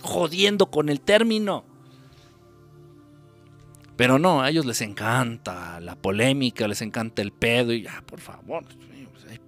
[0.00, 1.69] jodiendo con el término.
[4.00, 8.18] Pero no, a ellos les encanta la polémica, les encanta el pedo y ya, por
[8.18, 9.38] favor, pues, hay,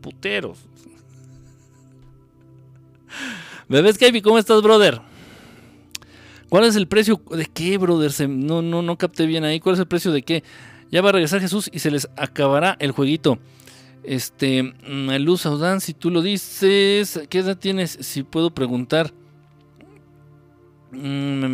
[0.00, 0.58] puteros.
[3.68, 5.00] Bebés Kaby, ¿cómo estás, brother?
[6.48, 8.10] ¿Cuál es el precio de qué, brother?
[8.28, 9.60] no, no, no capté bien ahí.
[9.60, 10.42] ¿Cuál es el precio de qué?
[10.90, 13.38] Ya va a regresar Jesús y se les acabará el jueguito.
[14.02, 17.98] Este, mm, Luz Audán, si tú lo dices, ¿qué edad tienes?
[18.00, 19.12] Si puedo preguntar.
[20.90, 21.44] Mm,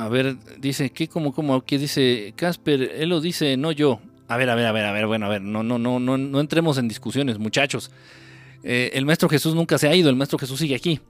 [0.00, 2.80] a ver, dice, ¿qué como como que dice Casper?
[2.80, 4.00] Él lo dice, no yo.
[4.28, 6.16] A ver, a ver, a ver, a ver, bueno, a ver, no, no, no, no,
[6.16, 7.90] no entremos en discusiones, muchachos.
[8.62, 11.00] Eh, el Maestro Jesús nunca se ha ido, el Maestro Jesús sigue aquí.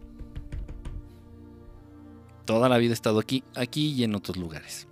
[2.44, 4.88] Toda la vida ha estado aquí, aquí y en otros lugares.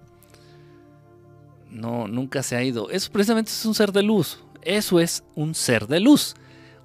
[1.68, 2.90] No, nunca se ha ido.
[2.90, 4.38] Eso precisamente es un ser de luz.
[4.62, 6.36] Eso es un ser de luz.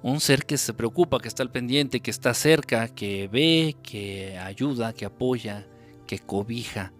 [0.02, 4.36] Un ser que se preocupa, que está al pendiente, que está cerca, que ve, que
[4.36, 5.68] ayuda, que apoya,
[6.08, 6.92] que cobija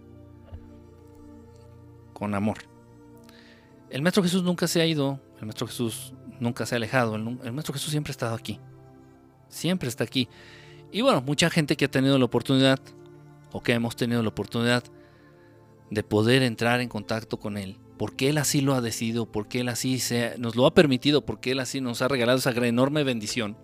[2.15, 2.59] con amor.
[3.91, 7.23] El Maestro Jesús nunca se ha ido, el Maestro Jesús nunca se ha alejado, el,
[7.53, 8.59] Maestro Jesús siempre ha estado aquí,
[9.49, 10.29] siempre está aquí.
[10.91, 12.81] Y bueno, mucha gente que ha tenido la oportunidad,
[13.53, 14.83] o que hemos tenido la oportunidad
[15.91, 19.69] de poder entrar en contacto con Él, porque Él así lo ha decidido, porque Él
[19.69, 20.01] así
[20.39, 23.57] nos lo ha permitido, porque Él así nos ha regalado esa enorme bendición,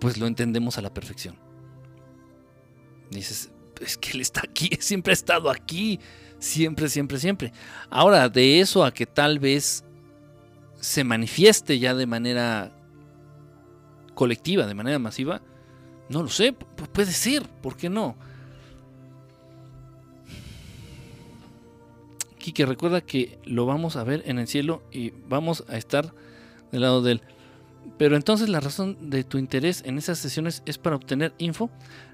[0.00, 1.36] pues lo entendemos a la perfección.
[3.10, 3.50] Dices,
[3.80, 5.98] es que Él está aquí, siempre ha estado aquí,
[6.40, 7.52] siempre, siempre, siempre.
[7.88, 9.84] Ahora, de eso a que tal vez
[10.80, 12.72] se manifieste ya de manera
[14.14, 15.40] colectiva, de manera masiva,
[16.08, 18.16] no lo sé, puede ser, ¿por qué no?
[22.38, 26.12] Quique, recuerda que lo vamos a ver en el cielo y vamos a estar
[26.72, 27.22] del lado de él.
[27.98, 31.70] Pero entonces la razón de tu interés en esas sesiones es para obtener info.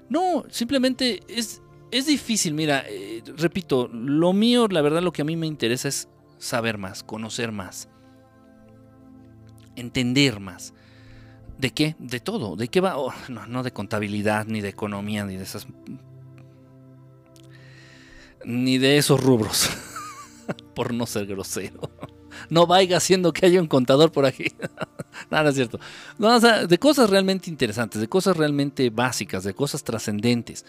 [0.09, 2.53] No, simplemente es, es difícil.
[2.53, 6.77] Mira, eh, repito, lo mío, la verdad, lo que a mí me interesa es saber
[6.77, 7.89] más, conocer más,
[9.75, 10.73] entender más.
[11.57, 11.95] ¿De qué?
[11.97, 12.55] De todo.
[12.55, 12.97] ¿De qué va?
[12.97, 15.67] Oh, no, no de contabilidad, ni de economía, ni de esas...
[18.45, 19.69] Ni de esos rubros.
[20.75, 21.89] por no ser grosero.
[22.49, 24.53] No vaya haciendo que haya un contador por aquí.
[25.31, 25.79] Nada, es cierto.
[26.19, 30.65] No, de cosas realmente interesantes, de cosas realmente básicas, de cosas trascendentes.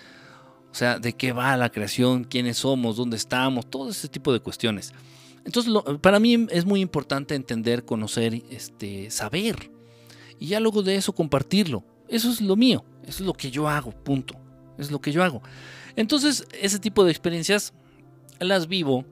[0.70, 4.40] O sea, de qué va la creación, quiénes somos, dónde estamos, todo ese tipo de
[4.40, 4.92] cuestiones.
[5.44, 9.70] Entonces, para mí es muy importante entender, conocer, este, saber.
[10.38, 11.84] Y ya luego de eso compartirlo.
[12.08, 12.84] Eso es lo mío.
[13.02, 14.34] Eso es lo que yo hago, punto.
[14.76, 15.42] Es lo que yo hago.
[15.96, 17.72] Entonces, ese tipo de experiencias
[18.38, 19.04] las vivo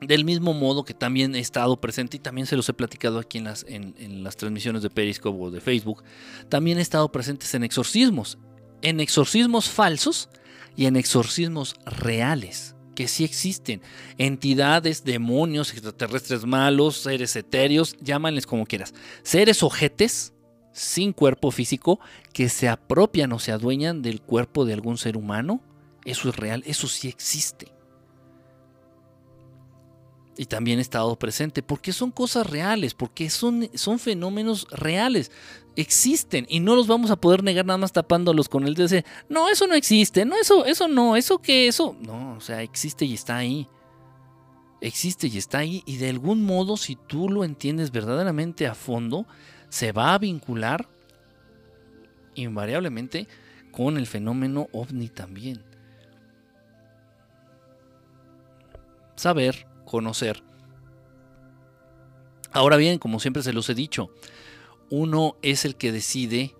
[0.00, 3.38] del mismo modo que también he estado presente y también se los he platicado aquí
[3.38, 6.02] en las, en, las transmisiones de Periscope o de Facebook,
[6.48, 8.38] también he estado presentes en exorcismos,
[8.82, 10.28] en exorcismos falsos
[10.76, 13.80] y en exorcismos reales, que sí existen.
[14.18, 18.94] Entidades, demonios, extraterrestres malos, seres etéreos, llámanles como quieras.
[19.22, 20.32] Seres ojetes
[20.72, 21.98] sin cuerpo físico
[22.32, 25.62] que se apropian o se adueñan del cuerpo de algún ser humano.
[26.04, 27.76] Eso es real, eso sí existe
[30.36, 35.32] y también he estado presente, porque son cosas reales, porque son, son fenómenos reales,
[35.76, 39.48] existen y no los vamos a poder negar nada más tapándolos con el de no,
[39.48, 43.14] eso no existe, no, eso, eso no, eso que, eso, no, o sea, existe y
[43.14, 43.68] está ahí.
[44.80, 49.26] Existe y está ahí y de algún modo si tú lo entiendes verdaderamente a fondo,
[49.68, 50.88] se va a vincular
[52.34, 53.26] invariablemente
[53.72, 55.62] con el fenómeno ovni también.
[59.16, 60.42] Saber conocer.
[62.52, 64.10] Ahora bien, como siempre se los he dicho,
[64.90, 66.54] uno es el que decide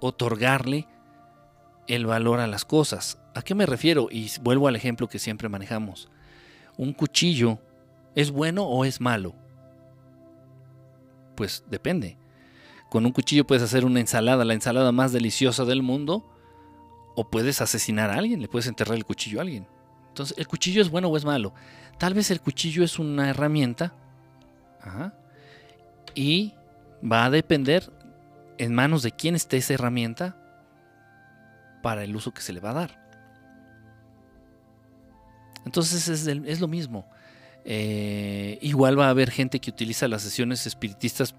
[0.00, 0.86] otorgarle
[1.86, 3.18] el valor a las cosas.
[3.34, 4.08] ¿A qué me refiero?
[4.10, 6.08] Y vuelvo al ejemplo que siempre manejamos.
[6.76, 7.58] ¿Un cuchillo
[8.14, 9.34] es bueno o es malo?
[11.36, 12.16] Pues depende.
[12.90, 16.24] Con un cuchillo puedes hacer una ensalada, la ensalada más deliciosa del mundo,
[17.16, 19.66] o puedes asesinar a alguien, le puedes enterrar el cuchillo a alguien.
[20.08, 21.54] Entonces, ¿el cuchillo es bueno o es malo?
[21.98, 23.94] Tal vez el cuchillo es una herramienta
[26.14, 26.54] y
[27.10, 27.90] va a depender
[28.58, 30.36] en manos de quién esté esa herramienta
[31.82, 33.04] para el uso que se le va a dar.
[35.64, 37.06] Entonces es, lo mismo.
[37.64, 41.34] Eh, igual va a haber gente que utiliza las sesiones espiritistas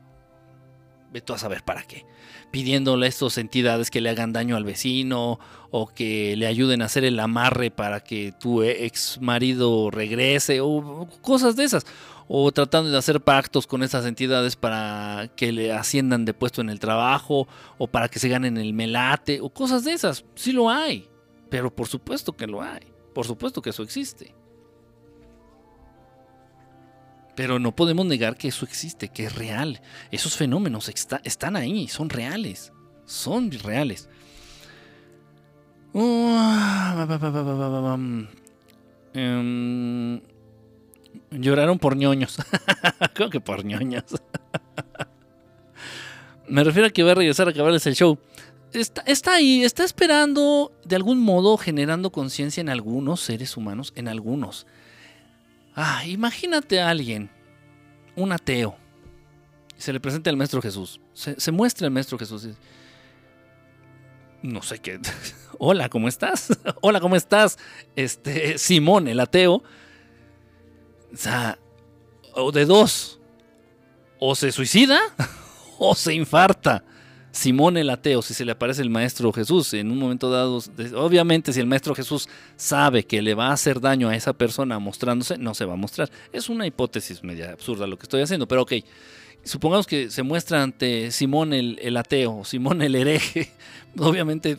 [1.21, 2.05] tú a saber para qué.
[2.51, 5.39] Pidiéndole a estas entidades que le hagan daño al vecino
[5.71, 11.07] o que le ayuden a hacer el amarre para que tu ex marido regrese o
[11.21, 11.85] cosas de esas.
[12.27, 16.69] O tratando de hacer pactos con esas entidades para que le asciendan de puesto en
[16.69, 17.47] el trabajo
[17.77, 20.25] o para que se ganen el melate o cosas de esas.
[20.35, 21.07] Sí lo hay,
[21.49, 22.81] pero por supuesto que lo hay.
[23.13, 24.33] Por supuesto que eso existe.
[27.35, 29.81] Pero no podemos negar que eso existe, que es real.
[30.11, 30.89] Esos fenómenos
[31.23, 32.71] están ahí, son reales.
[33.05, 34.09] Son reales.
[41.31, 42.37] lloraron por ñoños.
[43.13, 44.05] Creo que por ñoños.
[46.47, 48.19] Me refiero a que va a regresar a acabarles el show.
[48.73, 54.67] Está, ahí, está esperando, de algún modo, generando conciencia en algunos seres humanos, en algunos.
[55.75, 57.29] Ah, imagínate a alguien,
[58.15, 58.77] un ateo,
[59.77, 61.01] se le presenta al Maestro Jesús.
[61.13, 62.47] Se, muestra el Maestro Jesús.
[64.41, 64.99] no sé qué.
[65.59, 66.57] Hola, ¿cómo estás?
[66.81, 67.57] Hola, ¿cómo estás?
[67.95, 69.63] Este, Simón, el ateo.
[71.13, 71.59] O sea,
[72.33, 73.19] o de dos.
[74.17, 74.99] O se suicida
[75.77, 76.83] o se infarta.
[77.35, 80.63] Simón el ateo, si se le aparece el Maestro Jesús en un momento dado,
[80.95, 84.79] obviamente si el Maestro Jesús sabe que le va a hacer daño a esa persona
[84.79, 86.09] mostrándose, no se va a mostrar.
[86.31, 88.75] Es una hipótesis media absurda lo que estoy haciendo, pero ok.
[89.43, 93.51] Supongamos que se muestra ante Simón el, el ateo, Simón el hereje,
[93.99, 94.57] obviamente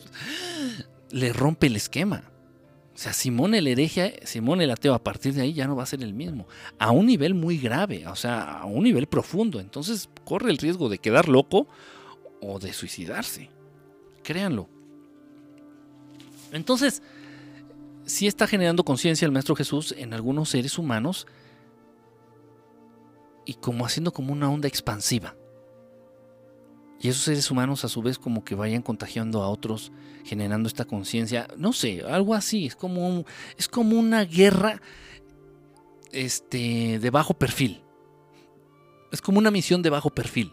[1.09, 2.25] le rompe el esquema.
[2.93, 5.81] O sea, Simón el hereje, Simón el ateo, a partir de ahí ya no va
[5.81, 6.47] a ser el mismo.
[6.77, 9.59] A un nivel muy grave, o sea, a un nivel profundo.
[9.59, 11.67] Entonces corre el riesgo de quedar loco
[12.41, 13.49] o de suicidarse.
[14.23, 14.69] Créanlo.
[16.51, 17.01] Entonces,
[18.05, 21.27] sí está generando conciencia el Maestro Jesús en algunos seres humanos
[23.45, 25.35] y como haciendo como una onda expansiva.
[26.99, 29.91] Y esos seres humanos a su vez como que vayan contagiando a otros,
[30.25, 33.23] generando esta conciencia, no sé, algo así, es como,
[33.55, 34.81] es como una guerra
[36.11, 37.83] este, de bajo perfil.
[39.11, 40.51] Es como una misión de bajo perfil.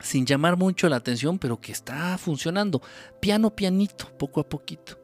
[0.00, 2.80] Sin llamar mucho la atención, pero que está funcionando.
[3.20, 4.98] Piano, pianito, poco a poquito.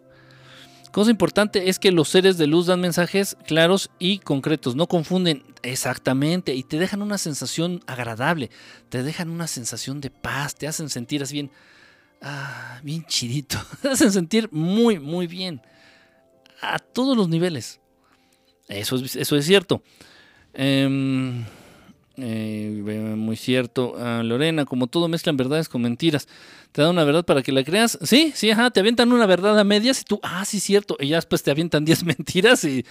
[0.95, 5.43] Cosa importante es que los seres de luz dan mensajes claros y concretos, no confunden
[5.65, 8.49] exactamente y te dejan una sensación agradable,
[8.91, 11.51] te dejan una sensación de paz, te hacen sentir así bien,
[12.23, 15.63] ah, bien chidito, te hacen sentir muy, muy bien
[16.61, 17.81] a todos los niveles.
[18.69, 19.83] Eso es, eso es cierto.
[20.53, 21.45] Em,
[22.17, 23.95] eh, muy cierto.
[24.23, 26.29] Lorena, como todo mezclan verdades con mentiras.
[26.75, 27.97] ¿Te dan una verdad para que la creas?
[28.03, 30.97] Sí, sí, ajá, te avientan una verdad a medias y tú, ah, sí, cierto.
[30.99, 32.85] Y ya después te avientan 10 mentiras y,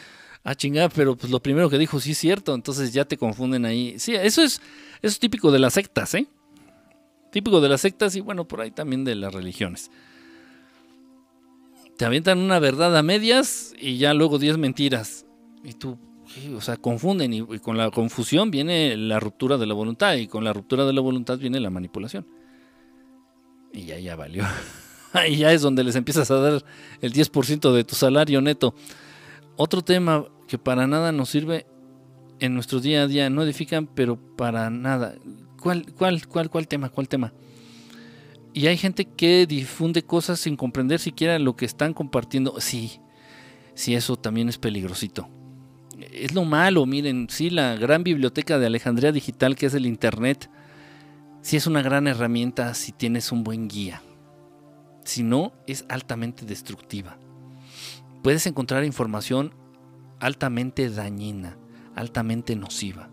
[0.44, 2.54] ah, chingada, pero pues lo primero que dijo sí es cierto.
[2.56, 4.00] Entonces ya te confunden ahí.
[4.00, 4.62] Sí, eso es,
[5.02, 6.28] eso es típico de las sectas, ¿eh?
[7.32, 9.91] Típico de las sectas y bueno, por ahí también de las religiones.
[11.98, 15.26] Te avientan una verdad a medias y ya luego 10 mentiras.
[15.64, 15.98] Y tú,
[16.55, 20.43] o sea, confunden y, con la confusión viene la ruptura de la voluntad y con
[20.43, 22.27] la ruptura de la voluntad viene la manipulación.
[23.72, 24.43] Y ya, ya valió.
[25.14, 26.64] Ahí ya es donde les empiezas a dar
[27.01, 28.73] el 10% de tu salario neto.
[29.57, 31.68] Otro tema que para nada nos sirve
[32.39, 35.15] en nuestro día a día, no edifican, pero para nada.
[35.61, 36.89] ¿Cuál, cuál, cuál, cuál tema?
[36.89, 37.34] ¿Cuál tema?
[38.53, 42.60] Y hay gente que difunde cosas sin comprender siquiera lo que están compartiendo.
[42.60, 42.99] Sí,
[43.76, 45.30] sí, eso también es peligrosito
[46.14, 50.49] es lo malo, miren, sí, la gran biblioteca de Alejandría Digital que es el Internet,
[51.41, 54.02] sí es una gran herramienta si tienes un buen guía.
[55.03, 57.18] Si no, es altamente destructiva.
[58.22, 59.53] Puedes encontrar información
[60.19, 61.57] altamente dañina,
[61.95, 63.10] altamente nociva,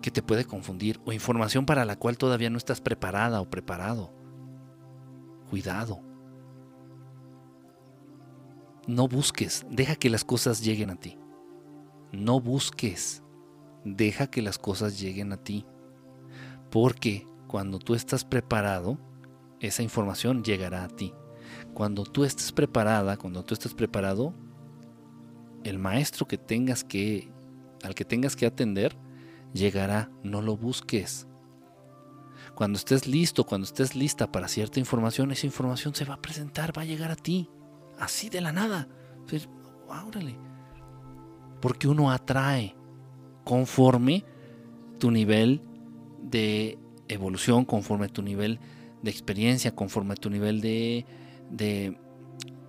[0.00, 4.14] que te puede confundir, o información para la cual todavía no estás preparada o preparado.
[5.50, 6.09] Cuidado.
[8.90, 11.16] No busques, deja que las cosas lleguen a ti.
[12.10, 13.22] No busques,
[13.84, 15.64] deja que las cosas lleguen a ti.
[16.72, 18.98] Porque cuando tú estás preparado,
[19.60, 21.14] esa información llegará a ti.
[21.72, 24.34] Cuando tú estés preparada, cuando tú estés preparado,
[25.62, 27.30] el maestro que tengas que
[27.84, 28.96] al que tengas que atender
[29.54, 31.28] llegará, no lo busques.
[32.56, 36.76] Cuando estés listo, cuando estés lista para cierta información, esa información se va a presentar,
[36.76, 37.48] va a llegar a ti
[38.00, 38.88] así de la nada.
[39.88, 40.36] órale.
[41.60, 42.74] Porque uno atrae
[43.44, 44.24] conforme
[44.98, 45.62] tu nivel
[46.22, 46.78] de
[47.08, 48.58] evolución, conforme tu nivel
[49.02, 51.04] de experiencia, conforme tu nivel de,
[51.50, 51.98] de,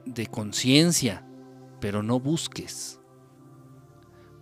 [0.05, 1.25] de conciencia.
[1.79, 2.99] Pero no busques.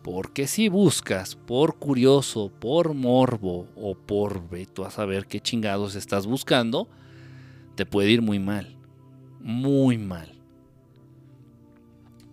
[0.04, 6.26] Porque si buscas por curioso, por morbo o por veto a saber qué chingados estás
[6.26, 6.90] buscando,
[7.76, 8.78] te puede ir muy mal.
[9.40, 10.39] Muy mal.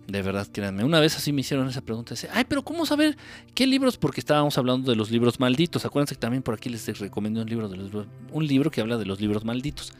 [0.07, 0.85] De verdad, créanme.
[0.85, 2.13] Una vez así me hicieron esa pregunta.
[2.13, 3.17] Dice, ay, pero ¿cómo saber
[3.53, 3.97] qué libros?
[3.97, 5.85] Porque estábamos hablando de los libros malditos.
[5.85, 8.97] Acuérdense que también por aquí les recomiendo un libro, de los, un libro que habla
[8.97, 9.91] de los libros malditos.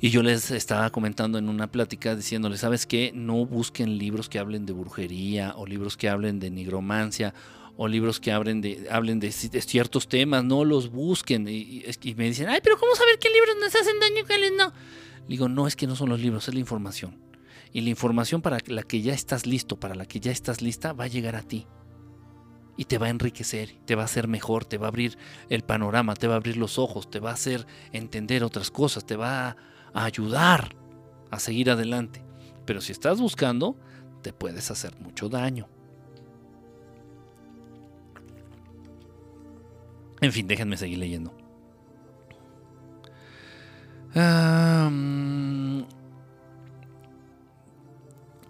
[0.00, 3.12] Y yo les estaba comentando en una plática diciéndoles, ¿sabes qué?
[3.14, 7.34] No busquen libros que hablen de brujería o libros que hablen de nigromancia
[7.76, 10.44] o libros que hablen de, hablen de, ciertos temas.
[10.44, 11.46] No los busquen.
[11.46, 11.84] Y,
[12.16, 14.72] me dicen, ay, pero ¿cómo saber qué libros nos hacen daño y cuáles no?
[15.28, 17.29] digo, no, es que no son los libros, es la información.
[17.72, 20.92] Y la información para la que ya estás listo, para la que ya estás lista,
[20.92, 21.66] va a llegar a ti.
[22.76, 25.18] Y te va a enriquecer, te va a hacer mejor, te va a abrir
[25.48, 29.04] el panorama, te va a abrir los ojos, te va a hacer entender otras cosas,
[29.04, 29.56] te va
[29.92, 30.74] a ayudar
[31.30, 32.24] a seguir adelante.
[32.64, 33.76] Pero si estás buscando,
[34.22, 35.68] te puedes hacer mucho daño.
[40.20, 41.34] En fin, déjenme seguir leyendo.
[44.14, 44.90] Ah,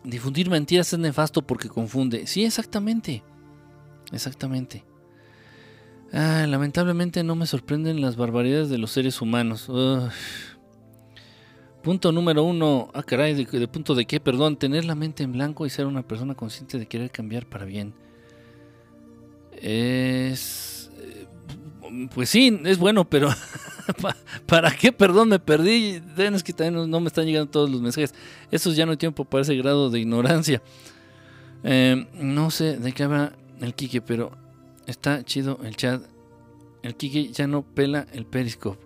[0.05, 2.27] Difundir mentiras es nefasto porque confunde.
[2.27, 3.23] Sí, exactamente.
[4.13, 4.85] Exactamente.
[6.13, 9.71] Ah, lamentablemente no me sorprenden las barbaridades de los seres humanos.
[11.83, 12.91] Punto número uno.
[12.93, 14.21] Ah, caray, de, punto de qué?
[14.21, 17.65] Perdón, tener la mente en blanco y ser una persona consciente de querer cambiar para
[17.65, 17.95] bien.
[19.53, 20.91] Es.
[20.99, 21.27] Eh,
[22.13, 23.29] pues sí, es bueno, pero
[24.47, 24.93] ¿Para qué?
[24.93, 26.03] Perdón, me perdí.
[26.17, 28.15] Es que también no me están llegando todos los mensajes.
[28.51, 30.63] Eso ya no hay tiempo para ese grado de ignorancia.
[31.63, 34.33] Eh, no sé de qué habla el Kike, pero
[34.87, 36.03] está chido el chat.
[36.83, 38.79] El Kike ya no pela el Periscope.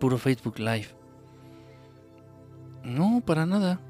[0.00, 0.88] Puro Facebook Live.
[2.82, 3.80] No, para nada.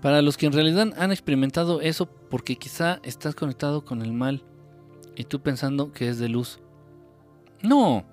[0.00, 4.42] Para los que en realidad han experimentado eso porque quizá estás conectado con el mal
[5.16, 6.60] y tú pensando que es de luz.
[7.62, 8.04] No.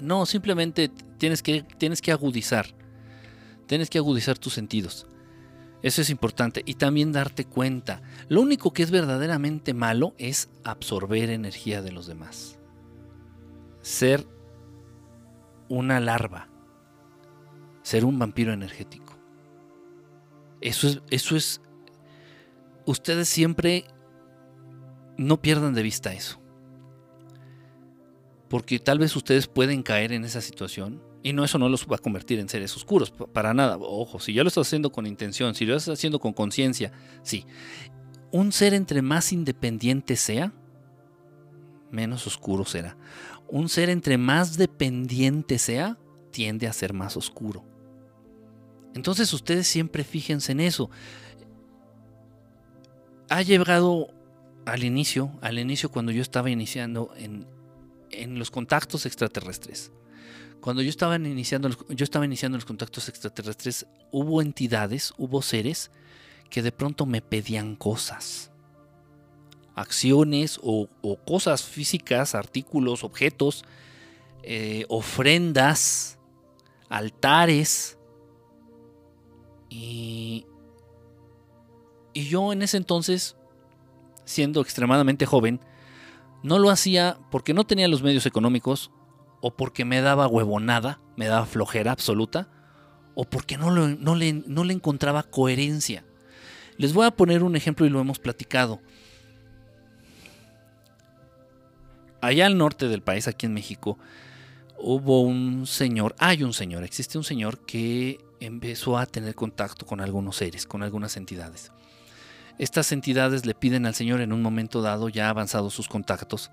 [0.00, 2.66] No, simplemente tienes que, tienes que agudizar.
[3.66, 5.06] Tienes que agudizar tus sentidos.
[5.82, 6.62] Eso es importante.
[6.64, 8.02] Y también darte cuenta.
[8.28, 12.58] Lo único que es verdaderamente malo es absorber energía de los demás.
[13.82, 14.26] Ser
[15.68, 16.48] una larva.
[17.82, 19.16] Ser un vampiro energético.
[20.60, 21.60] Eso es, eso es.
[22.86, 23.84] Ustedes siempre
[25.16, 26.37] no pierdan de vista eso.
[28.48, 31.96] Porque tal vez ustedes pueden caer en esa situación y no eso no los va
[31.96, 33.76] a convertir en seres oscuros, para nada.
[33.78, 36.92] Ojo, si yo lo estoy haciendo con intención, si lo estoy haciendo con conciencia,
[37.22, 37.44] sí.
[38.30, 40.52] Un ser entre más independiente sea,
[41.90, 42.96] menos oscuro será.
[43.48, 45.98] Un ser entre más dependiente sea,
[46.30, 47.64] tiende a ser más oscuro.
[48.94, 50.90] Entonces ustedes siempre fíjense en eso.
[53.28, 54.08] Ha llegado
[54.66, 57.46] al inicio, al inicio cuando yo estaba iniciando en,
[58.10, 59.92] en los contactos extraterrestres.
[60.60, 65.90] Cuando yo estaba, iniciando, yo estaba iniciando los contactos extraterrestres, hubo entidades, hubo seres
[66.50, 68.50] que de pronto me pedían cosas.
[69.74, 70.88] Acciones o,
[71.24, 73.64] cosas físicas, artículos, objetos,
[74.42, 76.18] eh, ofrendas,
[76.88, 77.96] altares.
[79.68, 80.44] Y,
[82.12, 83.36] y yo en ese entonces,
[84.24, 85.60] siendo extremadamente joven,
[86.42, 88.90] no lo hacía porque no tenía los medios económicos,
[89.40, 92.48] o porque me daba huevonada, me daba flojera absoluta,
[93.14, 96.04] o porque no, le, no le encontraba coherencia.
[96.76, 98.80] Les voy a poner un ejemplo y lo hemos platicado.
[102.20, 103.98] Allá al norte del país, aquí en México,
[104.78, 110.00] hubo un señor, hay un señor, existe un señor que empezó a tener contacto con
[110.00, 111.72] algunos seres, con algunas entidades.
[112.58, 116.50] Estas entidades le piden al señor en un momento dado, ya avanzados sus contactos,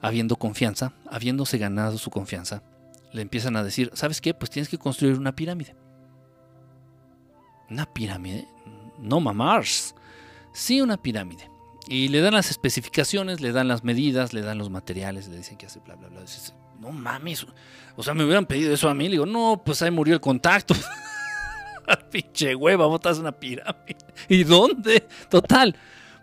[0.00, 2.62] habiendo confianza, habiéndose ganado su confianza,
[3.12, 4.34] le empiezan a decir, ¿sabes qué?
[4.34, 5.76] Pues tienes que construir una pirámide.
[7.70, 8.48] ¿Una pirámide?
[8.98, 9.94] No mamars.
[10.52, 11.48] Sí, una pirámide.
[11.86, 15.56] Y le dan las especificaciones, le dan las medidas, le dan los materiales, le dicen
[15.56, 16.22] que hace bla, bla, bla.
[16.80, 17.46] no mames.
[17.96, 19.04] O sea, me hubieran pedido eso a mí.
[19.04, 20.74] Le digo, no, pues ahí murió el contacto.
[22.10, 23.96] Pinche hueva, botas una pirámide.
[24.28, 25.06] ¿Y dónde?
[25.28, 25.76] Total.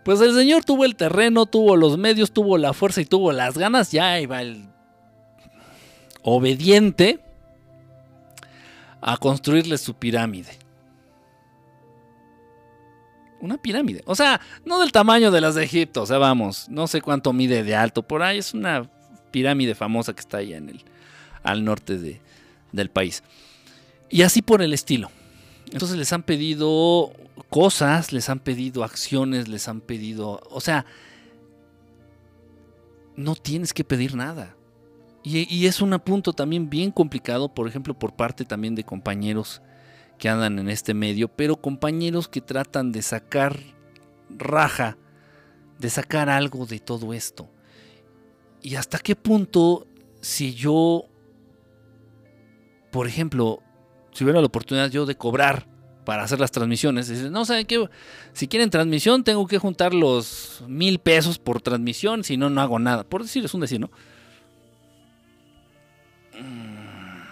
[0.04, 3.56] Pues el señor tuvo el terreno, tuvo los medios, tuvo la fuerza y tuvo las
[3.56, 3.92] ganas.
[3.92, 4.66] Ya iba el
[6.22, 7.20] obediente
[9.00, 10.58] a construirle su pirámide.
[13.40, 14.02] Una pirámide.
[14.06, 16.02] O sea, no del tamaño de las de Egipto.
[16.02, 18.02] O sea, vamos, no sé cuánto mide de alto.
[18.02, 18.88] Por ahí es una
[19.30, 20.84] pirámide famosa que está allá en el,
[21.42, 22.20] al norte
[22.70, 23.22] del país.
[24.08, 25.10] Y así por el estilo.
[25.72, 27.12] Entonces les han pedido
[27.48, 30.84] cosas, les han pedido acciones, les han pedido, o sea,
[33.16, 34.54] no tienes que pedir nada.
[35.24, 39.62] Y, es un punto también bien complicado, por ejemplo, por parte también de compañeros
[40.18, 43.58] que andan en este medio, pero compañeros que tratan de sacar
[44.28, 44.98] raja,
[45.78, 47.48] de sacar algo de todo esto.
[48.60, 49.86] Y hasta qué punto,
[50.20, 51.06] si yo,
[52.90, 53.62] por ejemplo,
[54.12, 55.66] si hubiera la oportunidad yo de cobrar
[56.04, 57.88] para hacer las transmisiones, no, ¿saben qué?
[58.32, 62.78] Si quieren transmisión, tengo que juntar los mil pesos por transmisión, si no, no hago
[62.78, 63.04] nada.
[63.04, 63.90] Por decir, es un decir, ¿no?
[66.38, 67.22] Mm,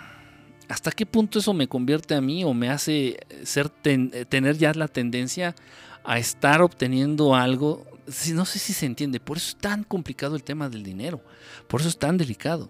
[0.68, 4.86] ¿Hasta qué punto eso me convierte a mí o me hace ser tener ya la
[4.86, 5.56] tendencia
[6.04, 7.86] a estar obteniendo algo?
[8.32, 9.18] No sé si se entiende.
[9.18, 11.20] Por eso es tan complicado el tema del dinero.
[11.66, 12.68] Por eso es tan delicado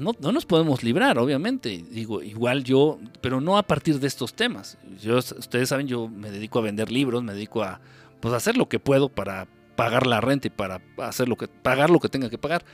[0.00, 1.84] no, nos podemos librar, obviamente.
[1.90, 4.78] Digo, igual yo, pero no a partir de estos temas.
[5.00, 7.80] Yo, ustedes saben, yo me dedico a vender libros, me dedico a
[8.20, 9.46] pues, hacer lo que puedo para
[9.76, 12.64] pagar la renta y para hacer lo que, pagar lo que tenga que pagar.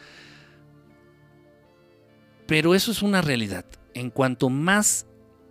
[2.46, 3.64] Pero eso es una realidad.
[3.94, 5.06] En cuanto más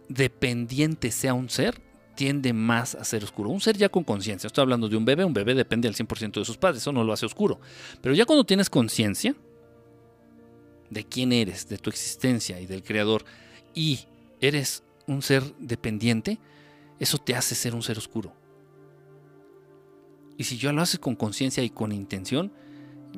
[0.07, 1.81] dependiente sea un ser,
[2.15, 3.49] tiende más a ser oscuro.
[3.49, 4.47] Un ser ya con conciencia.
[4.47, 5.25] Estoy hablando de un bebé.
[5.25, 6.81] Un bebé depende al 100% de sus padres.
[6.81, 7.59] Eso no lo hace oscuro.
[8.01, 9.35] Pero ya cuando tienes conciencia,
[10.89, 13.25] de quién eres, de tu existencia y del Creador,
[13.73, 13.99] y
[14.39, 16.39] eres un ser dependiente,
[16.99, 18.33] eso te hace ser un ser oscuro.
[20.37, 22.51] Y si yo lo haces con conciencia y con intención,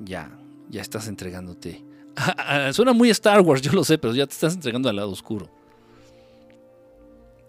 [0.04, 0.38] ya,
[0.70, 1.84] ya estás entregándote.
[2.74, 5.50] Suena muy Star Wars, yo lo sé, pero ya te estás entregando al lado oscuro.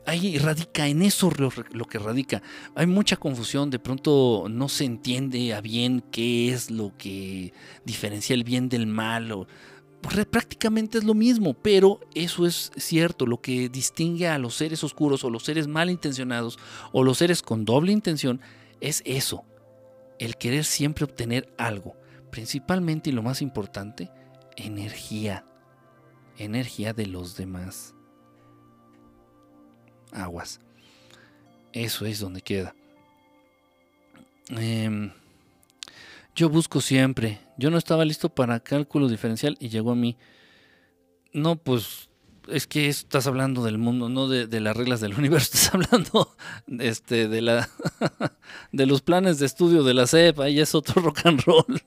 [0.07, 2.40] Ahí radica, en eso lo que radica.
[2.74, 7.53] Hay mucha confusión, de pronto no se entiende a bien qué es lo que
[7.85, 9.47] diferencia el bien del mal.
[10.00, 15.24] Prácticamente es lo mismo, pero eso es cierto, lo que distingue a los seres oscuros
[15.24, 16.58] o los seres malintencionados
[16.92, 18.40] o los seres con doble intención
[18.80, 19.44] es eso,
[20.18, 21.96] el querer siempre obtener algo,
[22.30, 24.10] principalmente y lo más importante,
[24.56, 25.44] energía,
[26.36, 27.94] energía de los demás.
[30.12, 30.60] Aguas.
[31.72, 32.74] Eso es donde queda.
[34.48, 35.12] Em,
[36.34, 37.40] yo busco siempre.
[37.59, 40.16] Yo no estaba listo para cálculo diferencial y llegó a mí.
[41.32, 42.09] No, pues
[42.47, 45.51] es que estás hablando del mundo, no de, las reglas del universo.
[45.52, 46.36] Estás hablando
[46.78, 47.68] este, de, la,
[48.72, 50.39] de los planes de estudio de la CEP.
[50.39, 51.82] Ahí es otro rock and roll.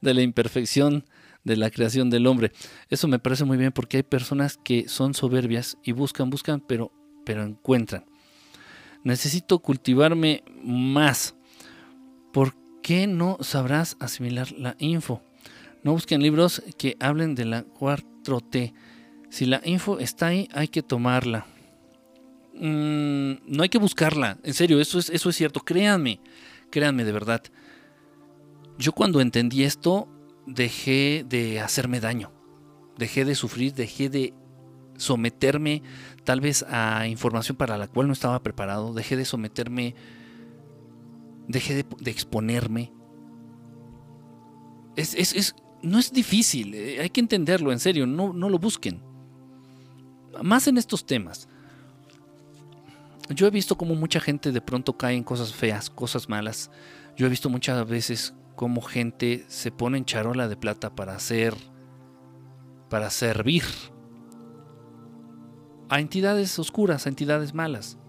[0.00, 1.04] De la imperfección
[1.44, 2.52] de la creación del hombre.
[2.88, 6.92] Eso me parece muy bien porque hay personas que son soberbias y buscan, buscan, pero,
[7.24, 8.04] pero encuentran.
[9.04, 11.34] Necesito cultivarme más.
[12.32, 15.22] ¿Por qué no sabrás asimilar la info?
[15.82, 18.74] No busquen libros que hablen de la 4T.
[19.30, 21.46] Si la info está ahí, hay que tomarla.
[22.54, 24.38] Mm, no hay que buscarla.
[24.42, 25.60] En serio, eso es, eso es cierto.
[25.60, 26.20] Créanme.
[26.70, 27.42] Créanme de verdad.
[28.78, 30.08] Yo cuando entendí esto,
[30.46, 32.32] dejé de hacerme daño.
[32.98, 34.34] Dejé de sufrir, dejé de
[35.00, 35.82] someterme
[36.24, 39.94] tal vez a información para la cual no estaba preparado, dejé de someterme,
[41.50, 42.92] dejé de, exponerme.
[44.96, 49.02] Es, no es difícil, eh, hay que entenderlo, en serio, no, lo busquen.
[50.42, 51.48] Más en estos temas.
[53.30, 56.70] Yo he visto como mucha gente de pronto cae en cosas feas, cosas malas.
[57.16, 61.54] Yo he visto muchas veces como gente se pone en charola de plata para hacer,
[62.88, 63.62] para servir
[65.88, 67.99] a entidades oscuras, a entidades malas.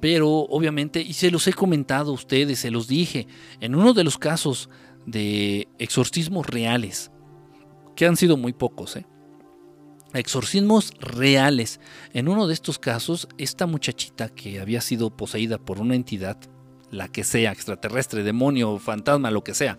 [0.00, 3.26] Pero obviamente, y se los he comentado a ustedes, se los dije,
[3.60, 4.68] en uno de los casos
[5.06, 7.10] de exorcismos reales,
[7.94, 9.06] que han sido muy pocos, ¿eh?
[10.14, 11.80] exorcismos reales.
[12.12, 16.38] En uno de estos casos, esta muchachita que había sido poseída por una entidad,
[16.90, 19.78] la que sea, extraterrestre, demonio, fantasma, lo que sea,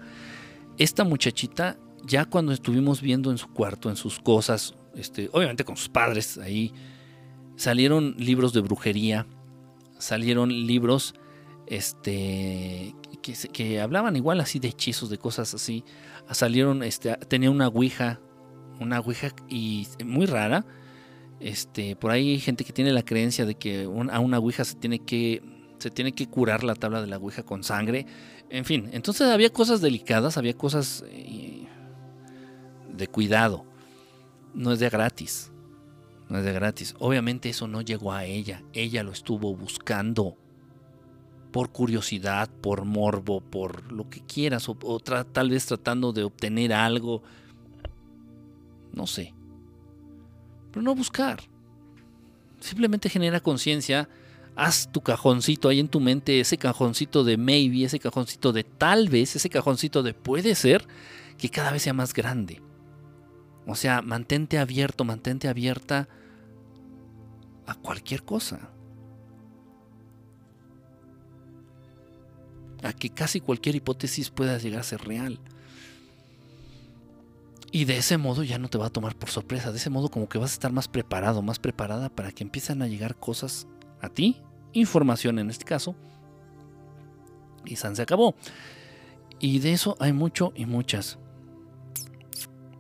[0.77, 5.77] esta muchachita, ya cuando estuvimos viendo en su cuarto, en sus cosas, este, obviamente con
[5.77, 6.73] sus padres ahí,
[7.55, 9.25] salieron libros de brujería,
[9.99, 11.13] salieron libros
[11.65, 12.95] este,
[13.53, 15.83] que, hablaban igual así de hechizos, de cosas así.
[16.31, 18.19] Salieron, este, tenía una ouija,
[18.79, 20.65] una ouija y muy rara.
[21.39, 24.75] Este, por ahí hay gente que tiene la creencia de que a una ouija se
[24.75, 25.41] tiene que
[25.77, 28.07] se tiene que curar la tabla de la ouija con sangre.
[28.49, 31.67] En fin, entonces había cosas delicadas, había cosas eh,
[32.91, 33.67] de cuidado
[34.57, 35.51] no es de gratis.
[36.29, 36.95] No es de gratis.
[36.99, 38.63] Obviamente eso no llegó a ella.
[38.73, 40.37] Ella lo estuvo buscando.
[41.51, 44.67] Por curiosidad, por morbo, por lo que quieras.
[44.67, 47.23] O, tal vez tratando de obtener algo.
[48.91, 49.33] No sé.
[50.71, 51.39] Pero no buscar.
[52.59, 54.09] Simplemente genera conciencia.
[54.55, 56.41] Haz tu cajoncito ahí en tu mente.
[56.41, 57.85] Ese cajoncito de maybe.
[57.85, 59.35] Ese cajoncito de tal vez.
[59.37, 60.85] Ese cajoncito de puede ser.
[61.37, 62.66] Que cada vez sea más grande
[63.67, 66.07] o sea, mantente abierto, mantente abierta
[67.65, 68.69] a cualquier cosa.
[72.81, 75.39] A que casi cualquier hipótesis pueda llegar a ser real.
[77.69, 79.71] Y de ese modo ya no te va a tomar por sorpresa.
[79.71, 82.81] De ese modo como que vas a estar más preparado, más preparada para que empiecen
[82.81, 83.67] a llegar cosas
[84.01, 84.37] a ti.
[84.71, 85.93] Información en este caso.
[87.65, 88.33] Y San se acabó.
[89.41, 91.19] Y de eso hay mucho y muchas.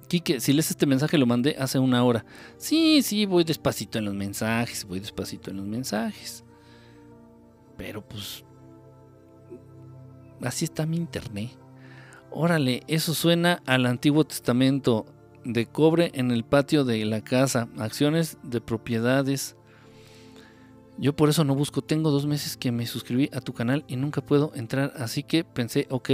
[0.07, 2.25] Quique, si lees este mensaje lo mandé hace una hora.
[2.57, 6.43] Sí, sí, voy despacito en los mensajes, voy despacito en los mensajes.
[7.77, 8.43] Pero pues...
[10.41, 11.51] Así está mi internet.
[12.31, 15.05] Órale, eso suena al Antiguo Testamento.
[15.43, 17.69] De cobre en el patio de la casa.
[17.77, 19.55] Acciones de propiedades.
[20.97, 21.81] Yo por eso no busco.
[21.81, 24.93] Tengo dos meses que me suscribí a tu canal y nunca puedo entrar.
[24.97, 26.09] Así que pensé, ok,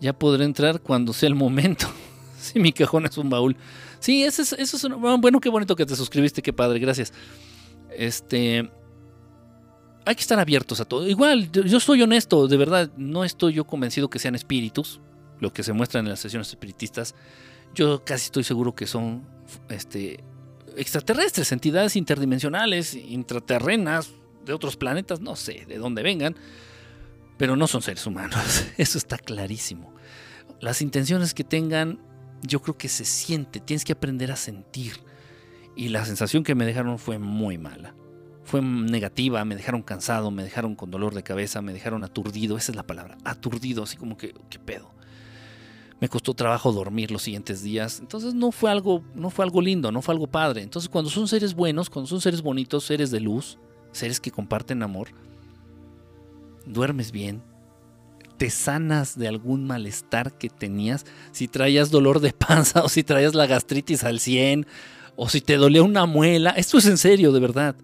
[0.00, 1.86] ya podré entrar cuando sea el momento.
[2.52, 3.56] Sí, mi cajón es un baúl.
[4.00, 7.12] Sí, eso es, es bueno, qué bonito que te suscribiste, qué padre, gracias.
[7.96, 8.70] Este,
[10.04, 11.08] hay que estar abiertos a todo.
[11.08, 15.00] Igual, yo soy honesto, de verdad, no estoy yo convencido que sean espíritus,
[15.40, 17.14] lo que se muestran en las sesiones espiritistas.
[17.74, 19.26] Yo casi estoy seguro que son
[19.70, 20.22] este,
[20.76, 24.12] extraterrestres, entidades interdimensionales, intraterrenas,
[24.44, 26.36] de otros planetas, no sé de dónde vengan,
[27.36, 28.66] pero no son seres humanos.
[28.76, 29.94] Eso está clarísimo.
[30.60, 31.98] Las intenciones que tengan
[32.46, 35.00] yo creo que se siente, tienes que aprender a sentir.
[35.76, 37.94] Y la sensación que me dejaron fue muy mala.
[38.44, 42.72] Fue negativa, me dejaron cansado, me dejaron con dolor de cabeza, me dejaron aturdido, esa
[42.72, 44.94] es la palabra, aturdido, así como que, ¿qué pedo?
[46.00, 47.98] me costó trabajo dormir los siguientes días.
[48.00, 50.62] Entonces no fue algo, no fue algo lindo, no fue algo padre.
[50.62, 53.58] Entonces cuando son seres buenos, cuando son seres bonitos, seres de luz,
[53.92, 55.08] seres que comparten amor,
[56.66, 57.42] duermes bien,
[58.36, 63.34] te sanas de algún malestar que tenías, si traías dolor de panza o si traías
[63.34, 64.66] la gastritis al 100
[65.16, 67.76] o si te dolía una muela, esto es en serio, de verdad.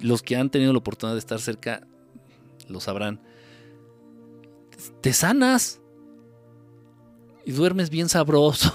[0.00, 1.86] Los que han tenido la oportunidad de estar cerca
[2.68, 3.20] lo sabrán.
[5.02, 5.80] Te sanas,
[7.44, 8.72] y duermes bien sabroso.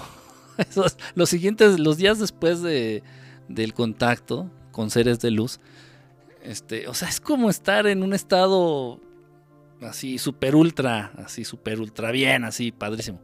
[1.14, 3.02] los siguientes, los días después de,
[3.48, 5.60] del contacto con seres de luz,
[6.42, 9.00] este, o sea, es como estar en un estado
[9.82, 13.20] así super ultra, así super ultra bien, así padrísimo.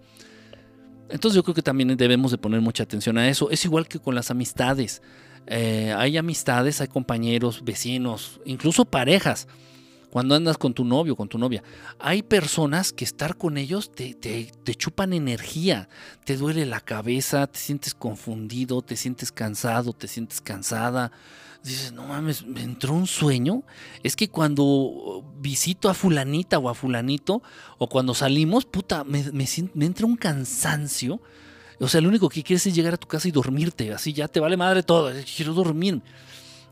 [1.08, 3.50] Entonces yo creo que también debemos de poner mucha atención a eso.
[3.50, 5.02] Es igual que con las amistades.
[5.46, 9.48] Eh, hay amistades, hay compañeros, vecinos, incluso parejas
[10.12, 11.62] cuando andas con tu novio, con tu novia.
[11.98, 15.88] Hay personas que estar con ellos te, te, chupan energía,
[16.26, 21.12] te duele la cabeza, te sientes confundido, te sientes cansado, te sientes cansada.
[21.62, 23.62] Dices, no mames, me entró un sueño.
[24.02, 27.42] Es que cuando visito a fulanita o a fulanito,
[27.78, 31.20] o cuando salimos, puta, me, me, me entra un cansancio.
[31.78, 33.92] O sea, lo único que quieres es llegar a tu casa y dormirte.
[33.92, 35.12] Así ya te vale madre todo.
[35.36, 36.02] Quiero dormir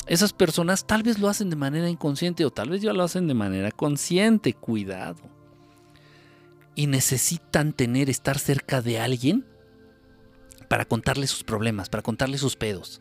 [0.07, 3.29] esas personas tal vez lo hacen de manera inconsciente o tal vez ya lo hacen
[3.29, 4.55] de manera consciente.
[4.55, 5.23] Cuidado.
[6.75, 9.47] Y necesitan tener, estar cerca de alguien
[10.69, 13.01] para contarle sus problemas, para contarle sus pedos,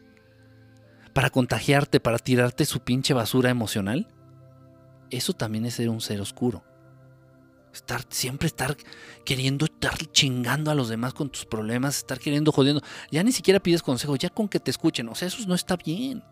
[1.20, 4.08] para contagiarte, para tirarte su pinche basura emocional.
[5.10, 6.64] Eso también es ser un ser oscuro.
[7.74, 8.78] Estar, siempre estar
[9.26, 12.82] queriendo estar chingando a los demás con tus problemas, estar queriendo jodiendo.
[13.12, 15.10] Ya ni siquiera pides consejo, ya con que te escuchen.
[15.10, 16.24] O sea, eso no está bien.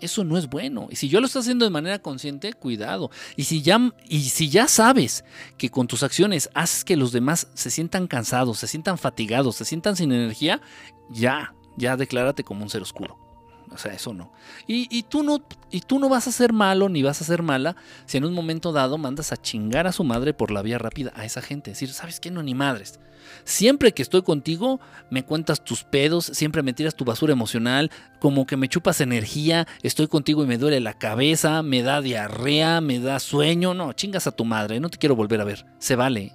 [0.00, 0.88] Eso no es bueno.
[0.90, 3.10] Y si yo lo estoy haciendo de manera consciente, cuidado.
[3.36, 5.22] Y si ya, y si ya sabes
[5.58, 9.66] que con tus acciones haces que los demás se sientan cansados, se sientan fatigados, se
[9.66, 10.62] sientan sin energía,
[11.10, 13.25] ya, ya declárate como un ser oscuro.
[13.72, 14.32] O sea, eso no.
[14.66, 15.44] Y, tú no.
[15.70, 17.76] y tú no vas a ser malo ni vas a ser mala
[18.06, 21.12] si en un momento dado mandas a chingar a su madre por la vía rápida
[21.14, 21.70] a esa gente.
[21.70, 22.30] Decir, ¿sabes qué?
[22.30, 23.00] No, ni madres.
[23.44, 24.80] Siempre que estoy contigo,
[25.10, 27.90] me cuentas tus pedos, siempre me tiras tu basura emocional,
[28.20, 32.80] como que me chupas energía, estoy contigo y me duele la cabeza, me da diarrea,
[32.80, 33.74] me da sueño.
[33.74, 35.66] No, chingas a tu madre, no te quiero volver a ver.
[35.78, 36.34] Se vale.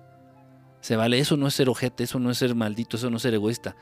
[0.81, 1.19] Se vale.
[1.19, 3.75] Eso no es ser ojete, eso no es ser maldito, eso no es ser egoísta.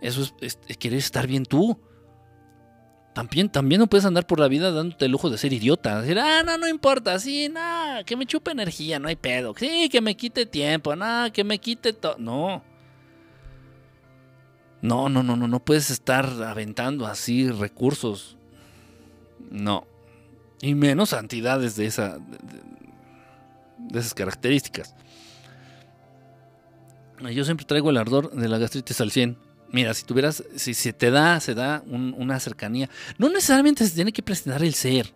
[0.00, 1.78] Eso es, querer estar bien tú.
[3.14, 6.00] También, también no puedes andar por la vida dándote el lujo de ser idiota.
[6.00, 9.54] Decir, ah, no, no importa, sí, nada, que me chupe energía, no hay pedo.
[9.56, 12.16] Sí, que me quite tiempo, nada, que me quite todo.
[12.18, 12.64] No.
[14.82, 18.36] No, no, no, no, no puedes estar aventando así recursos.
[19.48, 19.86] No.
[20.60, 22.18] Y menos entidades de, esa,
[23.78, 24.92] de esas características.
[27.32, 29.38] Yo siempre traigo el ardor de la gastritis al 100.
[29.70, 32.88] Mira, si tuvieras, si se te da, se da una cercanía.
[33.18, 35.12] No necesariamente se tiene que presentar el ser.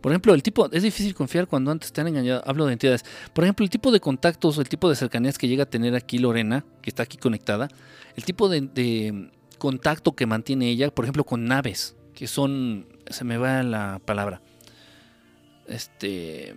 [0.00, 3.04] Por ejemplo, el tipo, es difícil confiar cuando antes te han engañado, hablo de entidades.
[3.32, 6.18] Por ejemplo, el tipo de contactos, el tipo de cercanías que llega a tener aquí
[6.18, 7.68] Lorena, que está aquí conectada,
[8.16, 13.38] el tipo de, contacto que mantiene ella, por ejemplo, con naves, que son, se me
[13.38, 14.40] va la palabra,
[15.66, 16.54] este,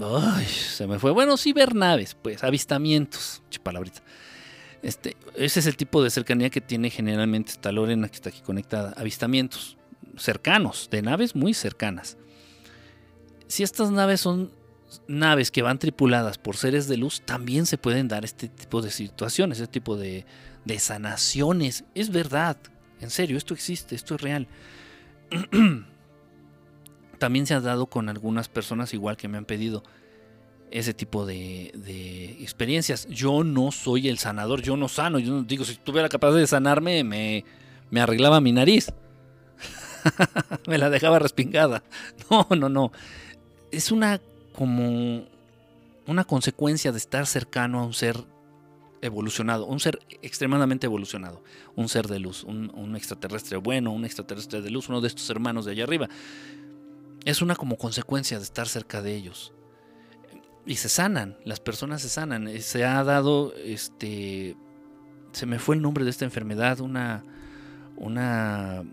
[0.00, 4.02] ay, se me fue, bueno, sí ver naves, pues, avistamientos, palabrita.
[4.82, 8.40] Este, ese es el tipo de cercanía que tiene generalmente esta Lorena que está aquí
[8.40, 8.94] conectada.
[8.96, 9.76] Avistamientos
[10.16, 12.16] cercanos, de naves muy cercanas.
[13.46, 14.52] Si estas naves son
[15.06, 18.90] naves que van tripuladas por seres de luz, también se pueden dar este tipo de
[18.90, 20.24] situaciones, este tipo de,
[20.64, 21.84] de sanaciones.
[21.94, 22.56] Es verdad,
[23.00, 24.48] en serio, esto existe, esto es real.
[27.18, 29.82] también se ha dado con algunas personas igual que me han pedido
[30.70, 33.06] ese tipo de, experiencias.
[33.08, 35.18] Yo no soy el sanador, yo no sano.
[35.18, 37.44] Yo no digo, si tuviera capaz de sanarme, me,
[38.00, 38.92] arreglaba mi nariz.
[40.66, 41.82] me la dejaba respingada.
[42.30, 42.92] No, no, no.
[43.70, 44.20] Es una
[44.52, 45.26] como
[46.06, 48.16] una consecuencia de estar cercano a un ser
[49.02, 51.44] evolucionado, un ser extremadamente evolucionado,
[51.76, 55.64] un ser de luz, un extraterrestre bueno, un extraterrestre de luz, uno de estos hermanos
[55.64, 56.08] de allá arriba.
[57.24, 59.52] Es una como consecuencia de estar cerca de ellos
[60.68, 62.46] y se sanan, las personas se sanan.
[62.46, 64.54] Eh, se ha dado, este,
[65.32, 67.24] se me fue el nombre de esta enfermedad, una,
[67.96, 68.84] una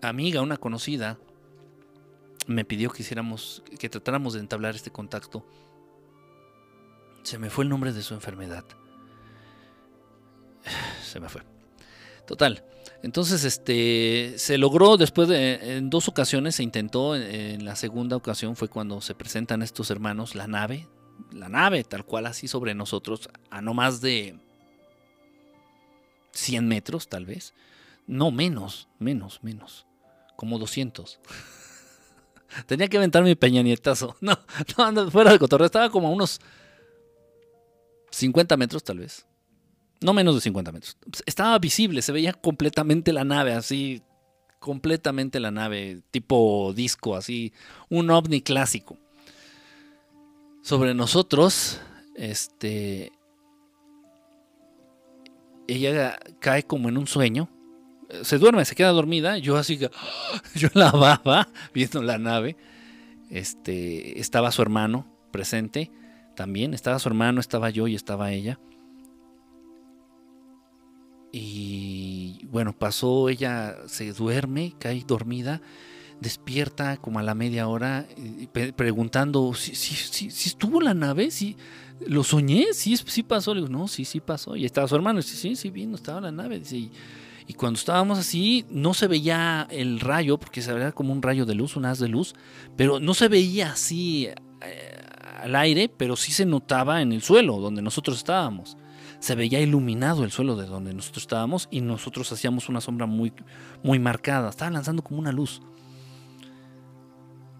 [0.00, 1.18] amiga, una conocida,
[2.46, 5.44] me pidió que hiciéramos, que tratáramos de entablar este contacto.
[7.24, 8.64] Se me fue el nombre de su enfermedad.
[11.02, 11.42] Se me fue.
[12.24, 12.64] Total.
[13.04, 18.56] Entonces, este, se logró después de, en dos ocasiones se intentó, en la segunda ocasión
[18.56, 20.88] fue cuando se presentan estos hermanos, la nave,
[21.30, 24.38] la nave, tal cual así sobre nosotros, a no más de
[26.30, 27.52] 100 metros tal vez.
[28.06, 29.84] No, menos, menos, menos.
[30.34, 31.20] Como 200.
[32.66, 34.16] Tenía que aventar mi peñanietazo.
[34.22, 35.66] No, no, fuera de cotorreo.
[35.66, 36.40] Estaba como a unos
[38.12, 39.26] 50 metros tal vez.
[40.04, 40.98] No menos de 50 metros.
[41.24, 44.02] Estaba visible, se veía completamente la nave, así,
[44.58, 47.54] completamente la nave, tipo disco, así,
[47.88, 48.98] un ovni clásico.
[50.60, 51.80] Sobre nosotros,
[52.16, 53.12] este,
[55.68, 57.48] ella cae como en un sueño.
[58.24, 59.38] Se duerme, se queda dormida.
[59.38, 59.78] Yo así
[60.54, 62.58] yo la baba viendo la nave.
[63.30, 65.90] Este, estaba su hermano presente
[66.36, 66.74] también.
[66.74, 68.60] Estaba su hermano, estaba yo y estaba ella.
[71.36, 75.60] Y bueno, pasó, ella se duerme, cae dormida,
[76.20, 78.06] despierta como a la media hora
[78.76, 79.96] preguntando si, si,
[80.30, 81.56] si, estuvo la nave, si
[82.06, 83.52] lo soñé, sí, sí pasó.
[83.52, 84.54] Le digo, no, sí, sí pasó.
[84.54, 86.62] Y estaba su hermano, sí, sí, sí, vino, estaba la nave.
[86.70, 86.92] y,
[87.48, 91.44] y, cuando estábamos así, no se veía el rayo, porque se veía como un rayo
[91.46, 92.36] de luz, un haz de luz,
[92.76, 94.28] pero no se veía así
[94.62, 95.02] eh,
[95.42, 98.76] al aire, pero sí se notaba en el suelo donde nosotros estábamos
[99.24, 103.32] se veía iluminado el suelo de donde nosotros estábamos y nosotros hacíamos una sombra muy,
[103.82, 104.50] muy marcada.
[104.50, 105.62] Estaba lanzando como una luz.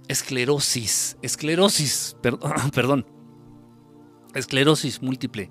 [0.06, 2.18] Esclerosis, esclerosis,
[2.74, 3.06] perdón.
[4.34, 5.50] Esclerosis múltiple.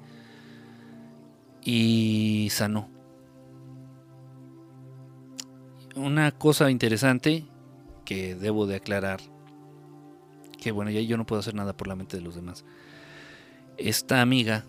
[1.63, 2.91] Y sanó.
[5.95, 7.47] Una cosa interesante
[8.05, 9.19] que debo de aclarar,
[10.61, 12.65] que bueno, ya yo no puedo hacer nada por la mente de los demás.
[13.77, 14.63] Esta amiga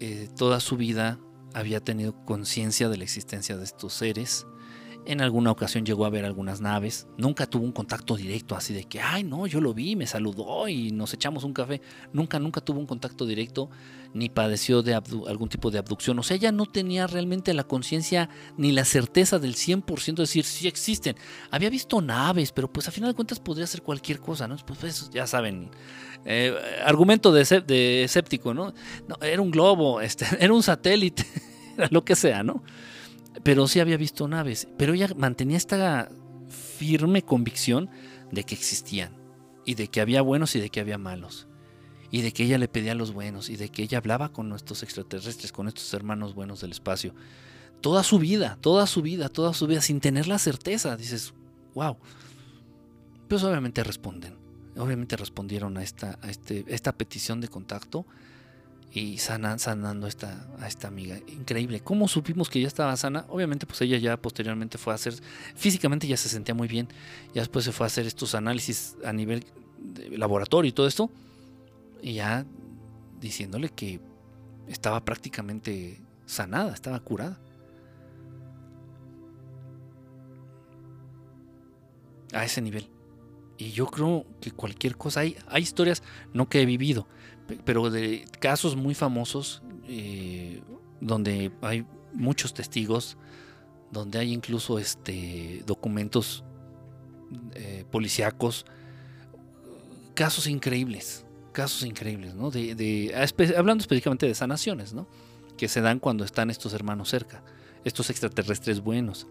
[0.00, 1.18] eh, toda su vida
[1.54, 4.46] había tenido conciencia de la existencia de estos seres.
[5.06, 7.06] En alguna ocasión llegó a ver algunas naves.
[7.16, 10.68] Nunca tuvo un contacto directo así de que, ay, no, yo lo vi, me saludó
[10.68, 11.80] y nos echamos un café.
[12.12, 13.70] Nunca, nunca tuvo un contacto directo
[14.12, 16.18] ni padeció de algún tipo de abducción.
[16.18, 20.44] O sea, ella no tenía realmente la conciencia ni la certeza del 100% de decir
[20.44, 21.16] si existen.
[21.50, 24.56] Había visto naves, pero pues a final de cuentas podría ser cualquier cosa, ¿no?
[24.56, 25.70] Pues, pues ya saben,
[26.24, 26.54] eh,
[26.84, 28.74] argumento de, escéptico, ¿no?
[29.06, 29.16] ¿no?
[29.20, 31.24] Era un globo, este, era un satélite,
[31.90, 32.62] lo que sea, ¿no?
[33.42, 36.10] Pero sí había visto naves, pero ella mantenía esta
[36.48, 37.90] firme convicción
[38.32, 39.16] de que existían
[39.64, 41.48] y de que había buenos y de que había malos
[42.10, 44.48] y de que ella le pedía a los buenos y de que ella hablaba con
[44.48, 47.14] nuestros extraterrestres, con estos hermanos buenos del espacio.
[47.80, 50.96] Toda su vida, toda su vida, toda su vida, sin tener la certeza.
[50.96, 51.34] Dices,
[51.74, 51.96] wow.
[53.28, 54.36] Pues obviamente responden.
[54.76, 58.06] Obviamente respondieron a esta, a este, esta petición de contacto
[58.92, 61.18] y sanan, sanando esta, a esta amiga.
[61.28, 61.80] Increíble.
[61.80, 63.26] ¿Cómo supimos que ya estaba sana?
[63.28, 65.14] Obviamente, pues ella ya posteriormente fue a hacer,
[65.54, 66.88] físicamente ya se sentía muy bien.
[67.34, 69.44] Ya después se fue a hacer estos análisis a nivel
[69.78, 71.10] de laboratorio y todo esto
[72.02, 72.46] y ya
[73.20, 74.00] diciéndole que
[74.68, 77.38] estaba prácticamente sanada, estaba curada.
[82.32, 82.88] A ese nivel.
[83.56, 86.02] Y yo creo que cualquier cosa, hay, hay historias,
[86.32, 87.08] no que he vivido,
[87.64, 90.62] pero de casos muy famosos eh,
[91.00, 93.16] donde hay muchos testigos,
[93.90, 96.44] donde hay incluso este, documentos
[97.54, 98.64] eh, policíacos,
[100.14, 101.24] casos increíbles
[101.58, 102.52] casos increíbles, ¿no?
[102.52, 103.12] De,
[103.56, 105.08] hablando específicamente de sanaciones, ¿no?
[105.56, 107.42] Que se dan cuando están estos hermanos cerca,
[107.84, 109.26] estos extraterrestres buenos.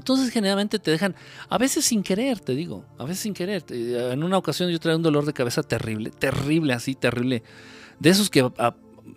[0.00, 1.14] Entonces generalmente te dejan,
[1.50, 3.62] a veces sin querer, te digo, a veces sin querer.
[3.68, 7.42] En una ocasión yo traía un dolor de cabeza terrible, terrible, así, terrible.
[7.98, 8.50] De esos que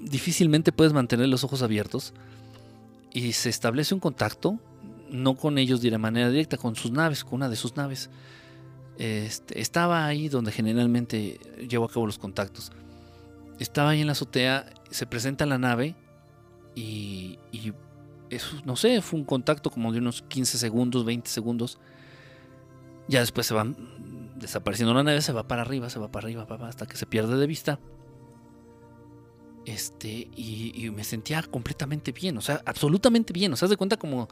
[0.02, 2.14] difícilmente puedes mantener los ojos abiertos.
[3.14, 4.60] Y se establece un contacto,
[5.10, 8.10] no con ellos de manera directa, con sus naves, con una de sus naves.
[8.98, 11.40] Este, estaba ahí donde generalmente
[11.70, 12.74] llevo a cabo los contactos.
[13.58, 15.96] Estaba ahí en la azotea, se presenta la nave
[16.76, 17.40] y,
[18.66, 21.80] no sé, fue un contacto como de unos 15 segundos, 20 segundos.
[23.08, 23.68] Ya después se va
[24.36, 27.38] desapareciendo la nave, se va para arriba, se va para arriba, hasta que se pierde
[27.38, 27.80] de vista.
[29.66, 33.54] Este, y, y, me sentía completamente bien, o sea, absolutamente bien.
[33.54, 34.28] O sea, de cuenta como,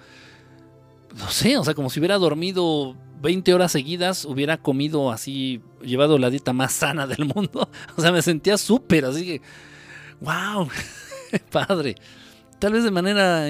[1.18, 6.18] no sé, o sea, como si hubiera dormido 20 horas seguidas hubiera comido así, llevado
[6.18, 7.70] la dieta más sana del mundo.
[7.96, 9.42] O sea, me sentía súper, así que,
[10.20, 10.68] wow,
[11.52, 11.96] padre.
[12.60, 13.50] Tal vez de manera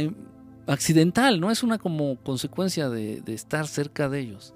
[0.72, 1.52] accidental, ¿no?
[1.52, 4.53] Es una como consecuencia de, estar cerca de ellos.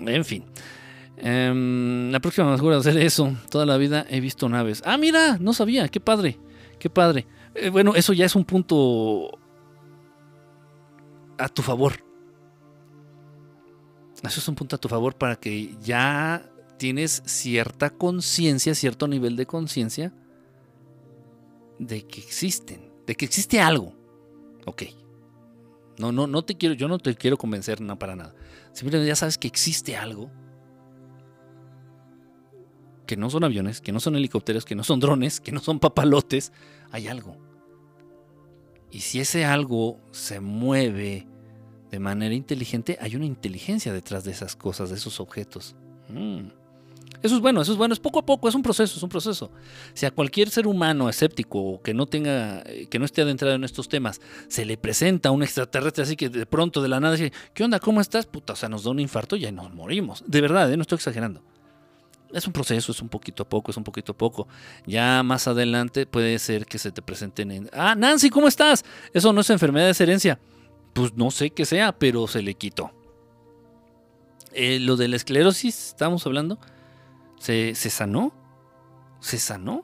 [0.00, 0.44] En fin.
[1.16, 3.36] Em, la próxima voy a hacer eso.
[3.50, 4.82] Toda la vida he visto naves.
[4.86, 5.88] Ah, mira, no sabía.
[5.88, 6.38] Qué padre.
[6.78, 7.26] Qué padre.
[7.54, 9.38] Eh, bueno, eso ya es un punto
[11.38, 12.10] a tu favor
[14.28, 19.36] eso es un punto a tu favor para que ya tienes cierta conciencia, cierto nivel
[19.36, 20.12] de conciencia
[21.78, 23.92] de que existen, de que existe algo.
[24.66, 24.84] Ok.
[25.98, 28.36] No, no, no te quiero, yo no te quiero convencer no, para nada.
[28.72, 30.30] Simplemente ya sabes que existe algo.
[33.08, 35.80] Que no son aviones, que no son helicópteros, que no son drones, que no son
[35.80, 36.52] papalotes.
[36.92, 37.36] Hay algo.
[38.92, 41.26] Y si ese algo se mueve
[41.90, 45.74] de manera inteligente, hay una inteligencia detrás de esas cosas, de esos objetos.
[46.10, 46.59] Mm.
[47.22, 49.10] Eso es bueno, eso es bueno, es poco a poco, es un proceso, es un
[49.10, 49.50] proceso.
[49.92, 53.64] Si a cualquier ser humano escéptico o que no tenga, que no esté adentrado en
[53.64, 57.32] estos temas, se le presenta un extraterrestre así que de pronto de la nada dice,
[57.52, 57.78] ¿qué onda?
[57.78, 58.24] ¿Cómo estás?
[58.26, 60.24] Puta, o sea, nos da un infarto y ya nos morimos.
[60.26, 60.76] De verdad, ¿eh?
[60.76, 61.42] no estoy exagerando.
[62.32, 64.48] Es un proceso, es un poquito a poco, es un poquito a poco.
[64.86, 67.70] Ya más adelante puede ser que se te presenten en...
[67.72, 68.84] Ah, Nancy, ¿cómo estás?
[69.12, 70.38] Eso no es enfermedad, es herencia.
[70.94, 72.92] Pues no sé qué sea, pero se le quitó.
[74.52, 76.58] Eh, lo de la esclerosis, estamos hablando
[77.40, 78.32] ¿Se, sanó?
[79.18, 79.82] ¿Se sanó?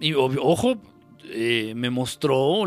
[0.00, 0.80] Y ojo,
[1.24, 2.64] eh, me mostró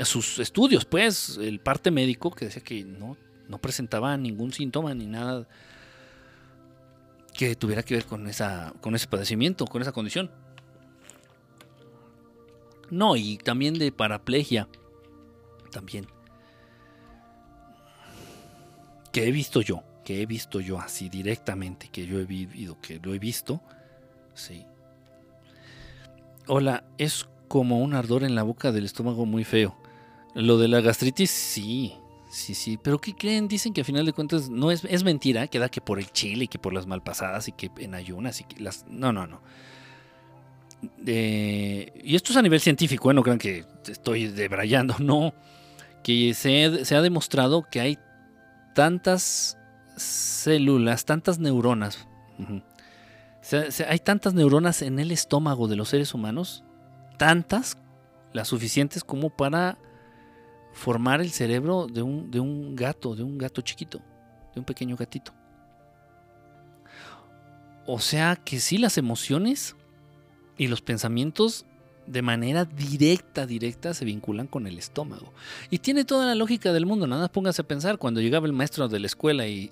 [0.00, 5.06] sus estudios, pues, el parte médico que decía que no, no presentaba ningún síntoma ni
[5.06, 5.46] nada
[7.34, 10.30] que tuviera que ver con, esa, con ese padecimiento, con esa condición.
[12.88, 14.66] No, y también de paraplegia.
[15.70, 16.06] También.
[19.12, 22.98] Que he visto yo que he visto yo así directamente, que yo he vivido, que
[23.00, 23.60] lo he visto,
[24.34, 24.66] sí.
[26.48, 29.76] Hola, es como un ardor en la boca del estómago muy feo.
[30.34, 31.94] Lo de la gastritis, sí,
[32.28, 32.76] sí, sí.
[32.76, 33.46] Pero ¿qué creen?
[33.46, 36.10] Dicen que a final de cuentas no es, es mentira, que da que por el
[36.10, 38.86] chile y que por las malpasadas y que en ayunas y que las...
[38.88, 39.40] No, no, no.
[41.06, 43.14] y esto es a nivel científico, ¿eh?
[43.14, 45.34] no crean que estoy debrayando, no.
[46.02, 47.98] Que se, se ha demostrado que hay
[48.74, 49.56] tantas
[50.02, 52.06] células, tantas neuronas.
[53.88, 56.64] hay tantas neuronas en el estómago de los seres humanos,
[57.18, 57.76] tantas,
[58.32, 59.78] las suficientes como para
[60.72, 64.00] formar el cerebro de un, de un gato, de un gato chiquito,
[64.54, 65.32] de un pequeño gatito.
[67.86, 69.74] O sea que sí, las emociones
[70.56, 71.66] y los pensamientos
[72.10, 75.32] de manera directa, directa, se vinculan con el estómago.
[75.70, 77.06] Y tiene toda la lógica del mundo.
[77.06, 79.70] Nada, póngase a pensar cuando llegaba el maestro de la escuela y,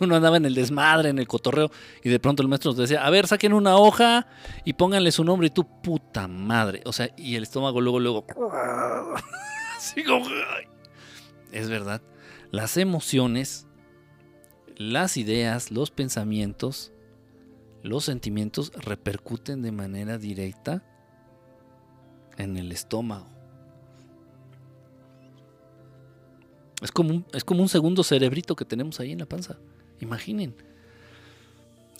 [0.00, 1.72] uno andaba en el desmadre, en el cotorreo,
[2.04, 4.28] y de pronto el maestro nos decía, a ver, saquen una hoja
[4.64, 6.82] y pónganle su nombre y tú, puta madre.
[6.84, 8.24] O sea, y el estómago luego, luego...
[11.52, 12.02] es verdad.
[12.52, 13.66] Las emociones,
[14.76, 16.92] las ideas, los pensamientos,
[17.82, 20.84] los sentimientos repercuten de manera directa
[22.38, 23.26] en el estómago.
[26.80, 29.56] Es como, un, es como un segundo cerebrito que tenemos ahí en la panza.
[30.00, 30.54] Imaginen.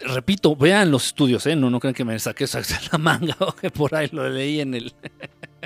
[0.01, 1.56] Repito, vean los estudios, ¿eh?
[1.56, 2.47] no, no crean que me saqué
[2.93, 4.94] la manga o que por ahí lo leí en el,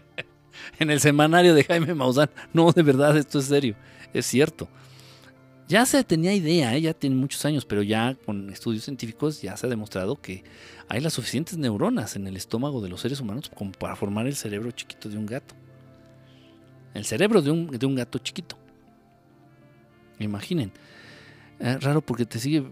[0.78, 2.30] en el semanario de Jaime Maussan.
[2.54, 3.76] No, de verdad, esto es serio,
[4.14, 4.68] es cierto.
[5.68, 6.80] Ya se tenía idea, ¿eh?
[6.80, 10.44] ya tiene muchos años, pero ya con estudios científicos ya se ha demostrado que
[10.89, 14.36] hay las suficientes neuronas en el estómago de los seres humanos como para formar el
[14.36, 15.55] cerebro chiquito de un gato.
[16.94, 18.59] El cerebro de un, gato chiquito.
[20.18, 20.72] Imaginen.
[21.59, 22.70] Eh, raro porque te sigue,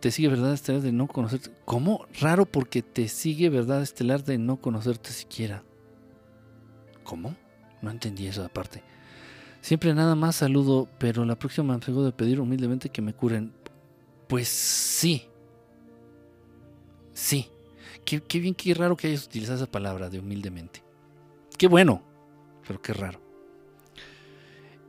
[0.00, 1.50] te sigue verdad estelar de no conocerte.
[1.64, 2.06] ¿Cómo?
[2.18, 5.64] Raro porque te sigue verdad estelar de no conocerte siquiera.
[7.04, 7.34] ¿Cómo?
[7.82, 8.82] No entendí esa parte.
[9.60, 13.52] Siempre nada más saludo, pero la próxima me de pedir humildemente que me curen.
[14.28, 15.24] Pues sí.
[17.12, 17.48] Sí.
[18.04, 20.82] Qué, bien, qué raro que hayas utilizado esa palabra de humildemente.
[21.58, 22.02] Qué bueno,
[22.66, 23.20] pero qué raro.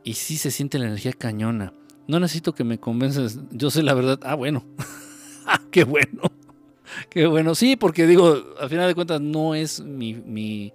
[0.04, 1.74] Y sí se siente la energía cañona.
[2.08, 3.40] No necesito que me convences.
[3.52, 4.20] Yo sé la verdad.
[4.24, 4.64] Ah, bueno.
[5.72, 6.22] Qué bueno.
[7.10, 7.56] Qué bueno.
[7.56, 10.74] Sí, porque digo, al final de cuentas no es mi, mi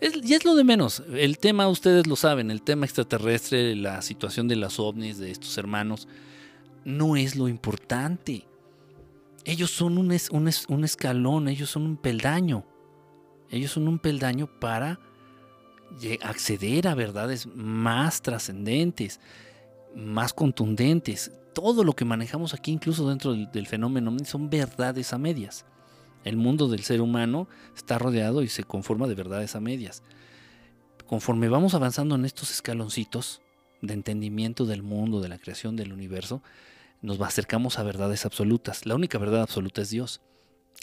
[0.00, 1.02] y es lo de menos.
[1.12, 5.56] El tema, ustedes lo saben, el tema extraterrestre, la situación de las ovnis, de estos
[5.56, 6.06] hermanos,
[6.84, 8.46] no es lo importante.
[9.44, 12.64] Ellos son un escalón, ellos son un peldaño.
[13.50, 14.98] Ellos son un peldaño para
[16.22, 19.20] acceder a verdades más trascendentes,
[19.94, 21.32] más contundentes.
[21.54, 25.64] Todo lo que manejamos aquí, incluso dentro del, del fenómeno, son verdades a medias.
[26.26, 27.46] El mundo del ser humano
[27.76, 30.02] está rodeado y se conforma de verdades a medias.
[31.06, 33.42] Conforme vamos avanzando en estos escaloncitos
[33.80, 36.42] de entendimiento del mundo, de la creación del universo,
[37.00, 38.86] nos acercamos a verdades absolutas.
[38.86, 40.20] La única verdad absoluta es Dios.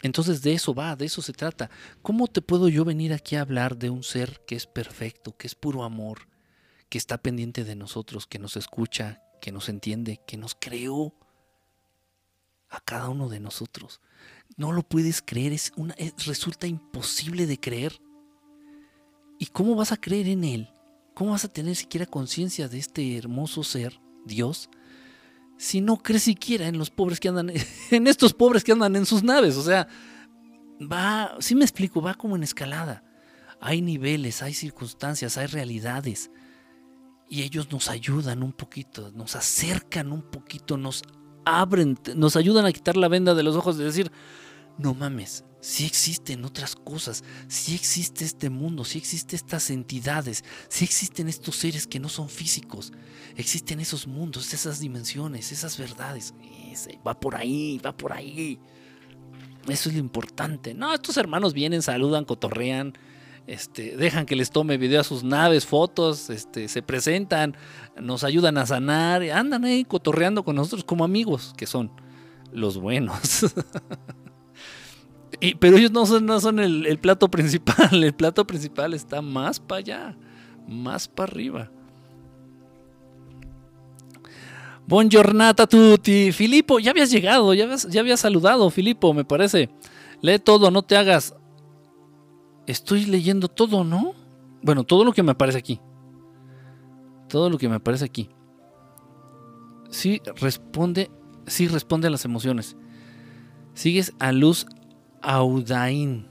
[0.02, 1.68] Entonces de eso va, de eso se trata.
[2.00, 5.46] ¿Cómo te puedo yo venir aquí a hablar de un ser que es perfecto, que
[5.46, 6.20] es puro amor,
[6.88, 11.14] que está pendiente de nosotros, que nos escucha, que nos entiende, que nos creó
[12.70, 14.00] a cada uno de nosotros.
[14.56, 15.94] No lo puedes creer, es una,
[16.24, 18.00] resulta imposible de creer.
[19.38, 20.70] ¿Y cómo vas a creer en Él?
[21.14, 24.68] ¿Cómo vas a tener siquiera conciencia de este hermoso ser, Dios,
[25.56, 27.52] si no crees siquiera en los pobres que andan,
[27.90, 29.56] en estos pobres que andan en sus naves?
[29.56, 29.88] O sea,
[30.80, 33.04] va, si me explico, va como en escalada.
[33.60, 36.30] Hay niveles, hay circunstancias, hay realidades.
[37.28, 41.02] Y ellos nos ayudan un poquito, nos acercan un poquito, nos
[41.44, 44.10] abren, nos ayudan a quitar la venda de los ojos de decir,
[44.78, 50.84] no mames, si existen otras cosas, si existe este mundo, si existen estas entidades, si
[50.84, 52.92] existen estos seres que no son físicos,
[53.36, 56.34] existen esos mundos, esas dimensiones, esas verdades.
[57.06, 58.58] va por ahí, va por ahí.
[59.68, 60.74] Eso es lo importante.
[60.74, 62.92] No, estos hermanos vienen, saludan, cotorrean,
[63.46, 67.56] este, dejan que les tome video a sus naves, fotos, este, se presentan,
[68.00, 71.90] nos ayudan a sanar, andan ahí cotorreando con nosotros como amigos, que son
[72.52, 73.46] los buenos.
[75.60, 76.06] pero ellos no
[76.40, 80.16] son, el, plato principal, el plato principal está más para allá,
[80.66, 81.70] más para arriba.
[84.86, 89.70] Buongiornata tutti, Filipo, ya habías llegado, ya habías, ya habías saludado, Filipo, me parece.
[90.20, 91.34] Lee todo, no te hagas
[92.66, 94.12] estoy leyendo todo, ¿no?
[94.62, 95.80] Bueno, todo lo que me aparece aquí.
[97.28, 98.30] Todo lo que me aparece aquí.
[99.90, 101.10] Sí responde,
[101.46, 102.76] sí responde a las emociones.
[103.74, 104.66] Sigues a Luz
[105.22, 106.28] Audain.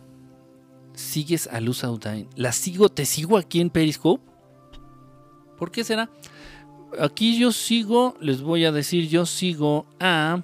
[0.94, 2.30] Sigues a Luz Audain.
[2.36, 4.24] La sigo, te sigo aquí en Periscope.
[5.58, 6.10] ¿Por qué será?
[7.00, 10.44] Aquí yo sigo, les voy a decir, yo sigo a...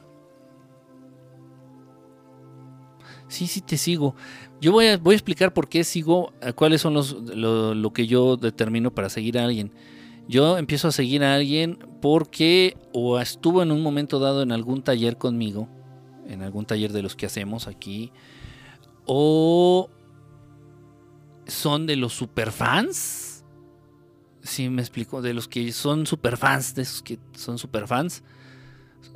[3.28, 4.16] Sí, sí, te sigo.
[4.62, 8.36] Yo voy a, voy a explicar por qué sigo, cuáles son los, lo, que yo
[8.36, 9.72] determino para seguir a alguien.
[10.28, 14.84] Yo empiezo a seguir a alguien porque o estuvo en un momento dado en algún
[14.84, 15.70] taller conmigo,
[16.28, 18.12] en algún taller de los que hacemos aquí,
[19.06, 19.90] o
[21.48, 23.46] son de los superfans.
[24.42, 28.24] Sí, me explico, de los que son superfans, de esos que son superfans.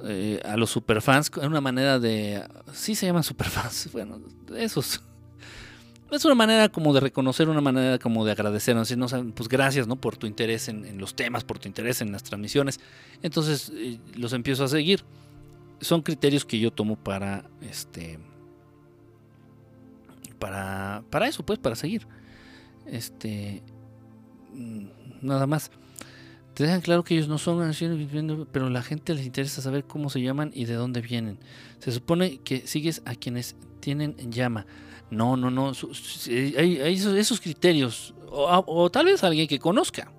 [0.05, 2.43] Eh, a los superfans, es una manera de.
[2.71, 4.19] Sí se llaman superfans, bueno,
[4.55, 5.01] esos
[6.17, 9.07] es una manera como de reconocer, una manera como de agradecer, ¿no?
[9.33, 9.95] pues gracias, ¿no?
[9.95, 12.79] Por tu interés en, los temas, por tu interés en las transmisiones.
[13.21, 15.03] Entonces eh, los empiezo a seguir.
[15.81, 18.19] Son criterios que yo tomo para, este,
[20.39, 22.07] para, para eso, pues, para seguir.
[22.85, 23.61] Este,
[24.53, 24.85] mm,
[25.21, 25.71] nada más.
[26.53, 30.11] Te dejan claro que ellos no son viviendo, pero la gente les interesa saber cómo
[30.11, 31.39] se llaman y de dónde vienen.
[31.79, 34.67] Se supone que sigues a quienes tienen llama.
[35.13, 35.71] No, no, no.
[36.27, 38.15] Hay, esos, criterios.
[38.31, 40.11] O, tal vez alguien que conozca.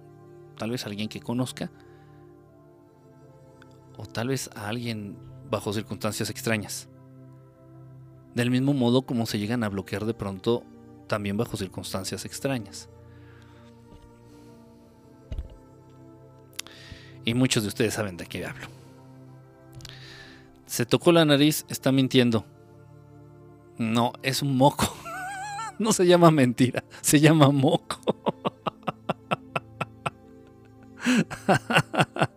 [0.56, 1.70] Tal vez alguien que conozca.
[3.96, 5.16] O tal vez a alguien
[5.50, 6.88] bajo circunstancias extrañas.
[8.34, 10.64] Del mismo modo como se llegan a bloquear de pronto
[11.08, 12.88] también bajo circunstancias extrañas.
[17.24, 18.68] Y muchos de ustedes saben de qué hablo.
[20.66, 22.44] Se tocó la nariz, está mintiendo.
[23.78, 24.94] No, es un moco.
[25.76, 27.98] No se llama mentira, se llama moco.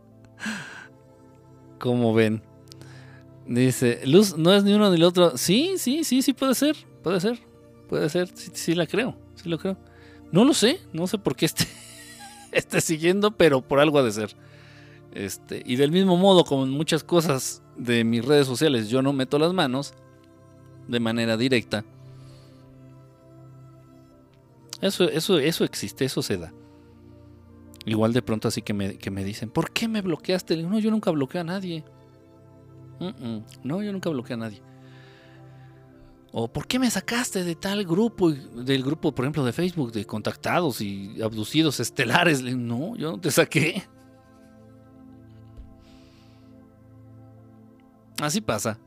[1.80, 2.42] Como ven?
[3.46, 5.38] Dice, Luz no es ni uno ni el otro.
[5.38, 7.40] Sí, sí, sí, sí puede ser, puede ser,
[7.88, 9.78] puede ser, sí, sí la creo, sí lo creo.
[10.32, 11.66] No lo sé, no sé por qué esté,
[12.52, 14.36] esté siguiendo, pero por algo ha de ser.
[15.14, 19.14] Este, y del mismo modo, como en muchas cosas de mis redes sociales, yo no
[19.14, 19.94] meto las manos,
[20.88, 21.84] de manera directa.
[24.82, 26.54] Eso, eso, eso existe, eso se da.
[27.86, 30.62] Igual de pronto así que me, que me dicen, ¿por qué me bloqueaste?
[30.64, 31.84] no, yo nunca bloqueo a nadie.
[33.64, 34.62] No, yo nunca bloqueo a nadie.
[36.32, 40.06] O ¿por qué me sacaste de tal grupo, del grupo, por ejemplo, de Facebook, de
[40.06, 42.44] contactados y abducidos estelares?
[42.44, 43.84] No, yo no te saqué.
[48.20, 48.80] Así pasa.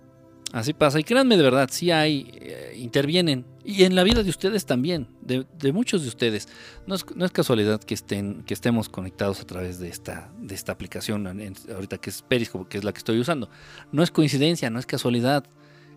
[0.53, 0.99] Así pasa.
[0.99, 3.47] Y créanme de verdad, sí hay, eh, intervienen.
[3.65, 6.49] Y en la vida de ustedes también, de, muchos de ustedes.
[6.87, 10.55] No es, no es, casualidad que, estén, que estemos conectados a través de esta, de
[10.55, 11.27] esta aplicación,
[11.73, 13.49] ahorita que es Periscope, que es la que estoy usando.
[13.93, 15.45] No es coincidencia, no es casualidad,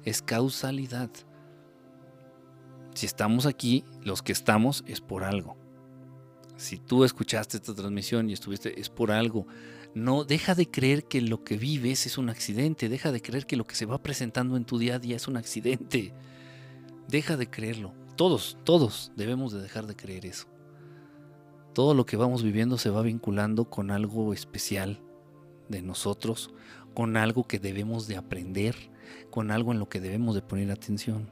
[0.04, 1.10] es causalidad.
[2.94, 5.58] Si estamos aquí, los que estamos es por algo.
[6.58, 9.48] Si tú escuchaste esta transmisión y estuviste, es por algo.
[9.96, 13.56] No, deja de creer que lo que vives es un accidente, deja de creer que
[13.56, 16.14] lo que se va presentando en tu día a día es un accidente.
[17.08, 17.94] Deja de creerlo.
[18.16, 20.48] Todos, todos debemos de dejar de creer eso.
[21.74, 25.02] Todo lo que vamos viviendo se va vinculando con algo especial
[25.70, 26.52] de nosotros,
[26.94, 28.76] con algo que debemos de aprender,
[29.30, 31.30] con algo en lo que debemos de poner atención.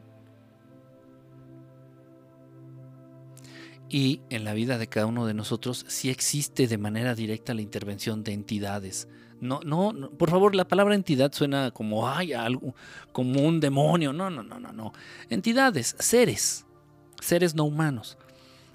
[3.93, 7.61] Y en la vida de cada uno de nosotros sí existe de manera directa la
[7.61, 9.09] intervención de entidades.
[9.41, 12.73] No, no, por favor, la palabra entidad suena como ay, algo,
[13.11, 14.13] como un demonio.
[14.13, 14.93] No, no, no, no, no.
[15.29, 16.65] Entidades, seres,
[17.19, 18.17] seres no humanos.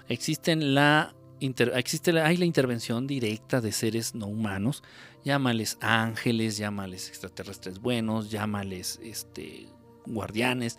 [0.07, 4.83] Existen la existe la, hay la intervención directa de seres no humanos,
[5.23, 9.67] llámales ángeles, llámales extraterrestres buenos, llámales este,
[10.05, 10.77] guardianes,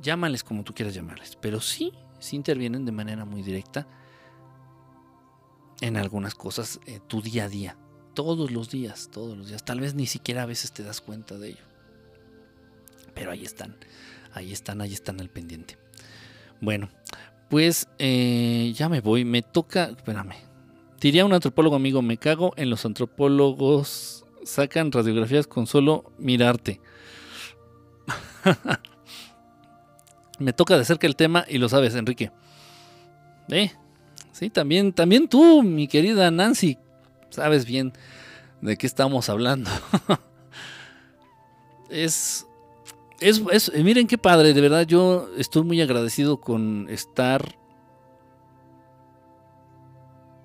[0.00, 1.92] llámales como tú quieras llamarles, pero sí
[2.22, 3.86] si intervienen de manera muy directa
[5.80, 7.76] en algunas cosas, eh, tu día a día,
[8.14, 9.64] todos los días, todos los días.
[9.64, 11.64] Tal vez ni siquiera a veces te das cuenta de ello.
[13.14, 13.76] Pero ahí están,
[14.32, 15.76] ahí están, ahí están al pendiente.
[16.60, 16.88] Bueno,
[17.50, 20.36] pues eh, ya me voy, me toca, espérame.
[21.00, 26.80] Diría un antropólogo amigo, me cago en los antropólogos, sacan radiografías con solo mirarte.
[30.42, 32.30] me toca de cerca el tema y lo sabes, Enrique.
[33.48, 33.72] Eh,
[34.32, 36.78] sí, también, también tú, mi querida Nancy,
[37.30, 37.92] sabes bien
[38.60, 39.70] de qué estamos hablando.
[41.90, 42.46] es,
[43.20, 47.56] es, es, miren qué padre, de verdad yo estoy muy agradecido con estar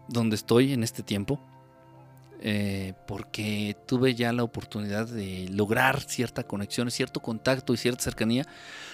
[0.07, 1.40] donde estoy en este tiempo.
[2.40, 8.46] Eh, porque tuve ya la oportunidad de lograr cierta conexión, cierto contacto y cierta cercanía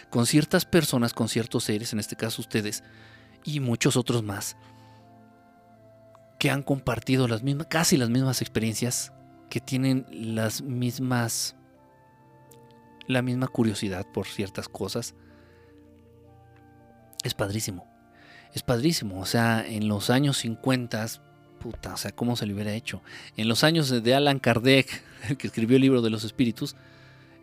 [0.10, 2.84] con ciertas personas, con ciertos seres, en este caso ustedes,
[3.44, 4.56] y muchos otros más,
[6.40, 9.12] que han compartido las mismas, casi las mismas experiencias,
[9.50, 11.56] que tienen las mismas,
[13.08, 15.16] la misma curiosidad por ciertas cosas.
[17.24, 17.86] Es padrísimo,
[18.54, 19.20] es padrísimo.
[19.20, 21.08] O sea, en los años 50
[21.64, 23.02] puta, o sea, ¿cómo se le hubiera hecho?
[23.38, 26.76] En los años de Alan Kardec, el que escribió el libro de los espíritus,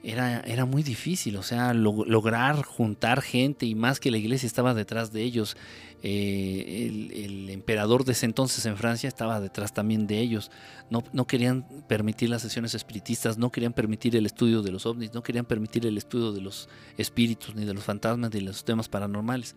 [0.03, 4.75] era, era muy difícil, o sea, lograr juntar gente y más que la iglesia estaba
[4.75, 5.57] detrás de ellos.
[6.03, 6.87] Eh,
[7.25, 10.51] el, emperador de ese entonces en Francia estaba detrás también de ellos.
[10.89, 15.13] No, no querían permitir las sesiones espiritistas, no querían permitir el estudio de los ovnis,
[15.13, 18.65] no querían permitir el estudio de los espíritus, ni de los fantasmas, ni de los
[18.65, 19.55] temas paranormales.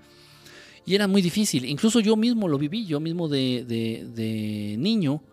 [0.85, 1.65] Y era muy difícil.
[1.65, 5.23] Incluso yo mismo lo viví, yo mismo de, niño,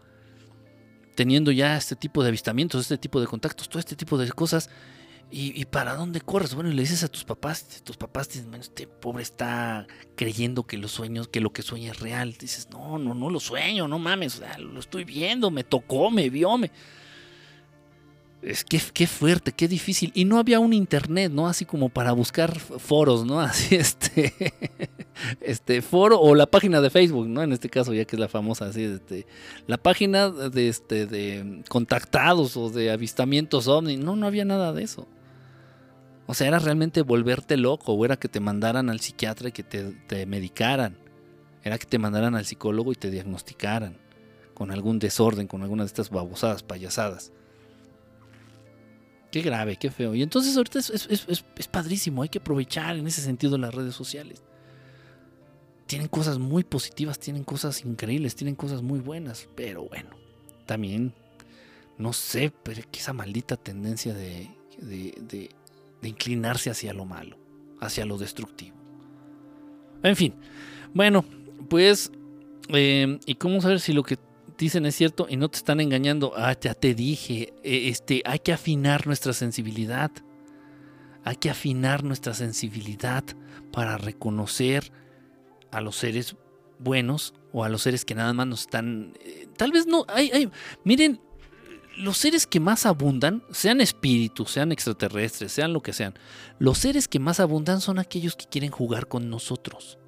[1.15, 4.71] teniendo ya este tipo de avistamientos, este tipo de contactos, todo este tipo de cosas.
[5.33, 6.55] ¿Y, para dónde corres?
[6.57, 9.87] Bueno, y le dices a tus papás, tus papás dicen, este pobre está
[10.17, 12.35] creyendo que los sueños, que lo que sueña es real.
[12.39, 16.59] Dices, no, no, no lo sueño, no mames, lo estoy viendo, me tocó, me vio,
[16.59, 16.73] me...
[18.43, 20.13] Es que qué fuerte, qué difícil.
[20.15, 21.47] Y no había un internet, ¿no?
[21.47, 23.41] Así como para buscar foros, ¿no?
[23.41, 24.35] Así este.
[25.43, 27.43] Este foro o la página de Facebook, ¿no?
[27.43, 29.27] En este caso, ya que es la famosa, así, este.
[29.67, 31.05] La página de este.
[31.05, 33.99] de contactados o de avistamientos ovni.
[33.99, 35.07] No, no había nada de eso.
[36.27, 39.63] O sea, era realmente volverte loco, o era que te mandaran al psiquiatra y que
[39.63, 40.97] te, te medicaran.
[41.63, 43.99] Era que te mandaran al psicólogo y te diagnosticaran.
[44.55, 47.33] Con algún desorden, con alguna de estas babosadas, payasadas.
[49.31, 50.15] Qué grave, qué feo.
[50.15, 54.43] Y entonces ahorita es, padrísimo, hay que aprovechar en ese sentido las redes sociales.
[55.87, 60.11] Tienen cosas muy positivas, tienen cosas increíbles, tienen cosas muy buenas, pero bueno,
[60.67, 61.13] también,
[61.99, 64.51] no sé, pero esa maldita tendencia de,
[64.81, 65.51] de,
[66.03, 67.37] inclinarse hacia lo malo,
[67.81, 68.77] hacia lo destructivo.
[70.03, 70.35] En fin,
[70.95, 71.25] bueno,
[71.69, 72.11] pues,
[72.69, 74.17] eh, ¿y cómo saber si lo que
[74.61, 76.33] dicen es cierto y no te están engañando.
[76.37, 80.11] Ah, ya te dije, e, este, hay que afinar nuestra sensibilidad.
[81.25, 83.25] Hay que afinar nuestra sensibilidad
[83.73, 84.93] para reconocer
[85.71, 86.37] a los seres
[86.79, 89.15] buenos o a los seres que nada más nos están...
[89.21, 90.05] Eh, tal vez no...
[90.09, 90.51] Hay, hay,
[90.85, 91.21] miren,
[91.97, 96.15] los seres que más abundan, sean espíritus, sean extraterrestres, sean lo que sean,
[96.59, 99.99] los seres que más abundan son aquellos que quieren jugar con nosotros.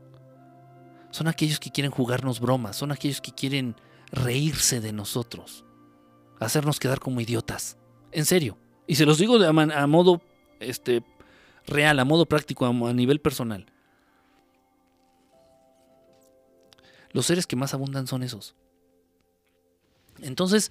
[1.11, 3.77] Son aquellos que quieren jugarnos bromas, son aquellos que quieren
[4.13, 5.65] reírse de nosotros,
[6.39, 7.79] hacernos quedar como idiotas.
[8.13, 8.59] En serio.
[8.87, 10.23] Y se los digo a, modo
[10.61, 11.03] este,
[11.67, 13.67] real, a modo práctico, a, nivel personal.
[17.13, 18.55] Los seres que más abundan son esos.
[20.21, 20.71] Entonces,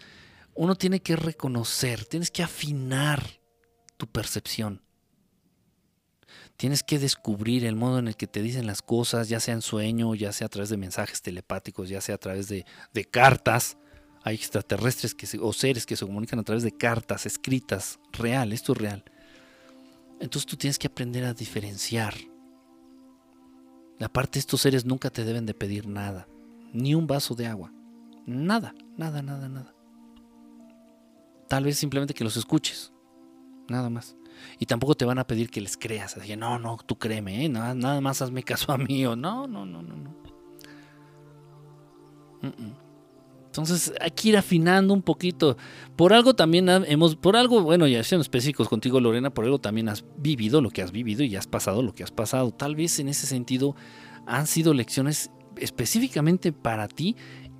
[0.53, 3.23] uno tiene que reconocer, tienes que afinar
[3.97, 4.81] tu percepción.
[6.61, 9.63] Tienes que descubrir el modo en el que te dicen las cosas, ya sea en
[9.63, 12.65] sueño, ya sea a través de mensajes telepáticos, ya sea a través de,
[13.09, 13.79] cartas.
[14.21, 18.73] Hay extraterrestres que o seres que se comunican a través de cartas escritas, real, esto
[18.73, 19.03] es real.
[20.19, 22.13] Entonces tú tienes que aprender a diferenciar.
[23.99, 26.27] Aparte, estos seres nunca te deben de pedir nada,
[26.73, 27.73] ni un vaso de agua.
[28.27, 29.73] Nada, nada, nada, nada.
[31.49, 32.93] Tal vez simplemente que los escuches,
[33.67, 34.15] nada más.
[34.59, 36.17] Y tampoco te van a pedir que les creas.
[36.17, 37.49] Así, no, no, tú créeme, ¿eh?
[37.49, 39.05] nada, nada, más hazme caso a mí.
[39.05, 40.21] O no, no, no, no, no.
[43.51, 45.57] Entonces hay que ir afinando un poquito.
[45.97, 49.89] Por algo también hemos, por algo, bueno, ya siendo específicos contigo, Lorena, por algo también
[49.89, 52.51] has vivido lo que has vivido y has pasado lo que has pasado.
[52.51, 53.75] Tal vez en ese sentido
[54.25, 57.17] han sido lecciones específicamente para ti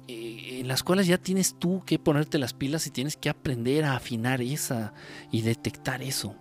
[0.07, 3.83] eh, en las cuales ya tienes tú que ponerte las pilas y tienes que aprender
[3.83, 4.93] a afinar esa
[5.29, 6.35] y detectar eso.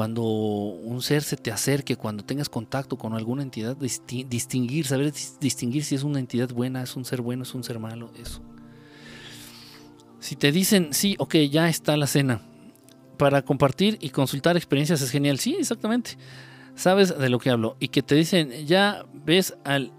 [0.00, 5.84] Cuando un ser se te acerque, cuando tengas contacto con alguna entidad, distinguir, saber distinguir
[5.84, 8.40] si es una entidad buena, es un ser bueno, es un ser malo, eso.
[10.18, 12.40] Si te dicen, sí, ok, ya está la cena,
[13.18, 16.16] para compartir y consultar experiencias es genial, sí, exactamente,
[16.74, 19.92] sabes de lo que hablo, y que te dicen, ya ves al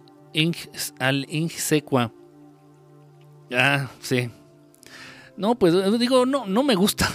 [0.98, 2.11] al Insequa.
[3.53, 4.32] Ah, sí.
[5.38, 7.07] No, pues digo, no, no me gusta.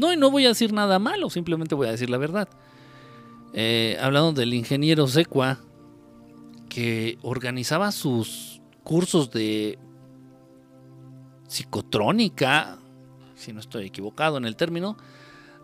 [0.00, 2.48] No, y no voy a decir nada malo, simplemente voy a decir la verdad.
[3.52, 5.58] Eh, hablando del ingeniero Secua,
[6.70, 9.78] que organizaba sus cursos de
[11.48, 12.78] psicotrónica,
[13.34, 14.96] si no estoy equivocado en el término,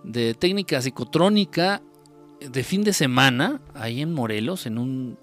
[0.04, 1.80] de técnica psicotrónica
[2.38, 5.18] de fin de semana, ahí en Morelos, en un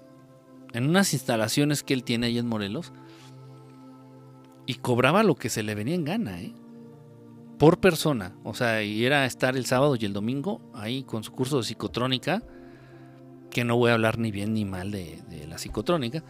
[0.72, 2.92] en unas instalaciones que él tiene ahí en Morelos
[4.66, 6.52] y cobraba lo que se le venía en gana, ¿eh?
[7.58, 8.34] Por persona.
[8.42, 11.64] O sea, y era estar el sábado y el domingo ahí con su curso de
[11.64, 12.42] psicotrónica,
[13.50, 16.24] que no voy a hablar ni bien ni mal de, la psicotrónica,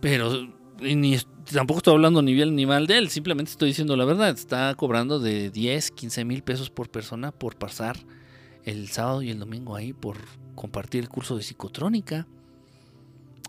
[0.00, 0.48] pero
[0.80, 1.16] ni,
[1.52, 4.30] tampoco estoy hablando ni bien ni mal de él, simplemente estoy diciendo la verdad.
[4.30, 7.96] Está cobrando de 10, 15 mil pesos por persona por pasar
[8.64, 10.18] el sábado y el domingo ahí por
[10.54, 12.26] compartir el curso de psicotrónica.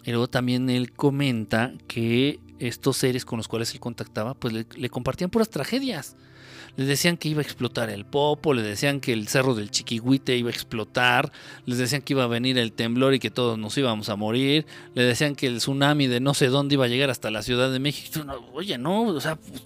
[0.03, 4.89] Y luego también él comenta que estos seres con los cuales él contactaba, pues le,
[4.89, 6.15] compartían puras tragedias.
[6.77, 10.38] Les decían que iba a explotar el Popo, le decían que el cerro del Chiquihuite
[10.38, 11.31] iba a explotar,
[11.65, 14.65] les decían que iba a venir el temblor y que todos nos íbamos a morir,
[14.93, 17.72] le decían que el tsunami de no sé dónde iba a llegar hasta la Ciudad
[17.72, 18.22] de México.
[18.53, 19.64] oye, no, o sea, pues,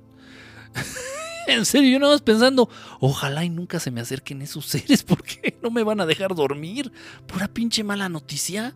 [1.47, 2.69] en serio, yo nada más pensando,
[2.99, 6.91] ojalá y nunca se me acerquen esos seres porque no me van a dejar dormir.
[7.27, 8.75] Pura pinche mala noticia.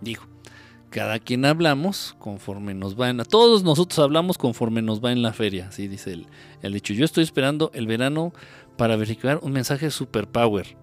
[0.00, 0.26] Dijo,
[0.90, 3.24] cada quien hablamos conforme nos va en la...
[3.24, 6.26] Todos nosotros hablamos conforme nos va en la feria, así dice el,
[6.62, 6.94] el dicho.
[6.94, 8.32] Yo estoy esperando el verano
[8.76, 10.76] para verificar un mensaje superpower.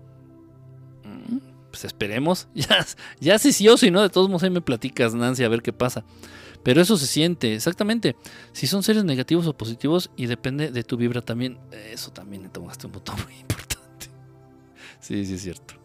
[1.03, 1.37] Mm,
[1.71, 2.47] pues esperemos.
[2.55, 2.85] Ya,
[3.19, 5.61] ya si sí o si no, de todos modos ahí me platicas, Nancy, a ver
[5.61, 6.03] qué pasa.
[6.63, 8.15] Pero eso se siente, exactamente.
[8.51, 11.59] Si son seres negativos o positivos y depende de tu vibra también,
[11.91, 14.07] eso también tomaste un botón muy importante.
[14.99, 15.84] Sí, sí es cierto.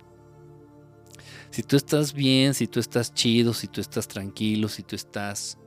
[1.51, 5.59] Si tú estás bien, si tú estás chido, si tú estás tranquilo, si tú estás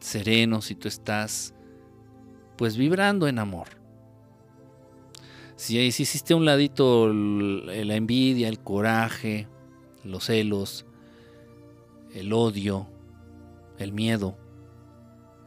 [0.00, 1.54] sereno, si tú estás
[2.56, 3.68] pues vibrando en amor.
[5.56, 9.48] Si, si hiciste a un ladito la envidia, el coraje,
[10.04, 10.86] los celos,
[12.14, 12.88] el odio,
[13.78, 14.38] el miedo,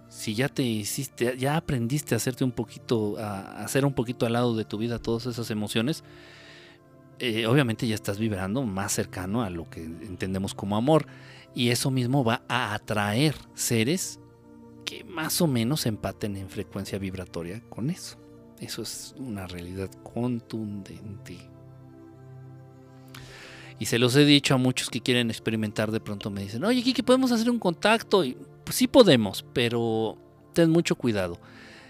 [0.10, 4.34] si ya te hiciste, ya aprendiste a hacerte un poquito, a hacer un poquito al
[4.34, 6.04] lado de tu vida todas esas emociones,
[7.22, 11.06] eh, obviamente ya estás vibrando más cercano a lo que entendemos como amor.
[11.54, 14.20] Y eso mismo va a atraer seres
[14.86, 18.18] que más o menos empaten en frecuencia vibratoria con eso.
[18.60, 21.38] Eso es una realidad contundente.
[23.78, 26.82] Y se los he dicho a muchos que quieren experimentar, de pronto me dicen, oye,
[26.82, 28.24] Kiki, ¿podemos hacer un contacto?
[28.24, 30.18] Y, pues sí podemos, pero
[30.54, 31.40] ten mucho cuidado.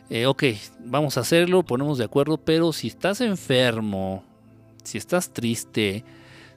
[0.09, 0.43] Eh, ok,
[0.85, 4.25] vamos a hacerlo, ponemos de acuerdo, pero si estás enfermo,
[4.83, 6.03] si estás triste,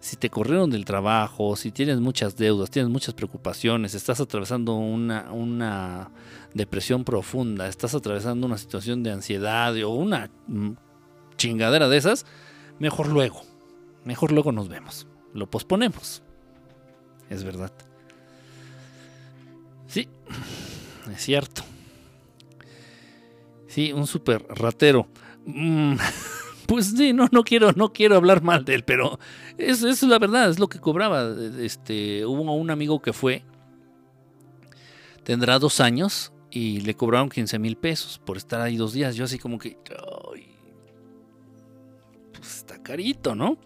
[0.00, 6.10] si te corrieron del trabajo, si tienes muchas deudas, tienes muchas preocupaciones, estás atravesando una,
[6.52, 10.72] depresión profunda, estás atravesando una situación de ansiedad o una mm,
[11.36, 12.26] chingadera de esas,
[12.78, 13.42] mejor luego,
[14.04, 16.22] mejor luego nos vemos, lo posponemos.
[17.30, 17.72] Es verdad.
[19.86, 20.06] Sí,
[21.12, 21.62] es cierto.
[23.68, 25.08] Sí, un super ratero.
[25.46, 25.96] Mm,
[26.66, 29.18] Pues sí, no, no quiero, no quiero hablar mal de él, pero
[29.58, 31.34] eso es la verdad, es lo que cobraba.
[31.58, 33.44] Este, hubo un amigo que fue,
[35.24, 39.16] tendrá dos años y le cobraron 15 mil pesos por estar ahí dos días.
[39.16, 39.76] Yo así como que,
[42.32, 43.58] pues está carito, ¿no?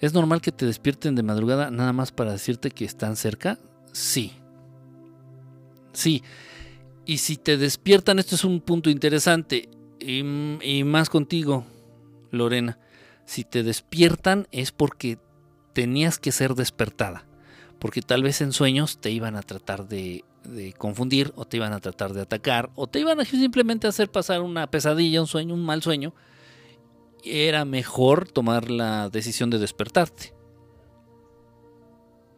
[0.00, 3.58] ¿Es normal que te despierten de madrugada nada más para decirte que están cerca?
[3.92, 4.32] Sí.
[5.92, 6.22] Sí.
[7.06, 9.68] Y si te despiertan, esto es un punto interesante,
[10.00, 11.64] y más contigo,
[12.32, 12.78] Lorena,
[13.24, 15.18] si te despiertan es porque
[15.72, 17.24] tenías que ser despertada,
[17.78, 20.24] porque tal vez en sueños te iban a tratar de
[20.76, 24.40] confundir, o te iban a tratar de atacar, o te iban a simplemente hacer pasar
[24.40, 26.14] una pesadilla, un sueño, un mal sueño.
[27.24, 30.34] Era mejor tomar la decisión de despertarte.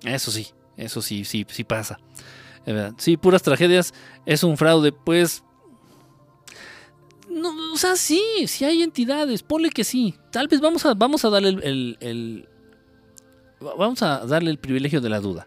[0.02, 1.98] Eso sí, eso sí, sí, sí pasa.
[2.98, 3.94] Sí, puras tragedias,
[4.26, 5.42] es un fraude, pues
[7.34, 10.14] no, o sea, sí, sí hay entidades, ponle que sí.
[10.30, 11.48] Tal vez vamos a, vamos a darle
[12.00, 12.48] el,
[13.60, 15.46] vamos a darle el privilegio de la duda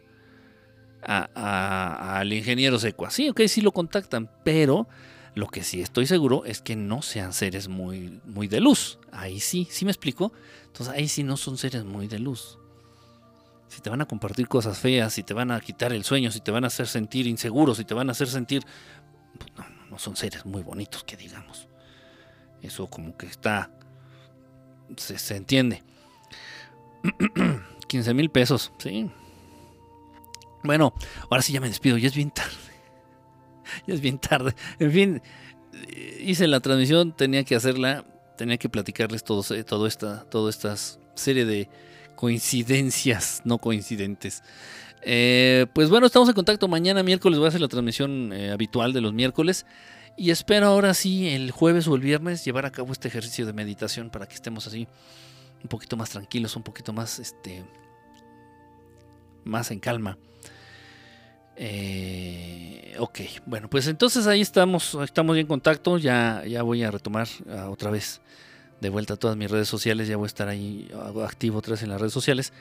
[1.07, 3.09] al ingeniero Secua.
[3.09, 4.87] Sí, ok, sí lo contactan, pero
[5.35, 8.99] lo que sí estoy seguro es que no sean seres muy, muy de luz.
[9.11, 10.33] Ahí sí, ¿sí me explico?
[10.65, 12.57] Entonces ahí sí no son seres muy de luz.
[13.67, 16.39] Si te van a compartir cosas feas, si te van a quitar el sueño, si
[16.39, 18.63] te van a hacer sentir inseguro, si te van a hacer sentir...
[19.37, 21.66] Pues no, no son seres muy bonitos que digamos.
[22.61, 23.71] Eso como que está...
[24.95, 25.83] Se, se entiende.
[27.87, 29.09] 15 mil pesos, sí.
[30.63, 30.93] Bueno,
[31.29, 32.51] ahora sí ya me despido, ya es bien tarde.
[33.85, 34.55] Ya es bien tarde.
[34.79, 35.21] En fin,
[36.19, 38.05] hice la transmisión, tenía que hacerla,
[38.37, 40.75] tenía que platicarles todo, todo esta, toda esta
[41.15, 41.69] serie de
[42.15, 44.43] coincidencias no coincidentes.
[45.01, 46.67] Eh, pues bueno, estamos en contacto.
[46.67, 49.65] Mañana miércoles voy a hacer la transmisión eh, habitual de los miércoles.
[50.17, 53.53] Y espero ahora sí, el jueves o el viernes, llevar a cabo este ejercicio de
[53.53, 54.87] meditación para que estemos así
[55.61, 57.63] un poquito más tranquilos, un poquito más, este,
[59.43, 60.17] más en calma.
[61.55, 65.99] Eh, ok, bueno, pues entonces ahí estamos, estamos en contacto.
[65.99, 68.21] Ya, ya voy a retomar ah, otra vez
[68.81, 70.07] de vuelta a todas mis redes sociales.
[70.07, 70.89] Ya voy a estar ahí
[71.23, 72.53] activo otra vez en las redes sociales.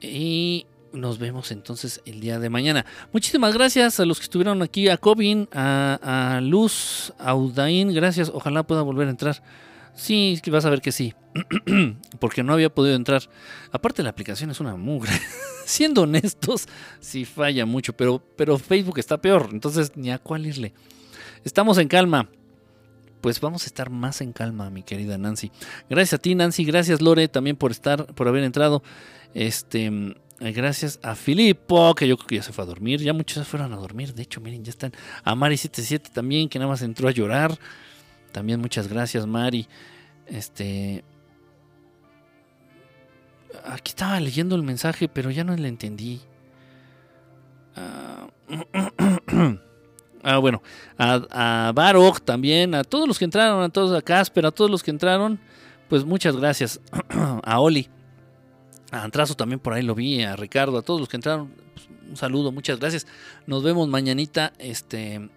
[0.00, 2.86] Y nos vemos entonces el día de mañana.
[3.12, 8.30] Muchísimas gracias a los que estuvieron aquí, a Cobin, a, Luz, a Udain, gracias.
[8.32, 9.42] Ojalá pueda volver a entrar.
[9.94, 11.14] Sí, vas a ver que sí.
[12.20, 13.22] Porque no había podido entrar.
[13.70, 15.12] Aparte la aplicación es una mugre.
[15.66, 16.66] Siendo honestos,
[17.00, 19.48] sí falla mucho, pero, pero Facebook está peor.
[19.52, 20.72] Entonces ni a cuál irle.
[21.44, 22.28] Estamos en calma.
[23.20, 25.50] Pues vamos a estar más en calma, mi querida Nancy.
[25.88, 26.64] Gracias a ti, Nancy.
[26.64, 28.82] Gracias, Lore, también por estar, por haber entrado.
[29.32, 29.90] Este,
[30.40, 33.00] gracias a Filippo, que yo creo que ya se fue a dormir.
[33.00, 34.14] Ya muchos se fueron a dormir.
[34.14, 34.92] De hecho, miren, ya están.
[35.22, 37.56] A Mari77 también, que nada más entró a llorar.
[38.32, 39.68] También muchas gracias, Mari.
[40.26, 41.04] Este.
[43.64, 46.20] Aquí estaba leyendo el mensaje, pero ya no le entendí.
[47.76, 48.26] Ah,
[50.24, 50.62] ah bueno.
[50.98, 54.70] A, a Barok también, a todos los que entraron, a todos a Casper, a todos
[54.70, 55.38] los que entraron,
[55.88, 56.80] pues muchas gracias.
[57.44, 57.88] a Oli.
[58.94, 61.88] A Antrazo también por ahí lo vi, a Ricardo, a todos los que entraron, pues,
[62.08, 63.08] un saludo, muchas gracias.
[63.44, 65.30] Nos vemos mañanita, este,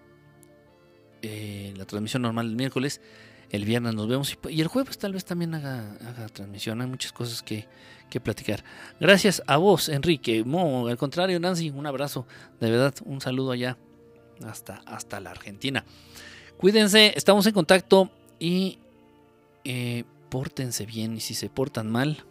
[1.22, 3.00] eh, la transmisión normal el miércoles.
[3.50, 5.96] El viernes nos vemos y, el jueves tal vez también haga,
[6.32, 6.80] transmisión.
[6.82, 7.66] Hay muchas cosas que,
[8.08, 8.62] que, platicar.
[9.00, 10.44] Gracias a vos, Enrique.
[10.46, 12.28] No, al contrario, Nancy, un abrazo.
[12.60, 13.76] De verdad, un saludo allá
[14.46, 15.84] hasta, hasta la Argentina.
[16.58, 18.08] Cuídense, estamos en contacto
[18.38, 18.78] y
[19.64, 21.16] eh, pórtense bien.
[21.16, 22.24] Y si se portan mal,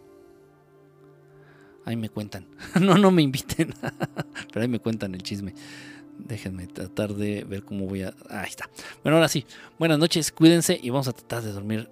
[1.88, 2.46] Ahí me cuentan.
[2.82, 3.72] no, no me inviten.
[4.52, 5.54] Pero ahí me cuentan el chisme.
[6.18, 8.12] Déjenme tratar de ver cómo voy a...
[8.28, 8.68] Ahí está.
[9.02, 9.46] Bueno, ahora sí.
[9.78, 10.30] Buenas noches.
[10.30, 11.88] Cuídense y vamos a tratar de dormir.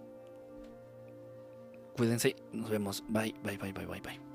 [1.96, 2.36] Cuídense.
[2.52, 3.04] Nos vemos.
[3.08, 4.25] Bye, bye, bye, bye, bye, bye.